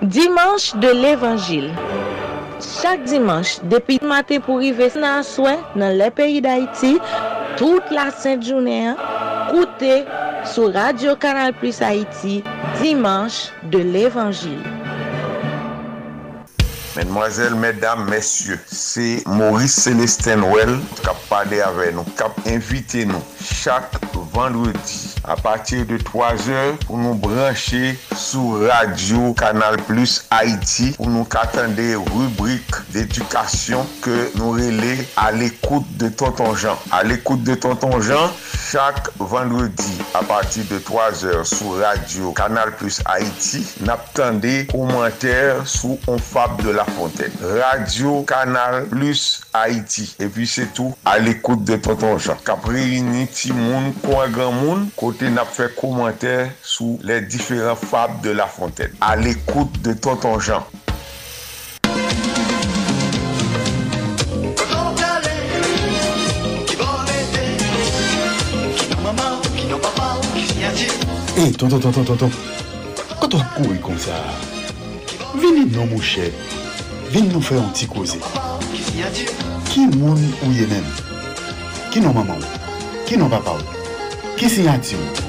[0.02, 1.72] Dimanche de l'évangile.
[2.60, 6.98] Chak dimanche, depi matè pou rive nan aswen nan le peyi d'Haïti,
[7.60, 9.00] tout la sènt jounè an,
[9.52, 10.02] koute
[10.48, 12.42] sou Radio Kanal Plus Haïti,
[12.82, 14.79] dimanche de l'Evangile.
[17.00, 23.06] Mesdemoiselles, mesdames, messieurs, c'est Maurice Célestin Well qui a parlé avec nous, qui a invité
[23.06, 23.94] nous chaque
[24.34, 31.08] vendredi à partir de 3 heures pour nous brancher sur Radio Canal Plus Haïti pour
[31.08, 36.78] nous attendre des rubriques d'éducation que nous relais à l'écoute de Tonton Jean.
[36.92, 38.32] À l'écoute de Tonton Jean,
[38.72, 45.98] chaque vendredi à partir de 3 heures sur Radio Canal Plus Haïti, n'attendez commentaires sous
[46.08, 47.32] On Fab de la Fontaine.
[47.42, 50.16] Radio Canal Plus Haïti.
[50.20, 52.36] Et puis c'est tout à l'écoute de Tonton Jean.
[52.46, 58.32] Cap réuni Timoun, Coin Grand Moun, côté n'a fait commentaire sous les différents fables de
[58.32, 58.92] la Fontaine.
[59.02, 60.66] À l'écoute de Tonton Jean.
[71.38, 72.30] Hey, tonton, tonton, tonton.
[73.22, 74.12] Quand on court comme ça,
[75.36, 76.02] venez non, mon
[77.10, 78.20] Vin nou fè yon ti koze.
[79.72, 80.86] Ki moun ou ye men?
[81.90, 82.60] Ki nou maman ou?
[83.08, 83.80] Ki nou papa ou?
[84.38, 85.24] Ki sinyati ou?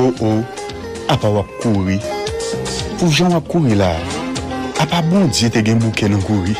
[0.00, 1.98] Ou oh ou, oh, apa wap kouri.
[2.96, 3.90] Pou jan wap kouri la,
[4.80, 6.56] apa bon diye te gen bouke nan kouri.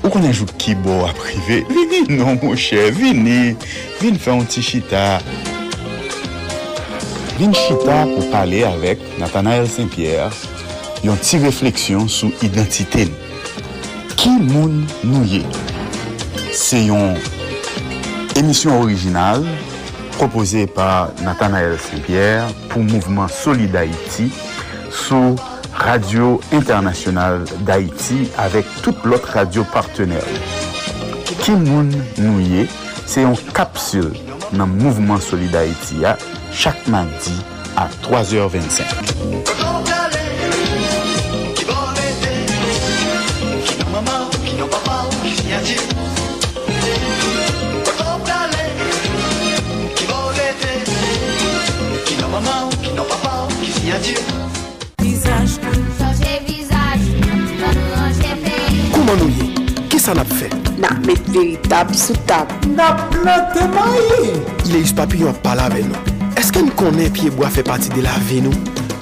[0.00, 3.52] Ou konen jou ki bo wap rive, vini nou mou chè, vini.
[4.00, 5.18] Vin fè yon ti chita.
[7.36, 10.55] Vin chita pou pale avèk Nathanael Saint-Pierre.
[11.06, 13.22] yon ti refleksyon sou identite nou.
[14.18, 15.42] Ki moun nou ye?
[16.56, 17.14] Se yon
[18.36, 19.44] emisyon orijinal
[20.16, 24.32] propose par Nathanael Saint-Pierre pou Mouvement Soli d'Haïti
[24.90, 25.36] sou
[25.76, 30.40] Radio Internationale d'Haïti avek tout lot radio partenèl.
[31.44, 32.64] Ki moun nou ye?
[33.06, 34.10] Se yon kapsul
[34.56, 36.16] nan Mouvement Soli d'Haïti ya
[36.50, 37.36] chak mandi
[37.76, 39.55] a 3h25.
[58.92, 59.46] Kouman nou ye?
[59.90, 60.48] Ki sa nap fe?
[60.80, 62.50] Nap met veritab sou tab.
[62.76, 64.36] Nap plante maye.
[64.70, 66.16] Le yus papi yon pala ven nou.
[66.36, 68.54] Eske n konen piyeboa fe pati de la ve nou?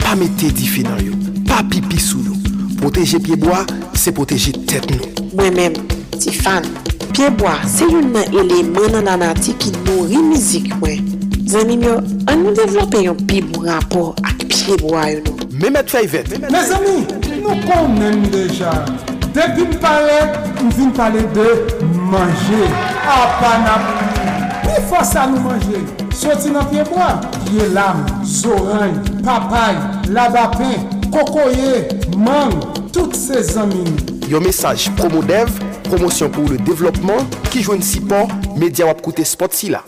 [0.04, 1.16] Pa mette di fe nan yo.
[1.48, 2.36] Pa pipi sou nou.
[2.80, 3.64] Proteje piyeboa,
[3.98, 5.12] se proteje tet nou.
[5.38, 5.78] Mwen men,
[6.18, 6.66] ti fan.
[7.14, 11.06] Piyeboa, se yon nan eleman nan anati ki nou rimizik mwen.
[11.48, 11.98] Zanim yo,
[12.30, 14.33] an nou devlope yon piyeboa rapor ak
[14.64, 15.48] piyeboa yo nou.
[15.60, 16.32] Memet fayvet.
[16.50, 17.04] Me zami,
[17.42, 18.72] nou konen deja.
[19.34, 20.18] Depi m pale,
[20.62, 21.48] m vin pale de
[22.10, 22.62] manje.
[23.14, 23.90] Apanap.
[24.64, 25.84] Pi fosa nou manje.
[26.14, 27.12] Soti nan piyeboa.
[27.44, 29.78] Piye lam, zoran, papay,
[30.14, 31.84] labapen, kokoye,
[32.16, 32.58] mang,
[32.94, 34.10] tout se zami nou.
[34.32, 35.50] Yon mesaj promo dev,
[35.90, 38.24] promosyon pou le devlopman, ki jwen si po,
[38.56, 39.84] media wap koute spot si la.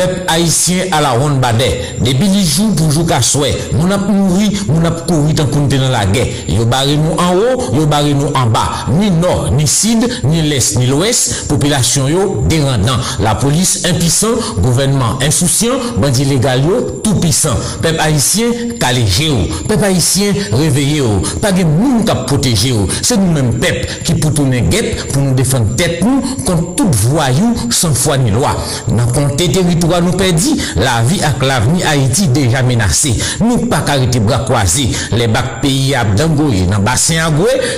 [0.00, 1.96] Peuple haïtien à la ronde badet.
[2.00, 3.54] Depuis les jours pour jouer qu'à souhait.
[3.74, 6.26] Mon ap mouri, mon ap couru tant qu'on dans la guerre.
[6.48, 8.86] Yo barré nous en haut, yo barré nous en bas.
[8.98, 11.48] Ni nord, ni sud, ni l'est, ni l'ouest.
[11.48, 12.96] Population yo dérendant.
[13.20, 17.56] La police impuissant, gouvernement insouciant, bandit légal yo tout puissant.
[17.82, 18.46] Peuple haïtien
[18.80, 19.36] calégé yo.
[19.68, 21.20] Peuple haïtien réveillé yo.
[21.42, 22.88] Pas de moun qui protégé yo.
[23.02, 27.54] C'est nous-mêmes peuple qui pour tourner guette pour nous défendre tête nous contre tout voyou
[27.68, 28.56] sans foi ni loi.
[28.88, 33.16] Dans compter territoire nous perdit, la vie avec l'avenir Haïti déjà menacée.
[33.40, 34.90] Nous pas arrêter bras croisés.
[35.12, 37.30] Les bacs pays à Dangoye, dans bassin à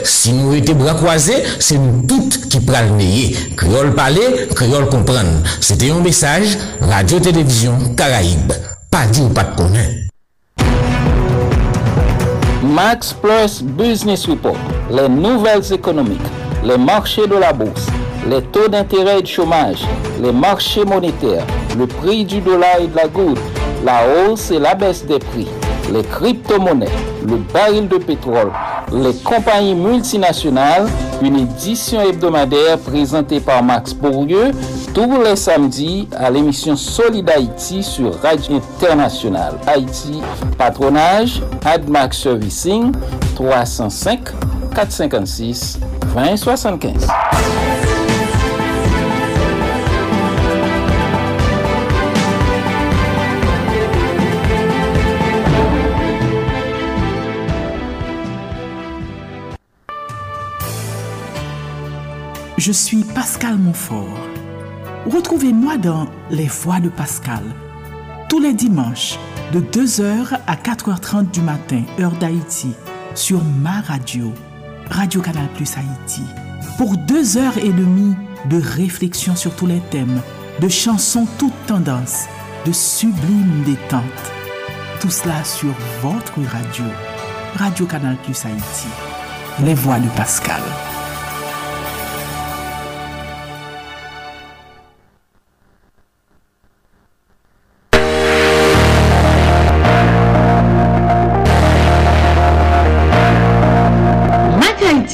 [0.05, 5.43] si nous étions bras croisés, c'est nous toutes qui prenons le Créole parler, créole comprendre.
[5.61, 8.53] C'était un message, Radio-Télévision Caraïbe.
[8.91, 10.03] Pas dit ou pas de connaître.
[12.63, 14.57] Max Plus Business Report,
[14.91, 16.21] les nouvelles économiques,
[16.65, 17.87] les marchés de la bourse,
[18.29, 19.85] les taux d'intérêt et de chômage,
[20.21, 21.47] les marchés monétaires,
[21.79, 23.39] le prix du dollar et de la goutte,
[23.85, 25.49] la hausse et la baisse des prix,
[25.93, 26.89] les crypto-monnaies,
[27.27, 28.53] le baril de pétrole,
[28.93, 30.87] les compagnies multinationales,
[31.23, 34.53] une édition hebdomadaire présentée par Max Bourdieu
[34.95, 39.55] tous les samedis à l'émission Solid Haïti sur Radio Internationale.
[39.67, 40.21] Haïti,
[40.59, 42.93] patronage, AdMax Servicing,
[43.35, 44.21] 305
[44.75, 45.81] 456
[46.15, 47.09] 2075.
[62.65, 64.21] Je suis Pascal Montfort.
[65.07, 67.43] Retrouvez-moi dans Les Voix de Pascal,
[68.29, 69.19] tous les dimanches,
[69.53, 72.73] de 2h à 4h30 du matin, heure d'Haïti,
[73.17, 74.33] sur ma radio,
[74.89, 76.23] Radio Canal Plus Haïti.
[76.79, 78.15] Pour deux heures et demie
[78.49, 80.21] de réflexion sur tous les thèmes,
[80.61, 82.27] de chansons toutes tendances,
[82.65, 84.05] de sublimes détentes.
[85.01, 86.85] Tout cela sur votre radio,
[87.57, 88.87] Radio Canal Plus Haïti.
[89.65, 90.63] Les voix de Pascal.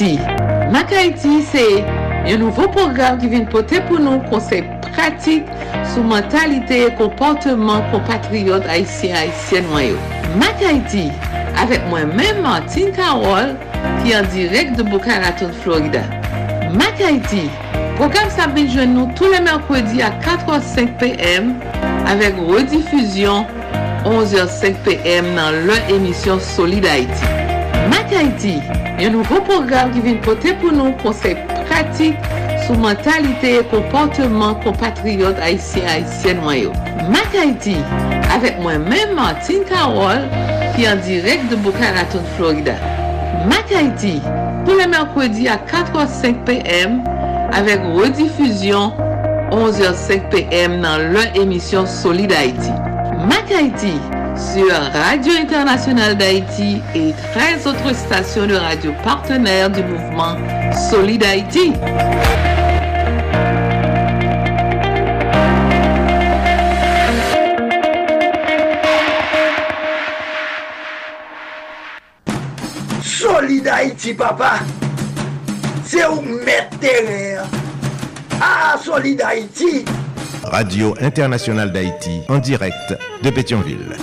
[0.01, 1.83] Haïti, c'est
[2.25, 4.63] un nouveau programme qui vient porter pour nous conseils
[4.93, 5.45] pratiques
[5.93, 9.97] sur mentalité et comportement compatriotes haïtiens haïtiennes noyaux.
[10.37, 11.11] Mac Haïti,
[11.61, 13.55] avec moi-même Martine Carole,
[14.01, 16.01] qui est en direct de Boca Raton, Florida.
[16.73, 17.49] Mac Haïti,
[17.97, 21.55] programme ça vient joindre nous tous les mercredis à 4h05 p.m.
[22.07, 23.45] avec rediffusion
[24.05, 25.25] 11h05 p.m.
[25.35, 27.38] dans leur émission Solid Haïti.
[27.89, 28.57] Mak Haiti,
[29.01, 31.35] yon nouvo program ki vin pote pou nou konsey
[31.69, 32.17] pratik
[32.65, 36.73] sou mentalite e komporteman kompatriot Haitien-Haitien mwayo.
[37.09, 37.77] Mak Haiti,
[38.35, 40.27] avek mwen men Martin Karol
[40.75, 42.75] ki an direk de Bukaraton, Florida.
[43.49, 44.19] Mak Haiti,
[44.67, 46.99] pou le merkwedi a 4h05 pm
[47.57, 48.93] avek redifuzyon
[49.49, 52.73] 11h05 pm nan lè emisyon Solid Haiti.
[53.31, 53.95] Mak Haiti,
[54.39, 60.37] sur Radio Internationale d'Haïti et 13 autres stations de radio partenaires du mouvement
[60.89, 61.73] Solid Haïti.
[73.03, 74.59] Solid Haïti, papa.
[75.83, 76.69] C'est où mettre.
[78.41, 79.83] Ah, Solid Haïti.
[80.43, 83.97] Radio Internationale d'Haïti en direct de Pétionville.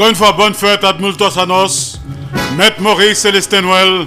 [0.00, 2.00] Encore une fois, bonne fête à Multos Anos,
[2.56, 4.06] Maître Maurice Célestin Noël,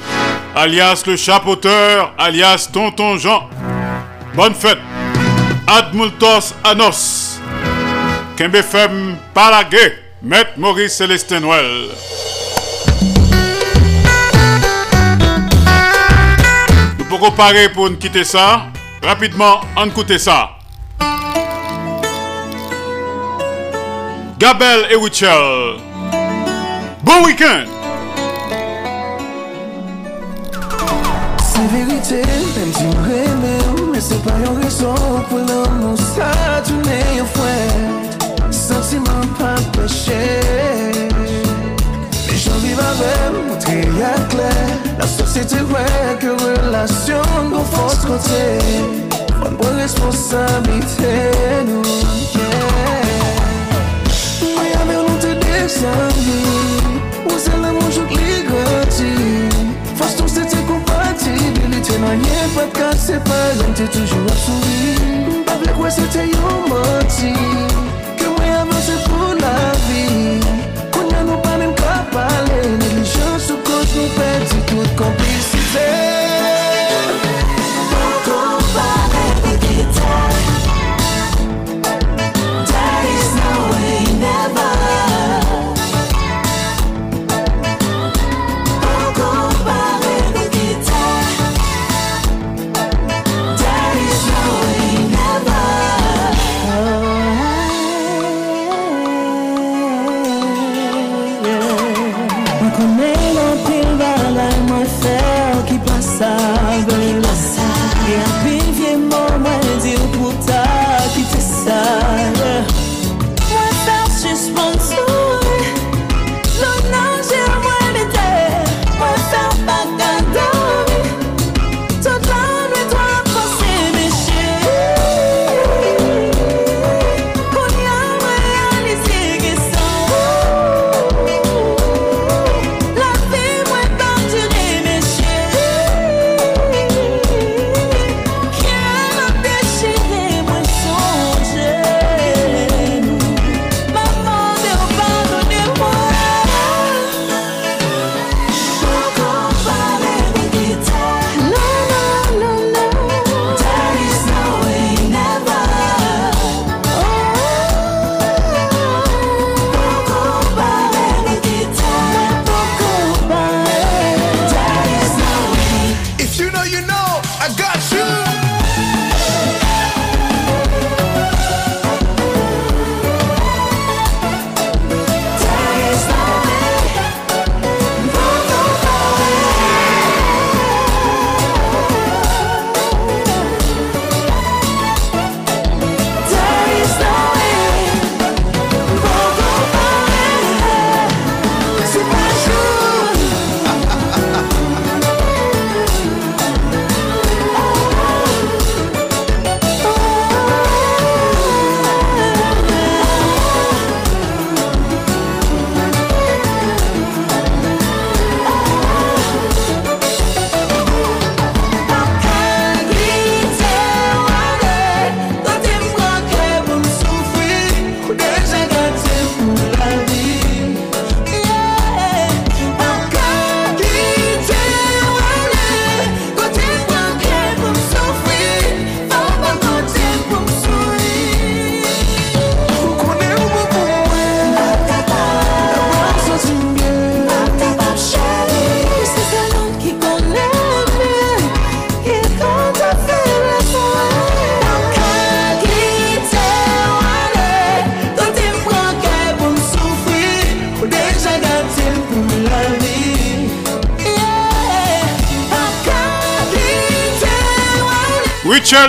[0.55, 3.47] alias le chapeauteur, alias Tonton Jean.
[4.33, 4.79] Bonne fête.
[5.67, 7.39] Admultos Anos.
[8.35, 9.93] Kembe Fem Palagé,
[10.23, 11.89] Maître Maurice Célestin Noël.
[16.97, 18.63] Nous pouvons parer pour nous quitter ça.
[19.03, 20.57] Rapidement, on écoute ça.
[24.39, 25.82] Gabel et Wichel.
[27.03, 27.67] Bon week-end!
[31.43, 32.21] Se verite,
[32.55, 33.57] mèm si mremè,
[33.91, 34.95] mè se pa yon rezon
[35.27, 36.31] pou l'an moun sa
[36.63, 37.57] toune yon fwè.
[38.55, 40.21] Sentimen pa peche,
[42.23, 44.55] mè jan viva mèm pou tre yon kle.
[45.01, 45.85] La sosyete wè
[46.23, 48.43] ke relasyon kon fos kote,
[49.41, 51.15] mwen pou responsabite
[51.67, 52.01] nou.
[54.55, 56.62] Mè yon mè yon te de sa mi.
[57.25, 59.11] Ou se la moun jout li grati
[59.97, 64.25] Fos ton se te kompati Bilite nan ye pat kat se pa Yon te toujou
[64.31, 64.95] ap souvi
[65.41, 67.33] Mpa vle kwe se te yon moti
[68.19, 69.55] Ke mwen avanse pou la
[69.85, 70.39] vi
[70.95, 76.22] Konya nou panen ka pale Neglijans ou kote nou peti Tout komplicite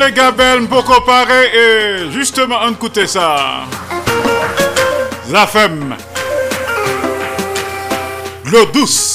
[0.05, 3.64] Sénégal, Mpoko Paré et justement, on écoute ça.
[5.26, 5.97] Zafem.
[8.44, 9.14] L'eau douce.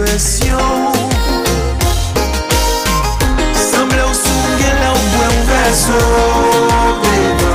[0.00, 0.92] presyon.
[3.52, 6.00] Samble ou sou gen la ou bwen ou veso
[7.04, 7.49] Beba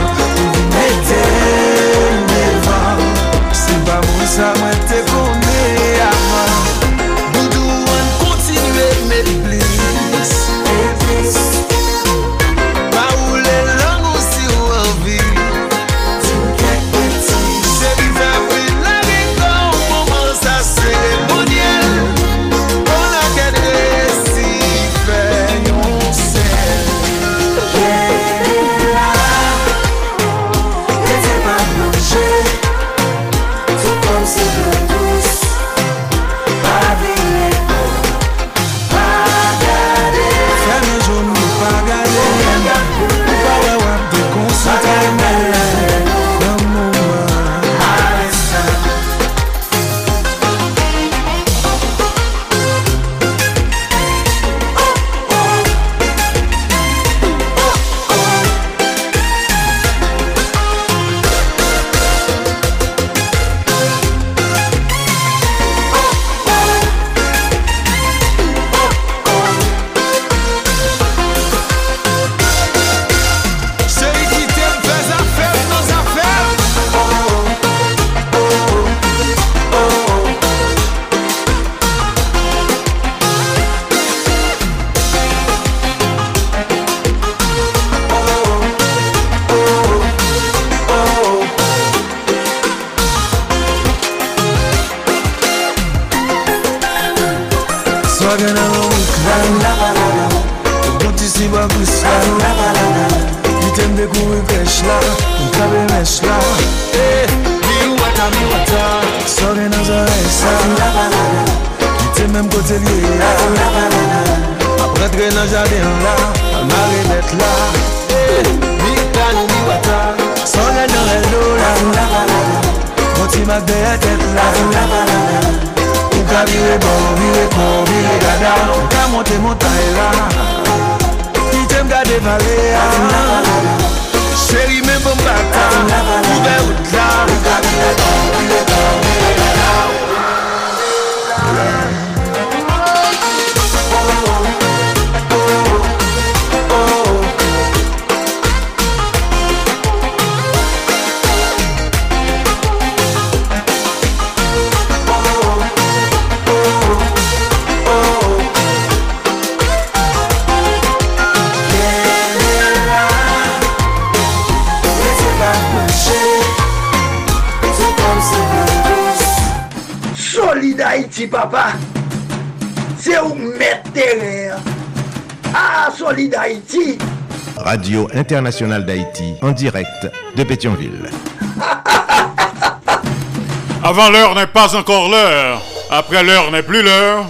[178.25, 181.11] International d'Haïti en direct de Pétionville.
[183.83, 185.61] Avant l'heure n'est pas encore l'heure.
[185.91, 187.25] Après l'heure n'est plus l'heure.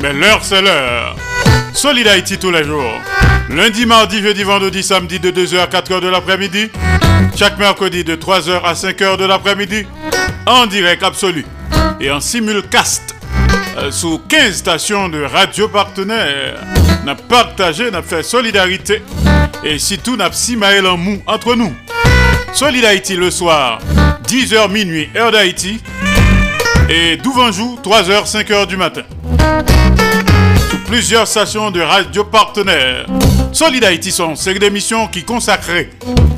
[0.00, 1.14] Mais l'heure c'est l'heure.
[1.72, 2.90] Solid Haïti tous les jours.
[3.48, 6.68] Lundi, mardi, jeudi, vendredi, samedi de 2h à 4h de l'après-midi.
[7.36, 9.86] Chaque mercredi de 3h à 5h de l'après-midi.
[10.46, 11.46] En direct absolu.
[12.00, 13.14] Et en simulcast.
[13.78, 16.56] Euh, sous 15 stations de radio partenaires.
[17.04, 19.00] N'a partagé, n'a fait solidarité.
[19.62, 21.72] Et surtout, n'a si maël en mou entre nous.
[22.52, 23.78] Solid Haïti le soir,
[24.26, 25.80] 10h minuit, heure d'Haïti.
[26.88, 29.02] Et Douvanjou, 3h, 5h du matin.
[30.70, 33.06] Sous plusieurs stations de radio partenaires.
[33.52, 35.90] Solid Haïti sont série d'émissions qui consacrées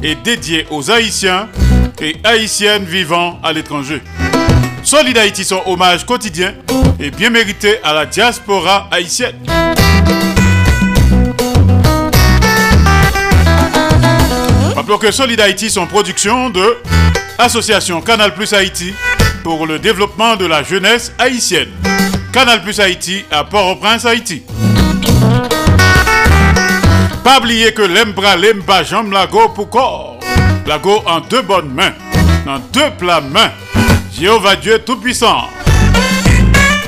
[0.02, 1.48] et dédiées aux Haïtiens
[2.00, 4.02] et Haïtiennes vivant à l'étranger.
[4.82, 6.54] Solid Haïti son hommage quotidien
[6.98, 9.36] et bien mérité à la diaspora haïtienne.
[14.82, 16.76] Rappelons que Solid Haïti sont production de
[17.38, 18.92] Association Canal Plus Haïti
[19.44, 21.68] pour le développement de la jeunesse haïtienne.
[22.32, 24.42] Canal Plus Haïti à Port-au-Prince, Haïti.
[27.22, 30.18] Pas oublier que l'embra l'emba jambe lago pour corps.
[30.66, 31.92] Lago en deux bonnes mains,
[32.44, 33.52] dans deux plats mains.
[34.18, 35.48] Jéhovah Dieu Tout-Puissant.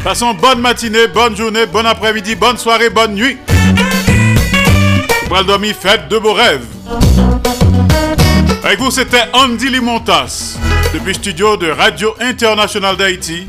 [0.02, 3.38] Passons bonne matinée, bonne journée, bon après-midi, bonne soirée, bonne nuit.
[5.28, 6.73] Pour dormir, faites de beaux rêves.
[8.64, 10.56] Avec vous, c'était Andy Limontas,
[10.94, 13.46] depuis le studio de Radio Internationale d'Haïti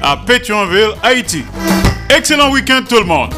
[0.00, 1.44] à Pétionville, Haïti.
[2.08, 3.34] Excellent week-end tout le monde.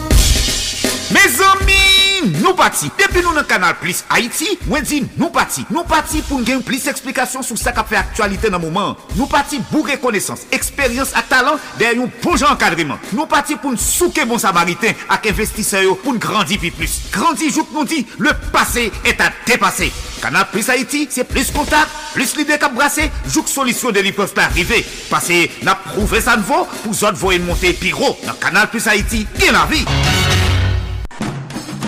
[2.46, 2.90] nou pati.
[2.98, 5.66] Depi nou nan kanal Plus Haiti, mwen di nou pati.
[5.72, 8.94] Nou pati pou gen plis eksplikasyon sou sa ka fe aktualite nan mouman.
[9.16, 13.02] Nou pati pou rekonesans, eksperyans ak talant der yon pou jan kadriman.
[13.12, 17.00] Nou pati pou souke bon samariten ak investiseyo pou grandi pi plus.
[17.14, 19.90] Grandi jout nou di, le pase et a depase.
[20.22, 24.34] Kanal Plus Haiti, se plis kontak, plis lide kap brase, jout solisyon de li peuf
[24.36, 24.80] pa arrive.
[25.10, 28.14] Pase na prouve sa nvo pou zot voyen monte pi ro.
[28.24, 29.84] Nan Kanal Plus Haiti, gen la vi.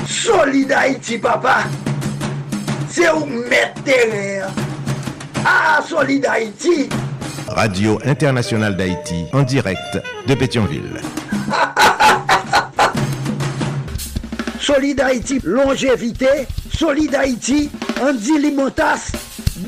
[0.09, 1.65] Solid Haïti, papa.
[2.89, 4.49] C'est où mettre terrain.
[5.45, 6.89] Ah, Solid Haïti.
[7.47, 11.01] Radio Internationale d'Haïti en direct de Pétionville.
[14.61, 16.47] Solid Haïti, longévité.
[16.75, 17.71] Solid Haïti,
[18.01, 19.13] Andy Limotas.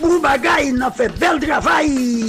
[0.01, 2.27] Boubagaï, n'a fait bel travail.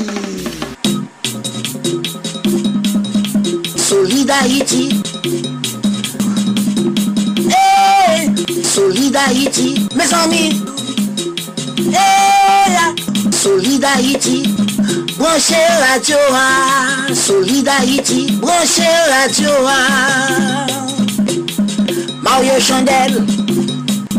[3.77, 5.51] Solid Haïti.
[8.63, 10.55] Solidarity, mes amis.
[11.77, 12.93] Eh la,
[13.31, 14.43] Solidarity.
[15.18, 17.13] Branchez la Dioa.
[17.13, 19.77] Solidarity, branchez la Dioa.
[22.22, 23.26] Mario Chandel,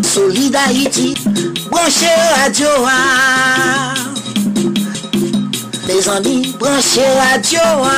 [0.02, 1.14] Solidarity.
[1.70, 3.94] Branchez la Dioa.
[5.88, 7.96] Mes amis, branchez la Dioa.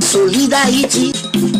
[0.00, 1.59] Solidarity.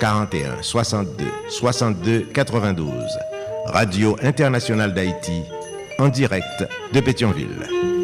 [0.00, 2.92] 41 62 62 92
[3.66, 5.42] Radio Internationale d'Haïti
[5.98, 7.95] en direct de Pétionville.